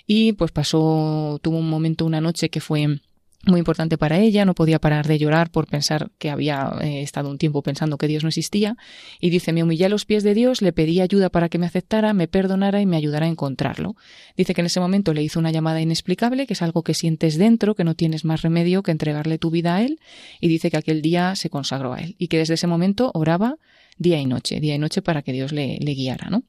Y 0.06 0.34
pues 0.34 0.52
pasó, 0.52 1.38
tuvo 1.40 1.56
un 1.56 1.70
momento, 1.70 2.04
una 2.04 2.20
noche 2.20 2.50
que 2.50 2.60
fue 2.60 3.00
muy 3.44 3.58
importante 3.58 3.98
para 3.98 4.18
ella, 4.20 4.44
no 4.44 4.54
podía 4.54 4.78
parar 4.78 5.06
de 5.06 5.18
llorar 5.18 5.50
por 5.50 5.66
pensar 5.66 6.10
que 6.18 6.30
había 6.30 6.72
eh, 6.80 7.02
estado 7.02 7.28
un 7.28 7.38
tiempo 7.38 7.62
pensando 7.62 7.98
que 7.98 8.06
Dios 8.06 8.22
no 8.22 8.28
existía, 8.28 8.76
y 9.20 9.30
dice, 9.30 9.52
me 9.52 9.62
humillé 9.62 9.86
a 9.86 9.88
los 9.88 10.04
pies 10.04 10.22
de 10.22 10.34
Dios, 10.34 10.62
le 10.62 10.72
pedí 10.72 11.00
ayuda 11.00 11.28
para 11.28 11.48
que 11.48 11.58
me 11.58 11.66
aceptara, 11.66 12.12
me 12.12 12.28
perdonara 12.28 12.80
y 12.80 12.86
me 12.86 12.96
ayudara 12.96 13.26
a 13.26 13.28
encontrarlo. 13.28 13.96
Dice 14.36 14.54
que 14.54 14.60
en 14.60 14.66
ese 14.66 14.80
momento 14.80 15.12
le 15.12 15.22
hizo 15.22 15.40
una 15.40 15.50
llamada 15.50 15.80
inexplicable, 15.80 16.46
que 16.46 16.52
es 16.52 16.62
algo 16.62 16.82
que 16.82 16.94
sientes 16.94 17.36
dentro, 17.36 17.74
que 17.74 17.84
no 17.84 17.94
tienes 17.94 18.24
más 18.24 18.42
remedio 18.42 18.82
que 18.82 18.92
entregarle 18.92 19.38
tu 19.38 19.50
vida 19.50 19.76
a 19.76 19.82
Él, 19.82 19.98
y 20.40 20.48
dice 20.48 20.70
que 20.70 20.76
aquel 20.76 21.02
día 21.02 21.34
se 21.34 21.50
consagró 21.50 21.94
a 21.94 21.98
Él, 21.98 22.14
y 22.18 22.28
que 22.28 22.38
desde 22.38 22.54
ese 22.54 22.66
momento 22.66 23.10
oraba 23.14 23.56
día 23.98 24.20
y 24.20 24.26
noche, 24.26 24.60
día 24.60 24.74
y 24.74 24.78
noche 24.78 25.02
para 25.02 25.22
que 25.22 25.32
Dios 25.32 25.52
le, 25.52 25.78
guiara, 25.78 26.30
¿no? 26.30 26.44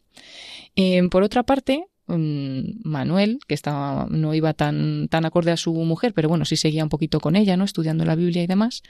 Eh, 0.76 1.02
por 1.10 1.24
otra 1.24 1.44
parte, 1.44 1.86
Manuel, 2.08 3.40
que 3.48 3.54
estaba, 3.54 4.08
no 4.10 4.34
iba 4.34 4.54
tan, 4.54 5.08
tan 5.08 5.26
acorde 5.26 5.52
a 5.52 5.58
su 5.58 5.74
mujer, 5.74 6.14
pero 6.14 6.30
bueno, 6.30 6.46
sí 6.46 6.58
seguía 6.58 6.84
un 6.84 6.90
poquito 6.90 7.20
con 7.20 7.36
ella, 7.36 7.56
¿no? 7.58 7.64
Estudiando 7.64 8.06
la 8.06 8.16
Biblia 8.16 8.44
y 8.44 8.48
demás. 8.48 8.84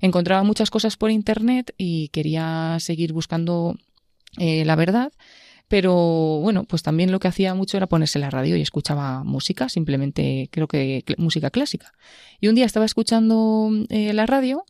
Encontraba 0.00 0.42
muchas 0.42 0.70
cosas 0.70 0.96
por 0.96 1.10
internet 1.10 1.74
y 1.78 2.08
quería 2.08 2.76
seguir 2.80 3.12
buscando 3.12 3.76
eh, 4.36 4.64
la 4.64 4.76
verdad. 4.76 5.12
Pero 5.68 6.40
bueno, 6.40 6.64
pues 6.64 6.82
también 6.82 7.12
lo 7.12 7.20
que 7.20 7.28
hacía 7.28 7.54
mucho 7.54 7.76
era 7.76 7.86
ponerse 7.86 8.18
la 8.18 8.30
radio 8.30 8.56
y 8.56 8.62
escuchaba 8.62 9.22
música, 9.22 9.68
simplemente 9.68 10.48
creo 10.50 10.66
que 10.66 11.04
música 11.18 11.50
clásica. 11.50 11.92
Y 12.40 12.48
un 12.48 12.54
día 12.54 12.64
estaba 12.64 12.86
escuchando 12.86 13.70
eh, 13.90 14.14
la 14.14 14.24
radio 14.24 14.64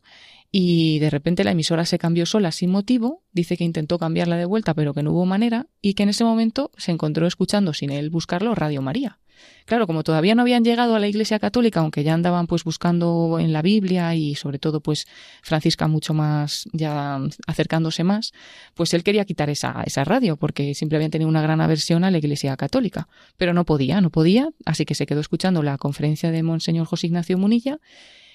y 0.51 0.99
de 0.99 1.09
repente 1.09 1.43
la 1.43 1.51
emisora 1.51 1.85
se 1.85 1.99
cambió 1.99 2.25
sola 2.25 2.51
sin 2.51 2.71
motivo, 2.71 3.23
dice 3.31 3.55
que 3.57 3.63
intentó 3.63 3.99
cambiarla 3.99 4.37
de 4.37 4.45
vuelta 4.45 4.73
pero 4.73 4.93
que 4.93 5.03
no 5.03 5.11
hubo 5.11 5.25
manera 5.25 5.67
y 5.81 5.93
que 5.93 6.03
en 6.03 6.09
ese 6.09 6.23
momento 6.23 6.71
se 6.77 6.91
encontró 6.91 7.27
escuchando 7.27 7.73
sin 7.73 7.91
él 7.91 8.09
buscarlo 8.09 8.55
Radio 8.55 8.81
María. 8.81 9.19
Claro, 9.65 9.87
como 9.87 10.03
todavía 10.03 10.35
no 10.35 10.41
habían 10.41 10.65
llegado 10.65 10.95
a 10.95 10.99
la 10.99 11.07
Iglesia 11.07 11.39
Católica, 11.39 11.79
aunque 11.79 12.03
ya 12.03 12.13
andaban 12.13 12.47
pues 12.47 12.63
buscando 12.63 13.37
en 13.39 13.53
la 13.53 13.61
Biblia 13.61 14.13
y 14.15 14.35
sobre 14.35 14.59
todo 14.59 14.81
pues 14.81 15.07
Francisca 15.43 15.87
mucho 15.87 16.13
más 16.13 16.67
ya 16.73 17.19
acercándose 17.47 18.03
más, 18.03 18.33
pues 18.73 18.93
él 18.93 19.03
quería 19.03 19.25
quitar 19.25 19.49
esa, 19.49 19.83
esa 19.85 20.03
radio 20.03 20.35
porque 20.35 20.73
siempre 20.73 20.97
habían 20.97 21.11
tenido 21.11 21.29
una 21.29 21.41
gran 21.41 21.61
aversión 21.61 22.03
a 22.03 22.11
la 22.11 22.17
Iglesia 22.17 22.57
Católica, 22.57 23.07
pero 23.37 23.53
no 23.53 23.63
podía, 23.63 24.01
no 24.01 24.09
podía, 24.09 24.49
así 24.65 24.85
que 24.85 24.95
se 24.95 25.05
quedó 25.05 25.21
escuchando 25.21 25.63
la 25.63 25.77
conferencia 25.77 26.31
de 26.31 26.43
Monseñor 26.43 26.87
José 26.87 27.07
Ignacio 27.07 27.37
Munilla 27.37 27.79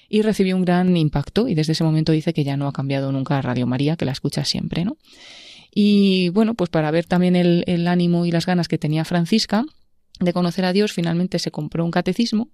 y 0.09 0.21
recibió 0.21 0.55
un 0.55 0.65
gran 0.65 0.95
impacto 0.97 1.47
y 1.47 1.55
desde 1.55 1.73
ese 1.73 1.83
momento 1.83 2.11
dice 2.11 2.33
que 2.33 2.43
ya 2.43 2.57
no 2.57 2.67
ha 2.67 2.73
cambiado 2.73 3.11
nunca 3.11 3.37
a 3.37 3.41
Radio 3.41 3.67
María, 3.67 3.95
que 3.95 4.05
la 4.05 4.11
escucha 4.11 4.45
siempre, 4.45 4.85
¿no? 4.85 4.97
Y 5.73 6.29
bueno, 6.29 6.53
pues 6.53 6.69
para 6.69 6.89
ver 6.91 7.05
también 7.05 7.35
el, 7.35 7.87
ánimo 7.87 8.25
y 8.25 8.31
las 8.31 8.45
ganas 8.45 8.67
que 8.67 8.77
tenía 8.77 9.03
Francisca 9.03 9.65
de 10.19 10.31
conocer 10.31 10.63
a 10.63 10.71
Dios, 10.71 10.93
finalmente 10.93 11.37
se 11.39 11.51
compró 11.51 11.83
un 11.83 11.91
catecismo 11.91 12.49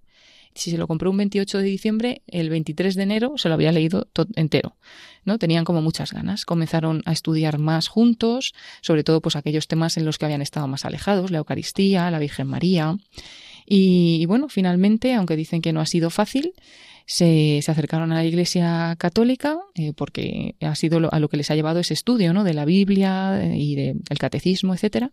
si 0.53 0.71
se 0.71 0.77
lo 0.77 0.87
compró 0.87 1.09
un 1.11 1.17
28 1.17 1.59
de 1.59 1.63
diciembre, 1.63 2.21
el 2.27 2.49
23 2.49 2.95
de 2.95 3.03
enero 3.03 3.33
se 3.37 3.47
lo 3.47 3.53
había 3.53 3.71
leído 3.71 4.09
entero. 4.35 4.75
¿no? 5.23 5.37
Tenían 5.37 5.63
como 5.63 5.81
muchas 5.81 6.11
ganas. 6.11 6.45
Comenzaron 6.45 7.01
a 7.05 7.13
estudiar 7.13 7.57
más 7.57 7.87
juntos, 7.87 8.53
sobre 8.81 9.03
todo 9.03 9.21
pues 9.21 9.35
aquellos 9.35 9.67
temas 9.67 9.97
en 9.97 10.05
los 10.05 10.17
que 10.17 10.25
habían 10.25 10.41
estado 10.41 10.67
más 10.67 10.85
alejados, 10.85 11.31
la 11.31 11.37
Eucaristía, 11.37 12.11
la 12.11 12.19
Virgen 12.19 12.47
María. 12.47 12.97
Y, 13.65 14.25
bueno, 14.25 14.49
finalmente, 14.49 15.13
aunque 15.13 15.35
dicen 15.35 15.61
que 15.61 15.71
no 15.71 15.79
ha 15.79 15.85
sido 15.85 16.09
fácil, 16.09 16.53
se, 17.11 17.59
acercaron 17.67 18.13
a 18.13 18.15
la 18.15 18.25
Iglesia 18.25 18.95
Católica 18.97 19.59
eh, 19.75 19.91
porque 19.93 20.55
ha 20.61 20.75
sido 20.75 21.09
a 21.11 21.19
lo 21.19 21.27
que 21.27 21.35
les 21.35 21.51
ha 21.51 21.55
llevado 21.55 21.81
ese 21.81 21.93
estudio 21.93 22.33
¿no? 22.33 22.45
de 22.45 22.53
la 22.53 22.63
Biblia 22.63 23.37
eh, 23.43 23.57
y 23.57 23.75
del 23.75 24.17
catecismo, 24.17 24.73
etcétera. 24.73 25.11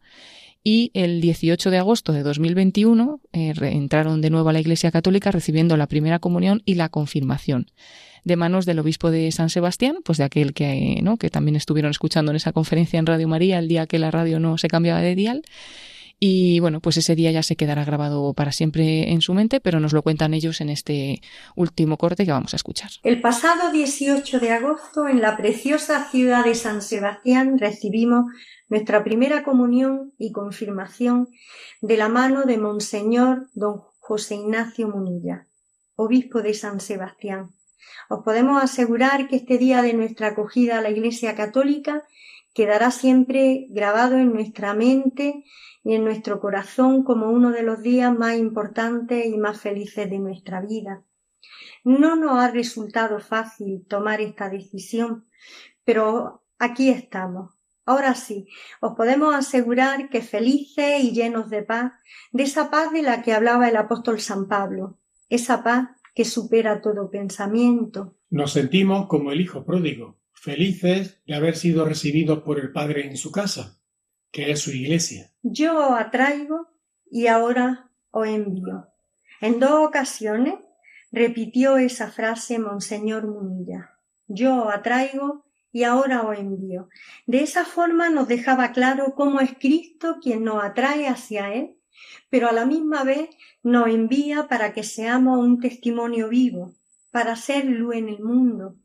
Y 0.62 0.92
el 0.94 1.20
18 1.20 1.70
de 1.70 1.78
agosto 1.78 2.12
de 2.12 2.22
2021 2.22 3.20
eh, 3.32 3.52
entraron 3.62 4.20
de 4.20 4.30
nuevo 4.30 4.48
a 4.48 4.52
la 4.52 4.60
Iglesia 4.60 4.92
Católica 4.92 5.32
recibiendo 5.32 5.76
la 5.76 5.88
primera 5.88 6.20
comunión 6.20 6.62
y 6.64 6.76
la 6.76 6.88
confirmación 6.88 7.66
de 8.22 8.36
manos 8.36 8.64
del 8.64 8.78
obispo 8.78 9.10
de 9.10 9.32
San 9.32 9.50
Sebastián, 9.50 9.96
pues 10.04 10.18
de 10.18 10.24
aquel 10.24 10.52
que, 10.52 11.00
¿no? 11.02 11.16
que 11.16 11.30
también 11.30 11.56
estuvieron 11.56 11.90
escuchando 11.90 12.30
en 12.30 12.36
esa 12.36 12.52
conferencia 12.52 13.00
en 13.00 13.06
Radio 13.06 13.26
María 13.26 13.58
el 13.58 13.66
día 13.66 13.86
que 13.86 13.98
la 13.98 14.12
radio 14.12 14.38
no 14.38 14.56
se 14.56 14.68
cambiaba 14.68 15.00
de 15.00 15.16
dial 15.16 15.42
y 16.20 16.58
bueno, 16.58 16.80
pues 16.80 16.96
ese 16.96 17.14
día 17.14 17.30
ya 17.30 17.42
se 17.42 17.54
quedará 17.54 17.84
grabado 17.84 18.34
para 18.34 18.50
siempre 18.50 19.12
en 19.12 19.20
su 19.20 19.34
mente, 19.34 19.60
pero 19.60 19.78
nos 19.78 19.92
lo 19.92 20.02
cuentan 20.02 20.34
ellos 20.34 20.60
en 20.60 20.68
este 20.68 21.20
último 21.54 21.96
corte 21.96 22.24
que 22.24 22.32
vamos 22.32 22.54
a 22.54 22.56
escuchar. 22.56 22.90
El 23.04 23.20
pasado 23.20 23.70
18 23.70 24.40
de 24.40 24.50
agosto, 24.50 25.06
en 25.06 25.20
la 25.20 25.36
preciosa 25.36 26.08
ciudad 26.10 26.44
de 26.44 26.56
San 26.56 26.82
Sebastián, 26.82 27.58
recibimos 27.58 28.24
nuestra 28.68 29.04
primera 29.04 29.44
comunión 29.44 30.12
y 30.18 30.32
confirmación 30.32 31.28
de 31.80 31.96
la 31.96 32.08
mano 32.08 32.42
de 32.44 32.58
Monseñor 32.58 33.48
don 33.54 33.82
José 34.00 34.34
Ignacio 34.34 34.88
Munilla, 34.88 35.46
obispo 35.94 36.42
de 36.42 36.54
San 36.54 36.80
Sebastián. 36.80 37.52
Os 38.08 38.24
podemos 38.24 38.62
asegurar 38.62 39.28
que 39.28 39.36
este 39.36 39.58
día 39.58 39.82
de 39.82 39.92
nuestra 39.92 40.28
acogida 40.28 40.78
a 40.78 40.82
la 40.82 40.90
Iglesia 40.90 41.34
Católica 41.34 42.04
quedará 42.54 42.90
siempre 42.90 43.66
grabado 43.70 44.16
en 44.16 44.32
nuestra 44.32 44.74
mente 44.74 45.44
y 45.84 45.94
en 45.94 46.04
nuestro 46.04 46.40
corazón 46.40 47.04
como 47.04 47.30
uno 47.30 47.50
de 47.50 47.62
los 47.62 47.82
días 47.82 48.16
más 48.16 48.36
importantes 48.36 49.26
y 49.26 49.36
más 49.36 49.60
felices 49.60 50.10
de 50.10 50.18
nuestra 50.18 50.60
vida. 50.60 51.04
No 51.84 52.16
nos 52.16 52.32
ha 52.38 52.50
resultado 52.50 53.20
fácil 53.20 53.86
tomar 53.88 54.20
esta 54.20 54.50
decisión, 54.50 55.26
pero 55.84 56.42
aquí 56.58 56.90
estamos, 56.90 57.58
Ahora 57.88 58.14
sí, 58.14 58.46
os 58.82 58.92
podemos 58.98 59.34
asegurar 59.34 60.10
que 60.10 60.20
felices 60.20 61.02
y 61.02 61.12
llenos 61.12 61.48
de 61.48 61.62
paz, 61.62 61.92
de 62.32 62.42
esa 62.42 62.70
paz 62.70 62.92
de 62.92 63.00
la 63.00 63.22
que 63.22 63.32
hablaba 63.32 63.66
el 63.66 63.76
apóstol 63.78 64.20
San 64.20 64.46
Pablo, 64.46 64.98
esa 65.30 65.64
paz 65.64 65.88
que 66.14 66.26
supera 66.26 66.82
todo 66.82 67.10
pensamiento. 67.10 68.14
Nos 68.28 68.52
sentimos 68.52 69.06
como 69.06 69.32
el 69.32 69.40
hijo 69.40 69.64
pródigo, 69.64 70.18
felices 70.40 71.20
de 71.26 71.34
haber 71.34 71.56
sido 71.56 71.84
recibidos 71.84 72.42
por 72.42 72.58
el 72.58 72.72
Padre 72.72 73.06
en 73.06 73.16
su 73.16 73.32
casa, 73.32 73.80
que 74.30 74.50
es 74.50 74.60
su 74.60 74.70
iglesia. 74.70 75.30
Yo 75.42 75.94
atraigo 75.94 76.68
y 77.10 77.26
ahora 77.26 77.90
os 78.10 78.26
envío. 78.28 78.88
En 79.40 79.60
dos 79.60 79.86
ocasiones 79.86 80.54
repitió 81.10 81.76
esa 81.78 82.10
frase 82.10 82.58
Monseñor 82.58 83.26
Munilla. 83.26 83.98
Yo 84.26 84.68
atraigo 84.70 85.44
y 85.72 85.84
ahora 85.84 86.22
os 86.22 86.38
envío. 86.38 86.88
De 87.26 87.42
esa 87.42 87.64
forma 87.64 88.10
nos 88.10 88.28
dejaba 88.28 88.72
claro 88.72 89.14
cómo 89.14 89.40
es 89.40 89.52
Cristo 89.58 90.18
quien 90.20 90.44
nos 90.44 90.62
atrae 90.62 91.08
hacia 91.08 91.52
Él, 91.54 91.76
pero 92.30 92.48
a 92.48 92.52
la 92.52 92.66
misma 92.66 93.04
vez 93.04 93.30
nos 93.62 93.88
envía 93.88 94.48
para 94.48 94.72
que 94.72 94.82
seamos 94.82 95.38
un 95.38 95.60
testimonio 95.60 96.28
vivo, 96.28 96.74
para 97.10 97.36
ser 97.36 97.64
luz 97.64 97.96
en 97.96 98.08
el 98.08 98.20
mundo. 98.20 98.76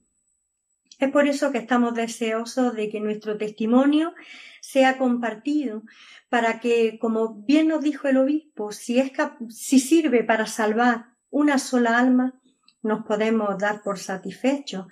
Es 1.03 1.11
por 1.11 1.27
eso 1.27 1.51
que 1.51 1.57
estamos 1.57 1.95
deseosos 1.95 2.75
de 2.75 2.89
que 2.89 3.01
nuestro 3.01 3.37
testimonio 3.37 4.13
sea 4.61 4.97
compartido, 4.97 5.83
para 6.29 6.61
que, 6.61 6.97
como 6.97 7.33
bien 7.33 7.67
nos 7.67 7.81
dijo 7.83 8.07
el 8.07 8.15
obispo, 8.15 8.71
si, 8.71 8.99
es 8.99 9.11
si 9.49 9.81
sirve 9.81 10.23
para 10.23 10.47
salvar 10.47 11.07
una 11.29 11.59
sola 11.59 11.97
alma, 11.97 12.39
nos 12.83 13.03
podemos 13.05 13.57
dar 13.57 13.83
por 13.83 13.99
satisfechos. 13.99 14.85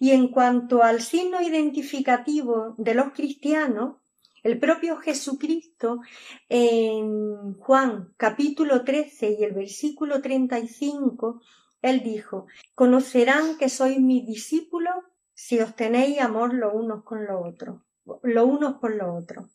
Y 0.00 0.10
en 0.10 0.32
cuanto 0.32 0.82
al 0.82 1.00
signo 1.00 1.40
identificativo 1.40 2.74
de 2.76 2.94
los 2.94 3.12
cristianos, 3.12 3.98
el 4.42 4.58
propio 4.58 4.96
Jesucristo 4.96 6.00
en 6.48 7.54
Juan 7.54 8.12
capítulo 8.16 8.82
13 8.82 9.36
y 9.38 9.44
el 9.44 9.52
versículo 9.52 10.20
35, 10.20 11.40
él 11.82 12.02
dijo, 12.02 12.46
conocerán 12.74 13.56
que 13.58 13.68
sois 13.68 14.00
mis 14.00 14.26
discípulos 14.26 14.94
si 15.34 15.60
os 15.60 15.74
tenéis 15.74 16.20
amor 16.20 16.54
los 16.54 16.72
unos 16.74 17.04
con 17.04 17.26
los 17.26 17.44
otros, 17.44 17.80
los 18.22 18.46
unos 18.46 18.74
por 18.74 18.94
los 18.94 19.22
otros. 19.22 19.46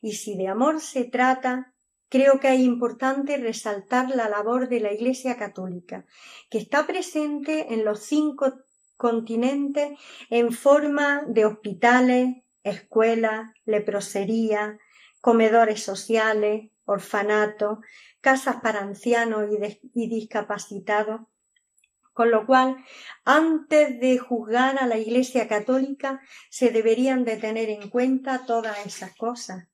Y 0.00 0.12
si 0.12 0.36
de 0.36 0.48
amor 0.48 0.80
se 0.80 1.04
trata, 1.04 1.74
creo 2.08 2.40
que 2.40 2.52
es 2.52 2.60
importante 2.60 3.36
resaltar 3.38 4.10
la 4.10 4.28
labor 4.28 4.68
de 4.68 4.80
la 4.80 4.92
Iglesia 4.92 5.36
Católica, 5.36 6.04
que 6.50 6.58
está 6.58 6.86
presente 6.86 7.72
en 7.72 7.84
los 7.84 8.00
cinco 8.00 8.52
continentes 8.96 9.98
en 10.30 10.52
forma 10.52 11.22
de 11.26 11.46
hospitales, 11.46 12.36
escuelas, 12.62 13.52
leprosería, 13.64 14.78
comedores 15.20 15.82
sociales, 15.82 16.70
orfanatos, 16.84 17.78
casas 18.20 18.56
para 18.62 18.80
ancianos 18.80 19.44
y, 19.94 20.08
discapacitados, 20.08 21.22
con 22.12 22.30
lo 22.30 22.46
cual, 22.46 22.76
antes 23.24 23.98
de 24.00 24.18
juzgar 24.18 24.78
a 24.78 24.86
la 24.86 24.98
Iglesia 24.98 25.48
Católica, 25.48 26.20
se 26.50 26.70
deberían 26.70 27.24
de 27.24 27.36
tener 27.36 27.70
en 27.70 27.88
cuenta 27.88 28.44
todas 28.46 28.86
esas 28.86 29.14
cosas. 29.16 29.68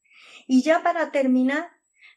Y 0.47 0.63
ya 0.63 0.83
para 0.83 1.11
terminar, 1.11 1.71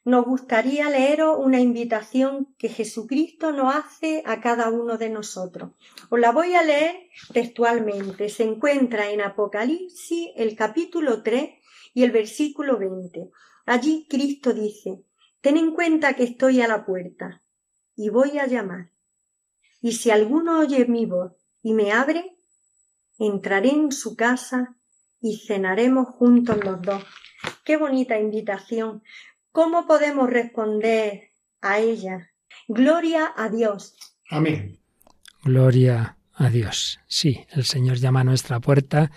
nos 0.03 0.25
gustaría 0.25 0.89
leeros 0.89 1.37
una 1.39 1.59
invitación 1.59 2.55
que 2.57 2.69
Jesucristo 2.69 3.51
nos 3.51 3.75
hace 3.75 4.23
a 4.25 4.41
cada 4.41 4.69
uno 4.69 4.97
de 4.97 5.09
nosotros. 5.09 5.71
Os 6.09 6.19
la 6.19 6.31
voy 6.31 6.55
a 6.55 6.63
leer 6.63 7.09
textualmente. 7.33 8.29
Se 8.29 8.43
encuentra 8.43 9.11
en 9.11 9.21
Apocalipsis 9.21 10.29
el 10.35 10.55
capítulo 10.55 11.21
3 11.21 11.51
y 11.93 12.03
el 12.03 12.11
versículo 12.11 12.79
20. 12.79 13.29
Allí 13.67 14.07
Cristo 14.09 14.53
dice, 14.53 15.03
Ten 15.41 15.57
en 15.57 15.73
cuenta 15.73 16.13
que 16.13 16.23
estoy 16.23 16.61
a 16.61 16.67
la 16.67 16.85
puerta 16.85 17.43
y 17.95 18.09
voy 18.09 18.39
a 18.39 18.47
llamar. 18.47 18.91
Y 19.81 19.93
si 19.93 20.11
alguno 20.11 20.59
oye 20.59 20.85
mi 20.85 21.05
voz 21.05 21.33
y 21.63 21.73
me 21.73 21.91
abre, 21.91 22.37
entraré 23.17 23.69
en 23.69 23.91
su 23.91 24.15
casa 24.15 24.77
y 25.19 25.37
cenaremos 25.37 26.07
juntos 26.07 26.63
los 26.63 26.81
dos. 26.81 27.03
Qué 27.63 27.77
bonita 27.77 28.19
invitación. 28.19 29.03
¿Cómo 29.51 29.87
podemos 29.87 30.29
responder 30.29 31.31
a 31.61 31.79
ella? 31.79 32.31
Gloria 32.67 33.33
a 33.35 33.49
Dios. 33.49 33.95
Amén. 34.29 34.79
Gloria 35.43 36.17
a 36.33 36.49
Dios. 36.49 36.99
Sí, 37.07 37.45
el 37.49 37.65
Señor 37.65 37.97
llama 37.97 38.21
a 38.21 38.25
nuestra 38.25 38.59
puerta, 38.59 39.11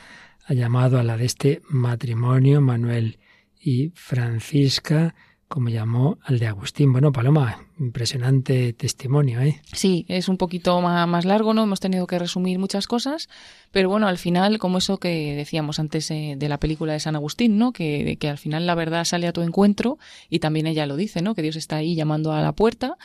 ha 0.47 0.55
llamado 0.55 0.99
a 0.99 1.03
la 1.03 1.17
de 1.17 1.27
este 1.27 1.63
matrimonio, 1.69 2.61
Manuel 2.61 3.19
y 3.59 3.91
Francisca, 3.91 5.15
como 5.55 5.69
llamó 5.69 6.19
al 6.25 6.41
de 6.41 6.49
Agustín. 6.49 6.91
Bueno, 6.91 7.13
Paloma, 7.13 7.61
impresionante 7.79 8.73
testimonio, 8.73 9.41
¿eh? 9.41 9.61
Sí, 9.73 10.05
es 10.09 10.29
un 10.29 10.37
poquito 10.37 10.81
más, 10.81 11.25
largo, 11.25 11.55
¿no? 11.55 11.63
Hemos 11.63 11.79
tenido 11.79 12.09
que 12.09 12.19
resumir 12.19 12.59
muchas 12.59 12.89
cosas, 12.89 13.29
pero 13.71 13.89
bueno, 13.89 14.09
al 14.09 14.19
final, 14.19 14.59
como 14.59 14.79
eso 14.79 14.99
que 14.99 15.37
decíamos 15.37 15.79
antes 15.79 16.11
eh, 16.11 16.35
de 16.37 16.49
la 16.49 16.59
película 16.59 16.95
de 16.95 16.99
San 16.99 17.15
Agustín, 17.15 17.57
¿no? 17.57 17.73
Que, 17.73 18.17
que 18.19 18.29
al 18.29 18.39
final 18.39 18.67
la 18.67 18.75
verdad 18.75 19.05
sale 19.05 19.29
a 19.29 19.33
tu 19.33 19.43
encuentro 19.43 19.97
y 20.29 20.41
también 20.41 20.67
ella 20.67 20.87
lo 20.87 20.97
dice, 20.97 21.23
¿no? 21.23 21.37
Que 21.37 21.43
Dios 21.43 21.55
está 21.55 21.77
ahí 21.77 21.95
llamando 21.95 22.33
a 22.33 22.43
la 22.43 22.51
puerta 22.51 22.97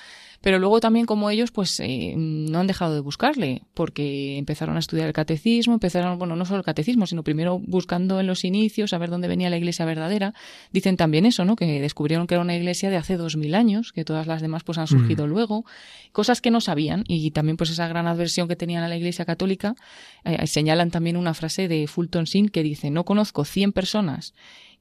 pero 0.41 0.59
luego 0.59 0.79
también 0.79 1.05
como 1.05 1.29
ellos 1.29 1.51
pues 1.51 1.79
eh, 1.79 2.13
no 2.17 2.59
han 2.59 2.67
dejado 2.67 2.93
de 2.93 2.99
buscarle, 2.99 3.63
porque 3.73 4.37
empezaron 4.37 4.75
a 4.77 4.79
estudiar 4.79 5.07
el 5.07 5.13
catecismo, 5.13 5.73
empezaron, 5.73 6.17
bueno, 6.17 6.35
no 6.35 6.45
solo 6.45 6.59
el 6.59 6.65
catecismo, 6.65 7.05
sino 7.07 7.23
primero 7.23 7.59
buscando 7.59 8.19
en 8.19 8.27
los 8.27 8.45
inicios 8.45 8.93
a 8.93 8.97
ver 8.97 9.09
dónde 9.09 9.27
venía 9.27 9.49
la 9.49 9.57
iglesia 9.57 9.85
verdadera. 9.85 10.33
Dicen 10.71 10.97
también 10.97 11.25
eso, 11.25 11.45
¿no? 11.45 11.55
Que 11.55 11.81
descubrieron 11.81 12.27
que 12.27 12.35
era 12.35 12.41
una 12.41 12.55
iglesia 12.55 12.89
de 12.89 12.97
hace 12.97 13.17
dos 13.17 13.35
mil 13.35 13.55
años, 13.55 13.91
que 13.91 14.05
todas 14.05 14.27
las 14.27 14.41
demás 14.41 14.63
pues 14.63 14.77
han 14.77 14.87
surgido 14.87 15.25
mm. 15.25 15.29
luego, 15.29 15.65
cosas 16.11 16.41
que 16.41 16.51
no 16.51 16.61
sabían 16.61 17.03
y 17.07 17.31
también 17.31 17.57
pues 17.57 17.69
esa 17.69 17.87
gran 17.87 18.07
adversión 18.07 18.47
que 18.47 18.55
tenían 18.55 18.83
a 18.83 18.87
la 18.87 18.97
iglesia 18.97 19.25
católica. 19.25 19.75
Eh, 20.23 20.47
señalan 20.47 20.91
también 20.91 21.17
una 21.17 21.33
frase 21.33 21.67
de 21.67 21.87
Fulton 21.87 22.27
Sin 22.27 22.49
que 22.49 22.63
dice, 22.63 22.89
no 22.91 23.05
conozco 23.05 23.45
100 23.45 23.73
personas 23.73 24.33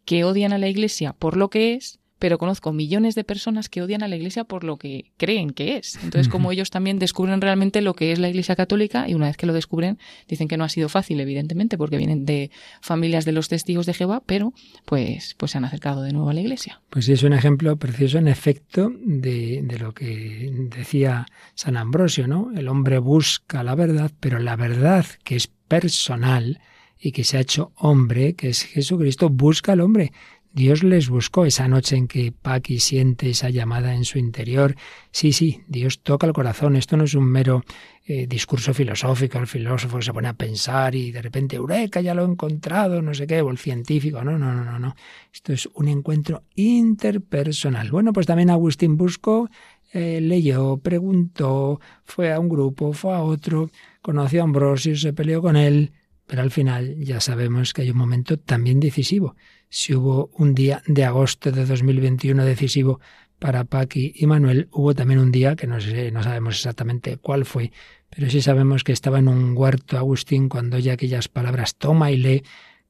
que 0.04 0.24
odian 0.24 0.52
a 0.52 0.59
la 0.59 0.68
iglesia 0.68 1.12
por 1.12 1.36
lo 1.36 1.50
que 1.50 1.74
es, 1.74 1.98
pero 2.19 2.39
conozco 2.39 2.73
millones 2.73 3.14
de 3.14 3.25
personas 3.25 3.69
que 3.69 3.83
odian 3.83 4.03
a 4.03 4.09
la 4.09 4.16
Iglesia 4.16 4.45
por 4.45 4.64
lo 4.64 4.77
que 4.77 5.12
creen 5.16 5.51
que 5.51 5.77
es. 5.77 5.97
Entonces, 6.03 6.29
como 6.29 6.53
ellos 6.53 6.71
también 6.71 6.99
descubren 6.99 7.41
realmente 7.41 7.81
lo 7.81 7.95
que 7.95 8.12
es 8.12 8.19
la 8.19 8.29
Iglesia 8.29 8.57
católica 8.57 9.09
y 9.09 9.14
una 9.14 9.27
vez 9.27 9.37
que 9.37 9.47
lo 9.47 9.53
descubren, 9.53 9.99
dicen 10.29 10.49
que 10.49 10.57
no 10.57 10.64
ha 10.64 10.69
sido 10.69 10.89
fácil, 10.89 11.21
evidentemente, 11.21 11.79
porque 11.79 11.97
vienen 11.97 12.25
de 12.25 12.51
familias 12.81 13.25
de 13.25 13.33
los 13.33 13.49
testigos 13.49 13.87
de 13.87 13.95
Jehová, 13.95 14.23
pero 14.27 14.53
pues, 14.85 15.35
pues 15.39 15.53
se 15.53 15.59
han 15.59 15.64
acercado 15.64 16.03
de 16.03 16.12
nuevo 16.12 16.31
a 16.31 16.35
la 16.35 16.41
Iglesia. 16.41 16.81
Pues 16.91 17.05
sí, 17.05 17.12
es 17.12 17.23
un 17.23 17.33
ejemplo 17.33 17.77
precioso, 17.77 18.19
en 18.19 18.29
efecto, 18.29 18.93
de, 19.05 19.61
de 19.62 19.79
lo 19.79 19.95
que 19.95 20.51
decía 20.77 21.27
San 21.55 21.77
Ambrosio, 21.77 22.27
¿no? 22.27 22.51
El 22.57 22.69
hombre 22.69 22.99
busca 22.99 23.62
la 23.62 23.75
verdad, 23.75 24.11
pero 24.21 24.39
la 24.39 24.57
verdad 24.57 25.07
que 25.25 25.37
es 25.37 25.47
personal 25.47 26.61
y 27.01 27.12
que 27.12 27.25
se 27.25 27.37
ha 27.37 27.41
hecho 27.41 27.73
hombre, 27.77 28.35
que 28.35 28.49
es 28.49 28.62
Jesucristo, 28.62 29.29
busca 29.29 29.73
al 29.73 29.81
hombre. 29.81 30.12
Dios 30.59 30.82
les 30.82 31.09
buscó 31.09 31.44
esa 31.44 31.68
noche 31.68 31.94
en 31.94 32.09
que 32.09 32.32
Paqui 32.32 32.80
siente 32.80 33.30
esa 33.30 33.48
llamada 33.48 33.94
en 33.94 34.04
su 34.04 34.18
interior. 34.18 34.74
Sí, 35.12 35.32
sí, 35.32 35.62
Dios 35.68 36.02
toca 36.02 36.26
el 36.26 36.32
corazón. 36.32 36.74
Esto 36.74 36.96
no 36.96 37.04
es 37.04 37.14
un 37.14 37.26
mero 37.30 37.62
eh, 38.04 38.26
discurso 38.26 38.74
filosófico, 38.74 39.38
el 39.38 39.46
filósofo 39.46 40.02
se 40.02 40.12
pone 40.12 40.26
a 40.26 40.32
pensar 40.32 40.96
y 40.96 41.12
de 41.12 41.22
repente, 41.22 41.54
eureka, 41.54 42.00
ya 42.00 42.12
lo 42.12 42.22
he 42.22 42.28
encontrado, 42.28 43.00
no 43.00 43.14
sé 43.14 43.28
qué, 43.28 43.40
o 43.40 43.50
el 43.50 43.59
científico. 43.59 44.24
No, 44.24 44.36
no, 44.36 44.52
no, 44.52 44.64
no, 44.64 44.80
no. 44.80 44.96
Esto 45.32 45.52
es 45.52 45.68
un 45.74 45.86
encuentro 45.86 46.42
interpersonal. 46.56 47.92
Bueno, 47.92 48.12
pues 48.12 48.26
también 48.26 48.50
Agustín 48.50 48.96
buscó, 48.96 49.48
eh, 49.92 50.20
leyó, 50.20 50.78
preguntó, 50.78 51.80
fue 52.02 52.32
a 52.32 52.40
un 52.40 52.48
grupo, 52.48 52.92
fue 52.92 53.14
a 53.14 53.22
otro, 53.22 53.70
conoció 54.02 54.40
a 54.40 54.44
Ambrosio, 54.44 54.96
se 54.96 55.12
peleó 55.12 55.40
con 55.40 55.54
él, 55.54 55.92
pero 56.26 56.42
al 56.42 56.50
final 56.50 56.96
ya 56.98 57.20
sabemos 57.20 57.72
que 57.72 57.82
hay 57.82 57.90
un 57.92 57.98
momento 57.98 58.40
también 58.40 58.80
decisivo 58.80 59.36
si 59.69 59.95
hubo 59.95 60.31
un 60.35 60.55
día 60.55 60.83
de 60.87 61.05
agosto 61.05 61.53
de 61.53 61.64
2021 61.64 62.45
decisivo 62.45 63.01
para 63.39 63.64
Paqui 63.64 64.12
y 64.16 64.27
Manuel, 64.27 64.69
hubo 64.73 64.95
también 64.95 65.21
un 65.21 65.31
día 65.31 65.55
que 65.55 65.66
no 65.66 65.81
sé, 65.81 66.11
no 66.11 66.23
sabemos 66.23 66.57
exactamente 66.57 67.19
cuál 67.19 67.45
fue, 67.45 67.73
pero 68.11 68.29
sí 68.31 68.43
sabemos 68.43 68.85
que 68.85 68.93
estaba 68.93 69.19
en 69.19 69.29
un 69.29 69.57
huerto 69.57 69.97
Agustín 69.97 70.49
cuando 70.49 70.77
oye 70.77 70.91
aquellas 70.91 71.29
palabras 71.29 71.77
toma 71.77 72.11
y 72.11 72.16
lee, 72.16 72.43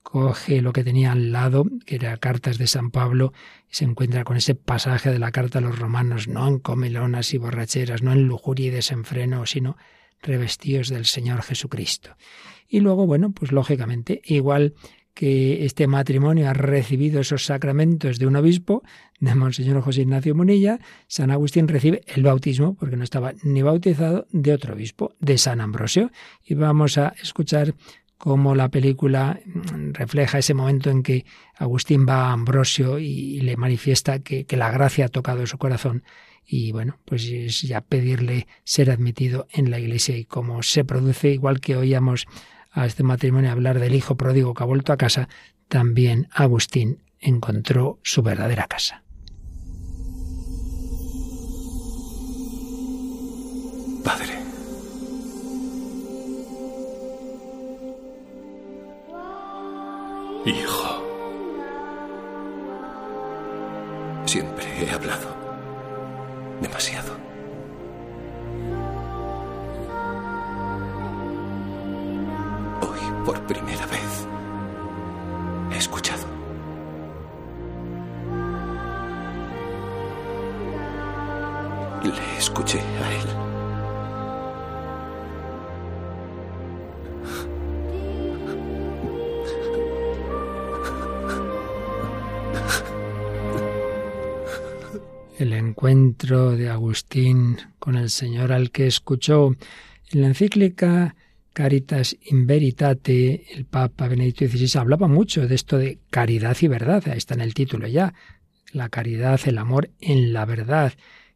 coge 0.03 0.63
lo 0.63 0.73
que 0.73 0.85
tenía 0.85 1.13
al 1.13 1.33
lado, 1.33 1.67
que 1.85 1.97
era 1.97 2.17
cartas 2.17 2.57
de 2.57 2.67
San 2.67 2.91
Pablo, 2.91 3.35
y 3.71 3.75
se 3.75 3.85
encuentra 3.85 4.25
con 4.25 4.39
ese 4.39 4.55
pasaje 4.55 5.11
de 5.11 5.19
la 5.19 5.33
carta 5.33 5.59
a 5.59 5.63
los 5.63 5.79
romanos, 5.79 6.29
no 6.29 6.49
en 6.49 6.59
comelonas 6.61 7.35
y 7.35 7.39
borracheras, 7.39 8.03
no 8.03 8.13
en 8.13 8.27
lujuria 8.27 8.69
y 8.69 8.71
desenfreno, 8.71 9.45
sino 9.45 9.77
revestidos 10.23 10.89
del 10.89 11.05
Señor 11.05 11.43
Jesucristo. 11.43 12.17
Y 12.69 12.81
luego, 12.81 13.07
bueno, 13.07 13.33
pues 13.33 13.53
lógicamente, 13.53 14.23
igual 14.25 14.75
que 15.19 15.65
este 15.65 15.89
matrimonio 15.89 16.49
ha 16.49 16.53
recibido 16.53 17.21
esos 17.21 17.45
sacramentos 17.45 18.21
de 18.21 18.29
un 18.29 18.37
obispo, 18.37 18.85
de 19.19 19.35
Monseñor 19.35 19.81
José 19.81 20.03
Ignacio 20.03 20.33
Munilla, 20.33 20.79
San 21.09 21.33
Agustín 21.33 21.67
recibe 21.67 22.03
el 22.07 22.23
bautismo, 22.23 22.75
porque 22.75 22.97
no 22.97 23.03
estaba 23.03 23.33
ni 23.43 23.63
bautizado, 23.63 24.29
de 24.31 24.53
otro 24.53 24.75
obispo, 24.75 25.17
de 25.19 25.37
San 25.37 25.61
Ambrosio. 25.61 26.13
Y 26.47 26.55
vamos 26.55 26.99
a 26.99 27.15
escuchar 27.21 27.75
cómo 28.17 28.55
la 28.55 28.69
película 28.69 29.41
mm, 29.45 29.95
refleja 29.95 30.39
ese 30.39 30.55
momento 30.55 30.89
en 30.89 31.03
que 31.03 31.25
Agustín 31.57 32.07
va 32.09 32.29
a 32.29 32.33
Ambrosio 32.33 33.01
y 33.01 33.41
le 33.41 33.57
manifiesta 33.57 34.21
que, 34.21 34.45
que 34.45 34.57
la 34.57 34.71
gracia 34.71 35.07
ha 35.07 35.09
tocado 35.09 35.45
su 35.49 35.59
corazón 35.59 36.05
y 36.47 36.71
bueno, 36.71 36.97
pues 37.05 37.25
es 37.25 37.63
ya 37.63 37.81
pedirle 37.81 38.47
ser 38.63 38.93
admitido 38.93 39.49
en 39.51 39.69
la 39.71 39.81
iglesia 39.81 40.17
y 40.17 40.25
cómo 40.25 40.63
se 40.63 40.85
produce, 40.85 41.33
igual 41.33 41.61
que 41.61 41.77
oíamos 41.77 42.29
a 42.71 42.87
este 42.87 43.03
matrimonio 43.03 43.51
hablar 43.51 43.79
del 43.81 43.95
hijo 43.95 44.17
pródigo 44.17 44.55
que 44.55 44.63
ha 44.63 44.67
vuelto 44.67 44.93
a 44.93 44.97
casa, 44.97 45.29
también 45.69 46.29
Agustín 46.33 47.03
encontró 47.21 47.99
su 48.03 48.23
verdadera 48.23 48.67
casa. 48.67 49.03
Padre. 54.05 54.39
Hijo. 60.47 61.05
Siempre 64.27 64.85
he 64.85 64.91
hablado. 64.91 65.37
Demasiado. 66.63 67.18
Por 73.29 73.47
primera 73.47 73.85
vez, 73.89 74.27
he 75.71 75.77
escuchado. 75.77 76.27
Le 82.03 82.39
escuché 82.39 82.81
a 82.81 83.13
él. 83.13 83.29
el 95.39 95.53
encuentro 95.53 96.53
de 96.53 96.71
Agustín 96.71 97.59
con 97.79 97.95
el 97.97 98.09
Señor 98.09 98.53
al 98.53 98.71
que 98.71 98.87
escuchó 98.87 99.55
en 100.13 100.23
la 100.23 100.29
encíclica 100.29 101.15
Caritas 101.59 102.17
in 102.23 102.47
Veritate, 102.47 103.53
el 103.53 103.65
Papa 103.65 104.07
Benedicto 104.07 104.47
XVI 104.47 104.79
hablaba 104.79 105.09
mucho 105.09 105.49
de 105.49 105.57
esto 105.57 105.77
de 105.77 105.99
caridad 106.09 106.57
y 106.61 106.69
verdad, 106.69 107.03
ahí 107.09 107.19
está 107.19 107.35
en 107.35 107.41
el 107.41 107.53
título 107.53 107.89
ya, 107.89 108.15
la 108.73 108.89
caridad, 108.91 109.41
el 109.45 109.59
amor 109.59 109.91
en 109.99 110.33
la 110.33 110.45
verdad, 110.45 110.93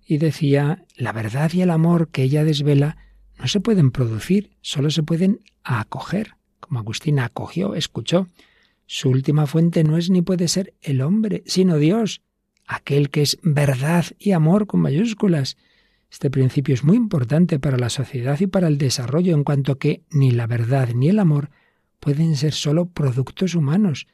y 0.07 0.19
decía, 0.19 0.85
la 0.97 1.11
verdad 1.11 1.51
y 1.53 1.63
el 1.63 1.71
amor 1.71 2.09
que 2.11 2.23
ella 2.23 2.45
desvela 2.45 2.99
no 3.37 3.49
se 3.49 3.59
pueden 3.59 3.91
producir, 3.91 4.53
solo 4.61 4.91
se 4.91 5.03
pueden 5.03 5.41
acoger, 5.65 6.37
como 6.61 6.79
Agustín 6.79 7.19
acogió, 7.19 7.75
escuchó. 7.75 8.29
Su 8.87 9.09
última 9.09 9.49
fuente 9.49 9.83
no 9.83 9.99
es 9.99 10.09
ni 10.09 10.23
puede 10.23 10.47
ser 10.47 10.73
el 10.83 11.01
hombre, 11.01 11.43
sino 11.47 11.79
Dios 11.79 12.23
aquel 12.69 13.11
que 13.11 13.23
es 13.23 13.39
verdad 13.43 14.05
y 14.21 14.31
amor 14.31 14.69
con 14.69 14.83
mayúsculas. 14.83 15.57
Este 16.13 16.31
principio 16.31 16.75
es 16.75 16.85
muy 16.85 16.99
importante 16.99 17.59
para 17.59 17.79
la 17.79 17.89
sociedad 17.89 18.39
y 18.39 18.47
para 18.47 18.69
el 18.69 18.77
desarrollo 18.77 19.35
en 19.35 19.45
cuanto 19.45 19.79
que 19.79 20.03
ni 20.11 20.31
la 20.31 20.47
verdad 20.47 20.91
ni 20.95 21.09
el 21.09 21.19
amor 21.19 21.49
pueden 22.01 22.37
ser 22.37 22.53
sólo 22.53 22.91
productos 22.91 23.55
humanos. 23.55 24.07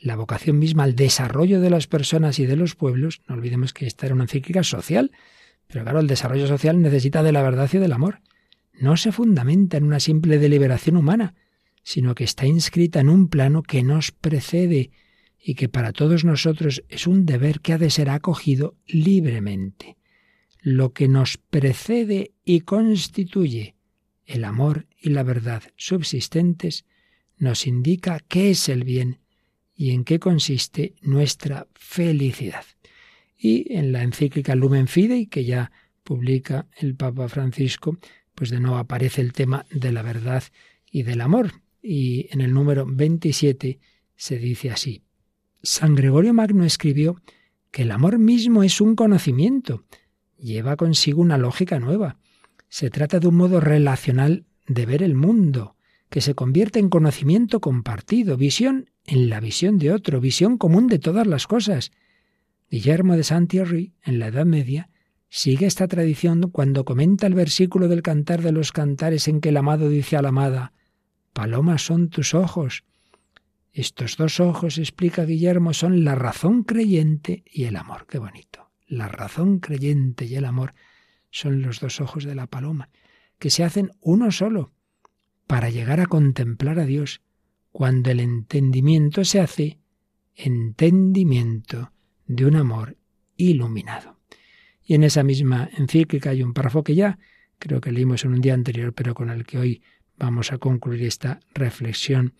La 0.00 0.16
vocación 0.16 0.58
misma 0.58 0.84
al 0.84 0.96
desarrollo 0.96 1.60
de 1.60 1.68
las 1.68 1.86
personas 1.86 2.38
y 2.38 2.46
de 2.46 2.56
los 2.56 2.74
pueblos, 2.74 3.20
no 3.28 3.34
olvidemos 3.34 3.74
que 3.74 3.86
esta 3.86 4.06
era 4.06 4.14
una 4.14 4.24
encíclica 4.24 4.64
social, 4.64 5.12
pero 5.66 5.84
claro, 5.84 6.00
el 6.00 6.06
desarrollo 6.06 6.46
social 6.46 6.80
necesita 6.80 7.22
de 7.22 7.32
la 7.32 7.42
verdad 7.42 7.68
y 7.70 7.76
del 7.76 7.92
amor. 7.92 8.20
No 8.72 8.96
se 8.96 9.12
fundamenta 9.12 9.76
en 9.76 9.84
una 9.84 10.00
simple 10.00 10.38
deliberación 10.38 10.96
humana, 10.96 11.34
sino 11.82 12.14
que 12.14 12.24
está 12.24 12.46
inscrita 12.46 13.00
en 13.00 13.10
un 13.10 13.28
plano 13.28 13.62
que 13.62 13.82
nos 13.82 14.10
precede 14.10 14.90
y 15.38 15.54
que 15.54 15.68
para 15.68 15.92
todos 15.92 16.24
nosotros 16.24 16.82
es 16.88 17.06
un 17.06 17.26
deber 17.26 17.60
que 17.60 17.74
ha 17.74 17.78
de 17.78 17.90
ser 17.90 18.08
acogido 18.08 18.74
libremente. 18.86 19.98
Lo 20.62 20.92
que 20.92 21.08
nos 21.08 21.36
precede 21.36 22.32
y 22.44 22.60
constituye 22.60 23.74
el 24.24 24.44
amor 24.44 24.86
y 24.96 25.10
la 25.10 25.24
verdad 25.24 25.62
subsistentes 25.76 26.86
nos 27.36 27.66
indica 27.66 28.20
qué 28.20 28.50
es 28.50 28.68
el 28.68 28.84
bien 28.84 29.18
y 29.74 29.90
en 29.90 30.04
qué 30.04 30.20
consiste 30.20 30.94
nuestra 31.02 31.66
felicidad. 31.74 32.64
Y 33.36 33.74
en 33.74 33.90
la 33.90 34.04
encíclica 34.04 34.54
Lumen 34.54 34.86
Fidei, 34.86 35.26
que 35.26 35.44
ya 35.44 35.72
publica 36.04 36.68
el 36.76 36.94
Papa 36.94 37.28
Francisco, 37.28 37.98
pues 38.36 38.50
de 38.50 38.60
nuevo 38.60 38.76
aparece 38.76 39.20
el 39.20 39.32
tema 39.32 39.66
de 39.70 39.90
la 39.90 40.02
verdad 40.02 40.44
y 40.90 41.02
del 41.02 41.20
amor. 41.20 41.52
Y 41.82 42.28
en 42.30 42.40
el 42.40 42.54
número 42.54 42.86
27 42.86 43.80
se 44.14 44.38
dice 44.38 44.70
así, 44.70 45.02
San 45.64 45.96
Gregorio 45.96 46.32
Magno 46.32 46.64
escribió 46.64 47.20
que 47.72 47.82
el 47.82 47.90
amor 47.90 48.18
mismo 48.18 48.62
es 48.62 48.80
un 48.80 48.94
conocimiento, 48.94 49.84
lleva 50.42 50.76
consigo 50.76 51.22
una 51.22 51.38
lógica 51.38 51.78
nueva. 51.78 52.18
Se 52.68 52.90
trata 52.90 53.20
de 53.20 53.28
un 53.28 53.36
modo 53.36 53.60
relacional 53.60 54.44
de 54.66 54.86
ver 54.86 55.02
el 55.02 55.14
mundo, 55.14 55.76
que 56.10 56.20
se 56.20 56.34
convierte 56.34 56.78
en 56.78 56.90
conocimiento 56.90 57.60
compartido, 57.60 58.36
visión 58.36 58.90
en 59.06 59.30
la 59.30 59.40
visión 59.40 59.78
de 59.78 59.92
otro, 59.92 60.20
visión 60.20 60.58
común 60.58 60.86
de 60.88 60.98
todas 60.98 61.26
las 61.26 61.46
cosas. 61.46 61.90
Guillermo 62.70 63.16
de 63.16 63.24
Saint-Thierry, 63.24 63.94
en 64.02 64.18
la 64.18 64.28
Edad 64.28 64.46
Media, 64.46 64.90
sigue 65.28 65.66
esta 65.66 65.88
tradición 65.88 66.50
cuando 66.50 66.84
comenta 66.84 67.26
el 67.26 67.34
versículo 67.34 67.88
del 67.88 68.02
Cantar 68.02 68.42
de 68.42 68.52
los 68.52 68.72
Cantares 68.72 69.28
en 69.28 69.40
que 69.40 69.50
el 69.50 69.56
amado 69.56 69.88
dice 69.88 70.16
a 70.16 70.22
la 70.22 70.28
amada, 70.28 70.72
Palomas 71.32 71.82
son 71.82 72.10
tus 72.10 72.34
ojos, 72.34 72.84
estos 73.72 74.18
dos 74.18 74.38
ojos, 74.38 74.76
explica 74.76 75.24
Guillermo, 75.24 75.72
son 75.72 76.04
la 76.04 76.14
razón 76.14 76.62
creyente 76.62 77.42
y 77.50 77.64
el 77.64 77.76
amor. 77.76 78.06
Qué 78.06 78.18
bonito. 78.18 78.61
La 78.92 79.08
razón 79.08 79.58
creyente 79.58 80.26
y 80.26 80.34
el 80.34 80.44
amor 80.44 80.74
son 81.30 81.62
los 81.62 81.80
dos 81.80 82.02
ojos 82.02 82.24
de 82.24 82.34
la 82.34 82.46
paloma, 82.46 82.90
que 83.38 83.48
se 83.48 83.64
hacen 83.64 83.92
uno 84.02 84.30
solo 84.30 84.74
para 85.46 85.70
llegar 85.70 85.98
a 85.98 86.04
contemplar 86.04 86.78
a 86.78 86.84
Dios, 86.84 87.22
cuando 87.70 88.10
el 88.10 88.20
entendimiento 88.20 89.24
se 89.24 89.40
hace 89.40 89.78
entendimiento 90.34 91.90
de 92.26 92.44
un 92.44 92.54
amor 92.54 92.98
iluminado. 93.38 94.20
Y 94.84 94.92
en 94.92 95.04
esa 95.04 95.22
misma 95.22 95.70
encíclica 95.74 96.28
hay 96.28 96.42
un 96.42 96.52
párrafo 96.52 96.84
que 96.84 96.94
ya 96.94 97.18
creo 97.58 97.80
que 97.80 97.92
leímos 97.92 98.26
en 98.26 98.34
un 98.34 98.42
día 98.42 98.52
anterior, 98.52 98.92
pero 98.92 99.14
con 99.14 99.30
el 99.30 99.46
que 99.46 99.56
hoy 99.56 99.82
vamos 100.18 100.52
a 100.52 100.58
concluir 100.58 101.04
esta 101.04 101.40
reflexión 101.54 102.34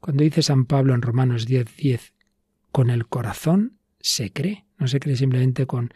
cuando 0.00 0.24
dice 0.24 0.40
San 0.40 0.64
Pablo 0.64 0.94
en 0.94 1.02
Romanos 1.02 1.46
10:10, 1.46 1.76
10, 1.76 2.14
con 2.72 2.88
el 2.88 3.08
corazón 3.08 3.78
se 4.00 4.32
cree, 4.32 4.64
no 4.78 4.88
se 4.88 5.00
cree 5.00 5.16
simplemente 5.16 5.66
con 5.66 5.92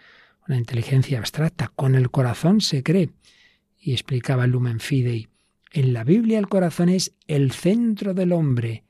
una 0.47 0.59
inteligencia 0.59 1.19
abstracta, 1.19 1.73
con 1.75 1.95
el 1.95 2.11
corazón 2.11 2.61
se 2.61 2.83
cree. 2.83 3.11
Y 3.79 3.93
explicaba 3.93 4.47
Lumen 4.47 4.81
Fidei, 4.81 5.29
en 5.73 5.93
la 5.93 6.05
Biblia 6.05 6.39
el 6.39 6.49
corazón 6.49 6.89
es 6.89 7.15
el 7.27 7.53
centro 7.53 8.13
del 8.13 8.33
hombre, 8.33 8.85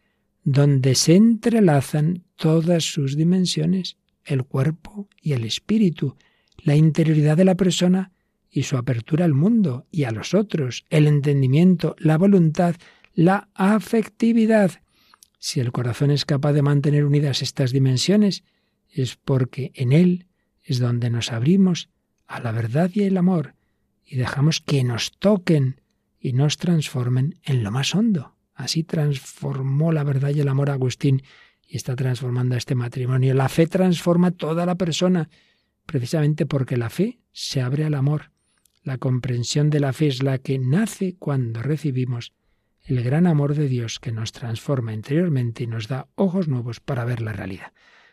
donde 0.45 0.95
se 0.95 1.15
entrelazan 1.15 2.25
todas 2.37 2.85
sus 2.85 3.17
dimensiones, 3.17 3.97
el 4.25 4.45
cuerpo 4.45 5.09
y 5.21 5.33
el 5.33 5.45
espíritu, 5.45 6.17
la 6.59 6.75
interioridad 6.75 7.37
de 7.37 7.45
la 7.45 7.55
persona 7.55 8.13
y 8.51 8.65
su 8.65 8.77
apertura 8.77 9.25
al 9.25 9.35
mundo 9.35 9.87
y 9.91 10.05
a 10.05 10.11
los 10.11 10.35
otros, 10.35 10.85
el 10.91 11.07
entendimiento, 11.07 11.95
la 11.99 12.19
voluntad, 12.19 12.77
la 13.15 13.49
afectividad, 13.55 14.83
si 15.39 15.61
el 15.61 15.73
corazón 15.73 16.11
es 16.11 16.25
capaz 16.25 16.53
de 16.53 16.63
mantener 16.63 17.05
unidas 17.05 17.43
estas 17.43 17.73
dimensiones, 17.73 18.45
es 18.93 19.17
porque 19.17 19.73
en 19.75 19.93
él 19.93 20.27
es 20.63 20.79
donde 20.79 21.11
nos 21.11 21.33
abrimos 21.33 21.89
a 22.27 22.41
la 22.41 22.53
verdad 22.53 22.91
y 22.95 23.03
el 23.03 23.17
amor 23.17 23.55
y 24.05 24.17
dejamos 24.17 24.61
que 24.61 24.85
nos 24.85 25.13
toquen 25.19 25.81
y 26.21 26.35
nos 26.35 26.57
transformen 26.57 27.39
en 27.45 27.65
lo 27.65 27.71
más 27.71 27.95
hondo. 27.95 28.37
Así 28.55 28.85
transformó 28.85 29.93
la 29.93 30.05
verdad 30.05 30.31
y 30.31 30.41
el 30.41 30.49
amor 30.49 30.71
Agustín 30.71 31.23
y 31.67 31.77
está 31.77 31.97
transformando 31.97 32.55
a 32.55 32.59
este 32.59 32.75
matrimonio. 32.75 33.35
La 33.35 33.49
fe 33.49 33.67
transforma 33.67 34.31
toda 34.31 34.67
la 34.67 34.77
persona, 34.77 35.31
precisamente 35.87 36.47
porque 36.47 36.77
la 36.77 36.91
fe 36.91 37.19
se 37.33 37.63
abre 37.63 37.85
al 37.85 37.95
amor. 37.95 38.31
La 38.83 38.99
comprensión 38.99 39.71
de 39.71 39.81
la 39.81 39.93
fe 39.93 40.09
es 40.09 40.23
la 40.23 40.39
que 40.39 40.59
nace 40.59 41.17
cuando 41.19 41.63
recibimos 41.63 42.35
el 42.85 43.03
gran 43.03 43.27
amor 43.27 43.55
de 43.55 43.69
Dios 43.69 44.01
que 44.01 44.13
nos 44.13 44.33
transforma 44.33 44.93
interiormente 44.93 45.65
y 45.65 45.67
nos 45.67 45.89
da 45.89 46.09
ojos 46.15 46.49
nuevos 46.49 46.81
para 46.81 47.05
ver 47.05 47.23
la 47.23 47.33
realidad. 47.33 47.73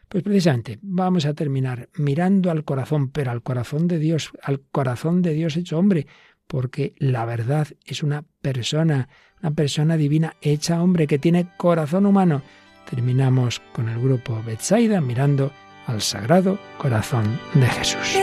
Pues 0.10 0.24
precisamente 0.24 0.80
vamos 0.82 1.26
a 1.26 1.36
terminar 1.36 1.88
mirando 1.96 2.50
al 2.50 2.64
corazón, 2.64 3.12
pero 3.12 3.30
al 3.30 3.44
corazón 3.44 3.88
de 3.88 4.00
Dios, 4.00 4.32
al 4.42 4.62
corazón 4.72 5.22
de 5.22 5.34
Dios 5.34 5.56
hecho 5.56 5.78
hombre, 5.78 6.08
porque 6.48 6.96
la 6.98 7.26
verdad 7.26 7.68
es 7.86 8.02
una 8.02 8.24
persona, 8.42 9.08
una 9.40 9.52
persona 9.52 9.98
divina 9.98 10.34
hecha 10.42 10.82
hombre 10.82 11.06
que 11.06 11.20
tiene 11.20 11.50
corazón 11.58 12.08
humano. 12.08 12.42
Terminamos 12.90 13.62
con 13.72 13.88
el 13.88 14.00
grupo 14.02 14.42
Betsaida 14.44 15.00
mirando 15.00 15.52
al 15.86 16.02
sagrado 16.02 16.58
corazón 16.80 17.40
de 17.54 17.68
Jesús. 17.68 18.18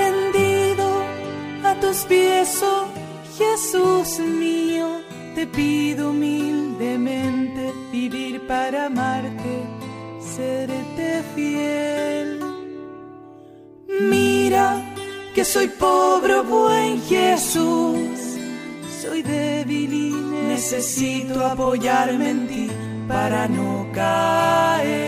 Serte 10.37 11.23
fiel. 11.35 12.41
Mira 14.13 14.67
que 15.35 15.43
soy 15.45 15.69
pobre, 15.69 16.41
buen 16.43 17.01
Jesús, 17.03 18.19
soy 19.01 19.23
débil 19.23 19.93
y 20.07 20.11
necesito 20.53 21.35
apoyarme 21.45 22.31
en 22.31 22.47
ti 22.49 22.71
para 23.09 23.49
no 23.49 23.87
caer. 23.95 25.07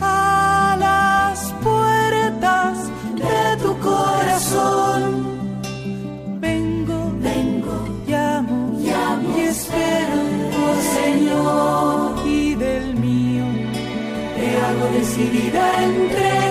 A 0.00 0.76
las 0.86 1.38
puertas 1.66 2.74
de 3.24 3.42
tu 3.62 3.72
corazón 3.90 5.02
vengo, 6.46 6.98
vengo, 7.28 7.76
llamo, 8.08 8.58
llamo 8.86 9.38
y 9.38 9.40
espero, 9.42 9.89
hago 15.20 15.30
decidida 15.32 16.49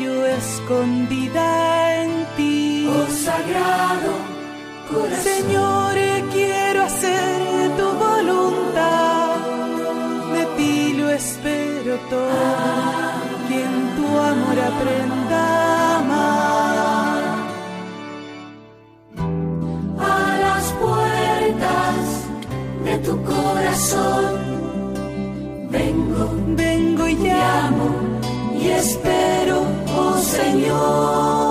yo 0.00 0.26
escondida 0.26 2.02
en 2.02 2.10
ti. 2.36 2.86
Oh 2.88 3.06
sagrado 3.10 4.12
corazón, 4.90 5.24
Señor, 5.24 5.94
quiero 6.32 6.82
hacer 6.82 7.76
tu 7.78 7.86
voluntad, 8.06 9.36
de 10.34 10.44
ti 10.56 10.94
lo 10.94 11.10
espero 11.10 11.96
todo, 12.10 12.28
que 13.48 13.64
en 13.64 13.96
tu 13.96 14.06
amor 14.18 14.58
aprenda 14.72 15.40
a 15.40 15.98
amar. 15.98 17.22
A 19.98 20.38
las 20.46 20.64
puertas 20.84 21.96
de 22.84 22.98
tu 22.98 23.22
corazón. 23.22 24.52
Vengo, 25.70 26.30
vengo 26.48 27.08
y 27.08 27.14
llamo 27.14 27.86
y 28.60 28.68
espero, 28.68 29.41
Señor. 30.32 31.41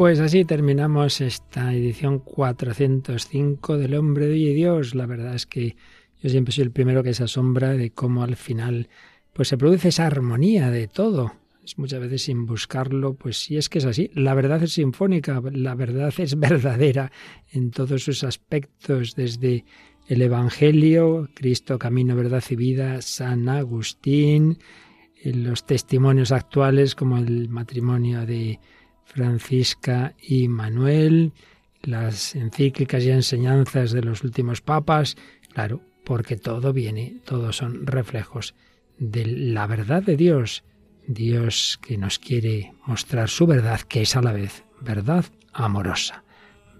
Pues 0.00 0.18
así 0.18 0.46
terminamos 0.46 1.20
esta 1.20 1.74
edición 1.74 2.20
405 2.20 3.76
del 3.76 3.94
Hombre 3.96 4.28
de 4.28 4.54
Dios. 4.54 4.94
La 4.94 5.04
verdad 5.04 5.34
es 5.34 5.44
que 5.44 5.76
yo 6.22 6.30
siempre 6.30 6.54
soy 6.54 6.64
el 6.64 6.70
primero 6.70 7.02
que 7.02 7.12
se 7.12 7.24
asombra 7.24 7.74
de 7.74 7.90
cómo 7.90 8.22
al 8.22 8.36
final 8.36 8.88
pues 9.34 9.48
se 9.48 9.58
produce 9.58 9.88
esa 9.88 10.06
armonía 10.06 10.70
de 10.70 10.88
todo. 10.88 11.34
Es 11.62 11.76
muchas 11.76 12.00
veces 12.00 12.22
sin 12.22 12.46
buscarlo, 12.46 13.12
pues 13.12 13.42
sí 13.42 13.58
es 13.58 13.68
que 13.68 13.76
es 13.76 13.84
así. 13.84 14.10
La 14.14 14.32
verdad 14.32 14.62
es 14.62 14.72
sinfónica, 14.72 15.42
la 15.52 15.74
verdad 15.74 16.14
es 16.16 16.38
verdadera 16.38 17.12
en 17.52 17.70
todos 17.70 18.02
sus 18.02 18.24
aspectos, 18.24 19.14
desde 19.14 19.66
el 20.08 20.22
Evangelio, 20.22 21.28
Cristo, 21.34 21.78
Camino, 21.78 22.16
Verdad 22.16 22.42
y 22.48 22.56
Vida, 22.56 23.02
San 23.02 23.50
Agustín, 23.50 24.60
los 25.22 25.66
testimonios 25.66 26.32
actuales 26.32 26.94
como 26.94 27.18
el 27.18 27.50
matrimonio 27.50 28.24
de 28.24 28.60
Francisca 29.12 30.14
y 30.22 30.46
Manuel, 30.48 31.32
las 31.82 32.36
encíclicas 32.36 33.02
y 33.04 33.10
enseñanzas 33.10 33.90
de 33.90 34.02
los 34.02 34.22
últimos 34.22 34.60
papas, 34.60 35.16
claro, 35.52 35.82
porque 36.04 36.36
todo 36.36 36.72
viene, 36.72 37.16
todos 37.24 37.56
son 37.56 37.86
reflejos 37.86 38.54
de 38.98 39.26
la 39.26 39.66
verdad 39.66 40.02
de 40.02 40.16
Dios, 40.16 40.62
Dios 41.08 41.80
que 41.82 41.98
nos 41.98 42.18
quiere 42.18 42.72
mostrar 42.86 43.28
su 43.28 43.46
verdad, 43.46 43.80
que 43.80 44.02
es 44.02 44.14
a 44.14 44.22
la 44.22 44.32
vez 44.32 44.64
verdad 44.80 45.24
amorosa, 45.52 46.22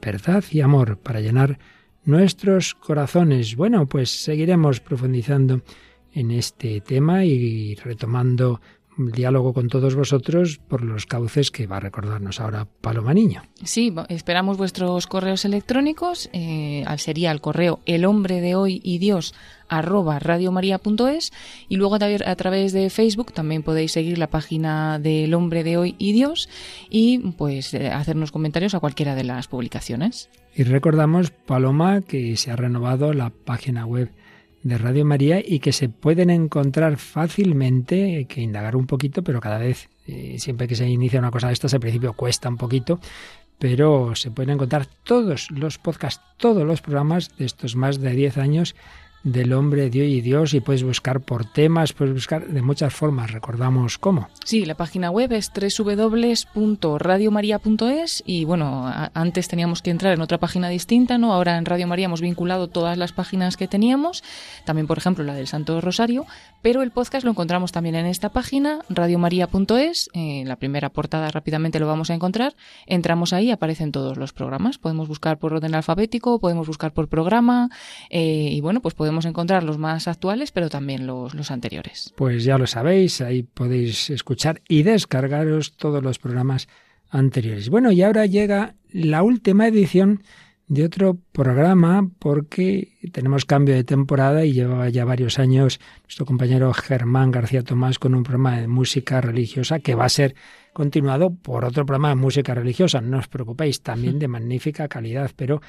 verdad 0.00 0.44
y 0.52 0.60
amor 0.60 0.98
para 0.98 1.20
llenar 1.20 1.58
nuestros 2.04 2.74
corazones. 2.74 3.56
Bueno, 3.56 3.86
pues 3.86 4.10
seguiremos 4.10 4.80
profundizando 4.80 5.62
en 6.12 6.30
este 6.30 6.80
tema 6.80 7.24
y 7.24 7.74
retomando 7.74 8.60
el 9.06 9.12
diálogo 9.12 9.52
con 9.52 9.68
todos 9.68 9.94
vosotros 9.94 10.58
por 10.68 10.82
los 10.84 11.06
cauces 11.06 11.50
que 11.50 11.66
va 11.66 11.78
a 11.78 11.80
recordarnos 11.80 12.40
ahora 12.40 12.66
Paloma 12.80 13.14
Niño. 13.14 13.42
Sí, 13.64 13.92
esperamos 14.08 14.56
vuestros 14.56 15.06
correos 15.06 15.44
electrónicos. 15.44 16.28
eh, 16.32 16.84
al- 16.86 16.98
sería 16.98 17.30
el 17.32 17.40
correo 17.40 17.80
el 17.86 18.04
hombre 18.04 18.40
de 18.40 18.54
hoy 18.54 18.80
y 18.84 18.98
Dios 18.98 19.34
arroba 19.68 20.18
radiomaria.es 20.18 21.32
y 21.68 21.76
luego 21.76 21.94
a 21.96 22.36
través 22.36 22.72
de 22.72 22.90
Facebook 22.90 23.32
también 23.32 23.62
podéis 23.62 23.92
seguir 23.92 24.18
la 24.18 24.26
página 24.28 24.98
del 24.98 25.32
hombre 25.34 25.62
de 25.64 25.76
hoy 25.76 25.94
y 25.98 26.12
Dios 26.12 26.48
y 26.90 27.18
pues 27.32 27.72
eh, 27.74 27.88
hacernos 27.88 28.32
comentarios 28.32 28.74
a 28.74 28.80
cualquiera 28.80 29.14
de 29.14 29.24
las 29.24 29.46
publicaciones. 29.48 30.28
Y 30.54 30.64
recordamos, 30.64 31.30
Paloma, 31.30 32.00
que 32.00 32.36
se 32.36 32.50
ha 32.50 32.56
renovado 32.56 33.12
la 33.12 33.30
página 33.30 33.86
web 33.86 34.10
de 34.62 34.78
Radio 34.78 35.04
María 35.04 35.40
y 35.44 35.60
que 35.60 35.72
se 35.72 35.88
pueden 35.88 36.30
encontrar 36.30 36.96
fácilmente, 36.98 38.16
hay 38.16 38.24
que 38.26 38.40
indagar 38.40 38.76
un 38.76 38.86
poquito, 38.86 39.22
pero 39.22 39.40
cada 39.40 39.58
vez, 39.58 39.88
eh, 40.06 40.36
siempre 40.38 40.68
que 40.68 40.76
se 40.76 40.88
inicia 40.88 41.18
una 41.18 41.30
cosa 41.30 41.46
de 41.46 41.54
estas, 41.54 41.74
al 41.74 41.80
principio 41.80 42.12
cuesta 42.12 42.48
un 42.48 42.56
poquito, 42.56 43.00
pero 43.58 44.14
se 44.14 44.30
pueden 44.30 44.54
encontrar 44.54 44.86
todos 44.86 45.50
los 45.50 45.78
podcasts, 45.78 46.22
todos 46.36 46.66
los 46.66 46.80
programas 46.80 47.36
de 47.36 47.44
estos 47.44 47.76
más 47.76 48.00
de 48.00 48.12
10 48.12 48.38
años 48.38 48.74
del 49.22 49.52
hombre 49.52 49.90
hoy 49.92 50.14
y 50.14 50.22
Dios 50.22 50.54
y 50.54 50.60
puedes 50.60 50.82
buscar 50.82 51.20
por 51.20 51.44
temas, 51.44 51.92
puedes 51.92 52.14
buscar 52.14 52.46
de 52.46 52.62
muchas 52.62 52.94
formas, 52.94 53.32
recordamos 53.32 53.98
cómo. 53.98 54.28
Sí, 54.44 54.64
la 54.64 54.76
página 54.76 55.10
web 55.10 55.32
es 55.32 55.50
www.radiomaria.es 55.52 58.22
y 58.24 58.44
bueno, 58.44 58.90
antes 59.12 59.48
teníamos 59.48 59.82
que 59.82 59.90
entrar 59.90 60.14
en 60.14 60.22
otra 60.22 60.38
página 60.38 60.70
distinta, 60.70 61.18
¿no? 61.18 61.34
Ahora 61.34 61.58
en 61.58 61.66
Radio 61.66 61.86
María 61.86 62.06
hemos 62.06 62.22
vinculado 62.22 62.68
todas 62.68 62.96
las 62.96 63.12
páginas 63.12 63.58
que 63.58 63.68
teníamos, 63.68 64.24
también 64.64 64.86
por 64.86 64.96
ejemplo 64.96 65.22
la 65.24 65.34
del 65.34 65.48
Santo 65.48 65.78
Rosario, 65.80 66.24
pero 66.62 66.82
el 66.82 66.90
podcast 66.90 67.24
lo 67.24 67.30
encontramos 67.30 67.72
también 67.72 67.96
en 67.96 68.06
esta 68.06 68.30
página, 68.30 68.78
radiomaria.es, 68.88 70.08
en 70.14 70.48
la 70.48 70.56
primera 70.56 70.88
portada 70.88 71.30
rápidamente 71.30 71.78
lo 71.78 71.86
vamos 71.86 72.08
a 72.10 72.14
encontrar, 72.14 72.54
entramos 72.86 73.34
ahí, 73.34 73.50
aparecen 73.50 73.92
todos 73.92 74.16
los 74.16 74.32
programas, 74.32 74.78
podemos 74.78 75.08
buscar 75.08 75.38
por 75.38 75.52
orden 75.52 75.74
alfabético, 75.74 76.40
podemos 76.40 76.66
buscar 76.66 76.92
por 76.92 77.08
programa 77.08 77.68
eh, 78.08 78.48
y 78.52 78.62
bueno, 78.62 78.80
pues 78.80 78.94
podemos 78.94 79.09
encontrar 79.24 79.62
los 79.62 79.78
más 79.78 80.08
actuales, 80.08 80.52
pero 80.52 80.68
también 80.68 81.06
los, 81.06 81.34
los 81.34 81.50
anteriores. 81.50 82.12
Pues 82.16 82.44
ya 82.44 82.58
lo 82.58 82.66
sabéis, 82.66 83.20
ahí 83.20 83.42
podéis 83.42 84.10
escuchar 84.10 84.62
y 84.68 84.82
descargaros 84.82 85.76
todos 85.76 86.02
los 86.02 86.18
programas 86.18 86.68
anteriores. 87.10 87.68
Bueno, 87.68 87.92
y 87.92 88.02
ahora 88.02 88.26
llega 88.26 88.74
la 88.92 89.22
última 89.22 89.66
edición 89.66 90.22
de 90.70 90.84
otro 90.84 91.18
programa 91.32 92.08
porque 92.20 92.96
tenemos 93.10 93.44
cambio 93.44 93.74
de 93.74 93.82
temporada 93.82 94.44
y 94.44 94.52
llevaba 94.52 94.88
ya 94.88 95.04
varios 95.04 95.40
años 95.40 95.80
nuestro 96.04 96.24
compañero 96.24 96.72
Germán 96.72 97.32
García 97.32 97.64
Tomás 97.64 97.98
con 97.98 98.14
un 98.14 98.22
programa 98.22 98.60
de 98.60 98.68
música 98.68 99.20
religiosa 99.20 99.80
que 99.80 99.96
va 99.96 100.04
a 100.04 100.08
ser 100.08 100.36
continuado 100.72 101.34
por 101.34 101.64
otro 101.64 101.84
programa 101.84 102.10
de 102.10 102.14
música 102.14 102.54
religiosa. 102.54 103.00
No 103.00 103.18
os 103.18 103.26
preocupéis, 103.26 103.82
también 103.82 104.20
de 104.20 104.28
magnífica 104.36 104.86
calidad, 104.86 105.32
pero 105.34 105.60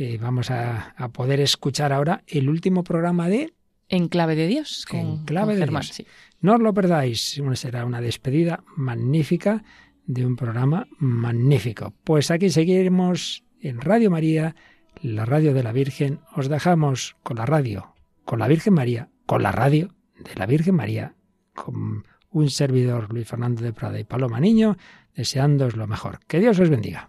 eh, 0.00 0.18
vamos 0.18 0.50
a, 0.50 0.94
poder 1.12 1.40
escuchar 1.40 1.92
ahora 1.92 2.24
el 2.26 2.48
último 2.48 2.82
programa 2.82 3.28
de... 3.28 3.52
En 3.88 4.08
clave 4.08 4.34
de 4.34 4.46
Dios. 4.46 4.86
en 4.92 5.24
clave 5.24 5.56
de 5.56 5.66
Dios. 5.66 6.02
No 6.40 6.54
os 6.54 6.60
lo 6.60 6.72
perdáis, 6.72 7.40
será 7.54 7.84
una 7.84 8.00
despedida 8.00 8.64
magnífica 8.76 9.62
de 10.06 10.24
un 10.24 10.36
programa 10.36 10.86
magnífico. 10.98 11.92
Pues 12.02 12.30
aquí 12.30 12.48
seguiremos 12.48 13.44
en 13.60 13.80
Radio 13.80 14.10
María, 14.10 14.56
la 15.02 15.26
radio 15.26 15.52
de 15.52 15.62
la 15.62 15.72
Virgen. 15.72 16.20
Os 16.34 16.48
dejamos 16.48 17.16
con 17.22 17.36
la 17.36 17.44
radio, 17.44 17.94
con 18.24 18.38
la 18.38 18.48
Virgen 18.48 18.72
María, 18.72 19.10
con 19.26 19.42
la 19.42 19.52
radio 19.52 19.94
de 20.18 20.34
la 20.34 20.46
Virgen 20.46 20.76
María, 20.76 21.14
con 21.54 22.04
un 22.30 22.48
servidor 22.48 23.12
Luis 23.12 23.28
Fernando 23.28 23.62
de 23.62 23.72
Prada 23.74 24.00
y 24.00 24.04
Paloma 24.04 24.40
Niño, 24.40 24.78
deseándoos 25.14 25.76
lo 25.76 25.86
mejor. 25.86 26.20
Que 26.26 26.38
Dios 26.38 26.58
os 26.58 26.70
bendiga. 26.70 27.08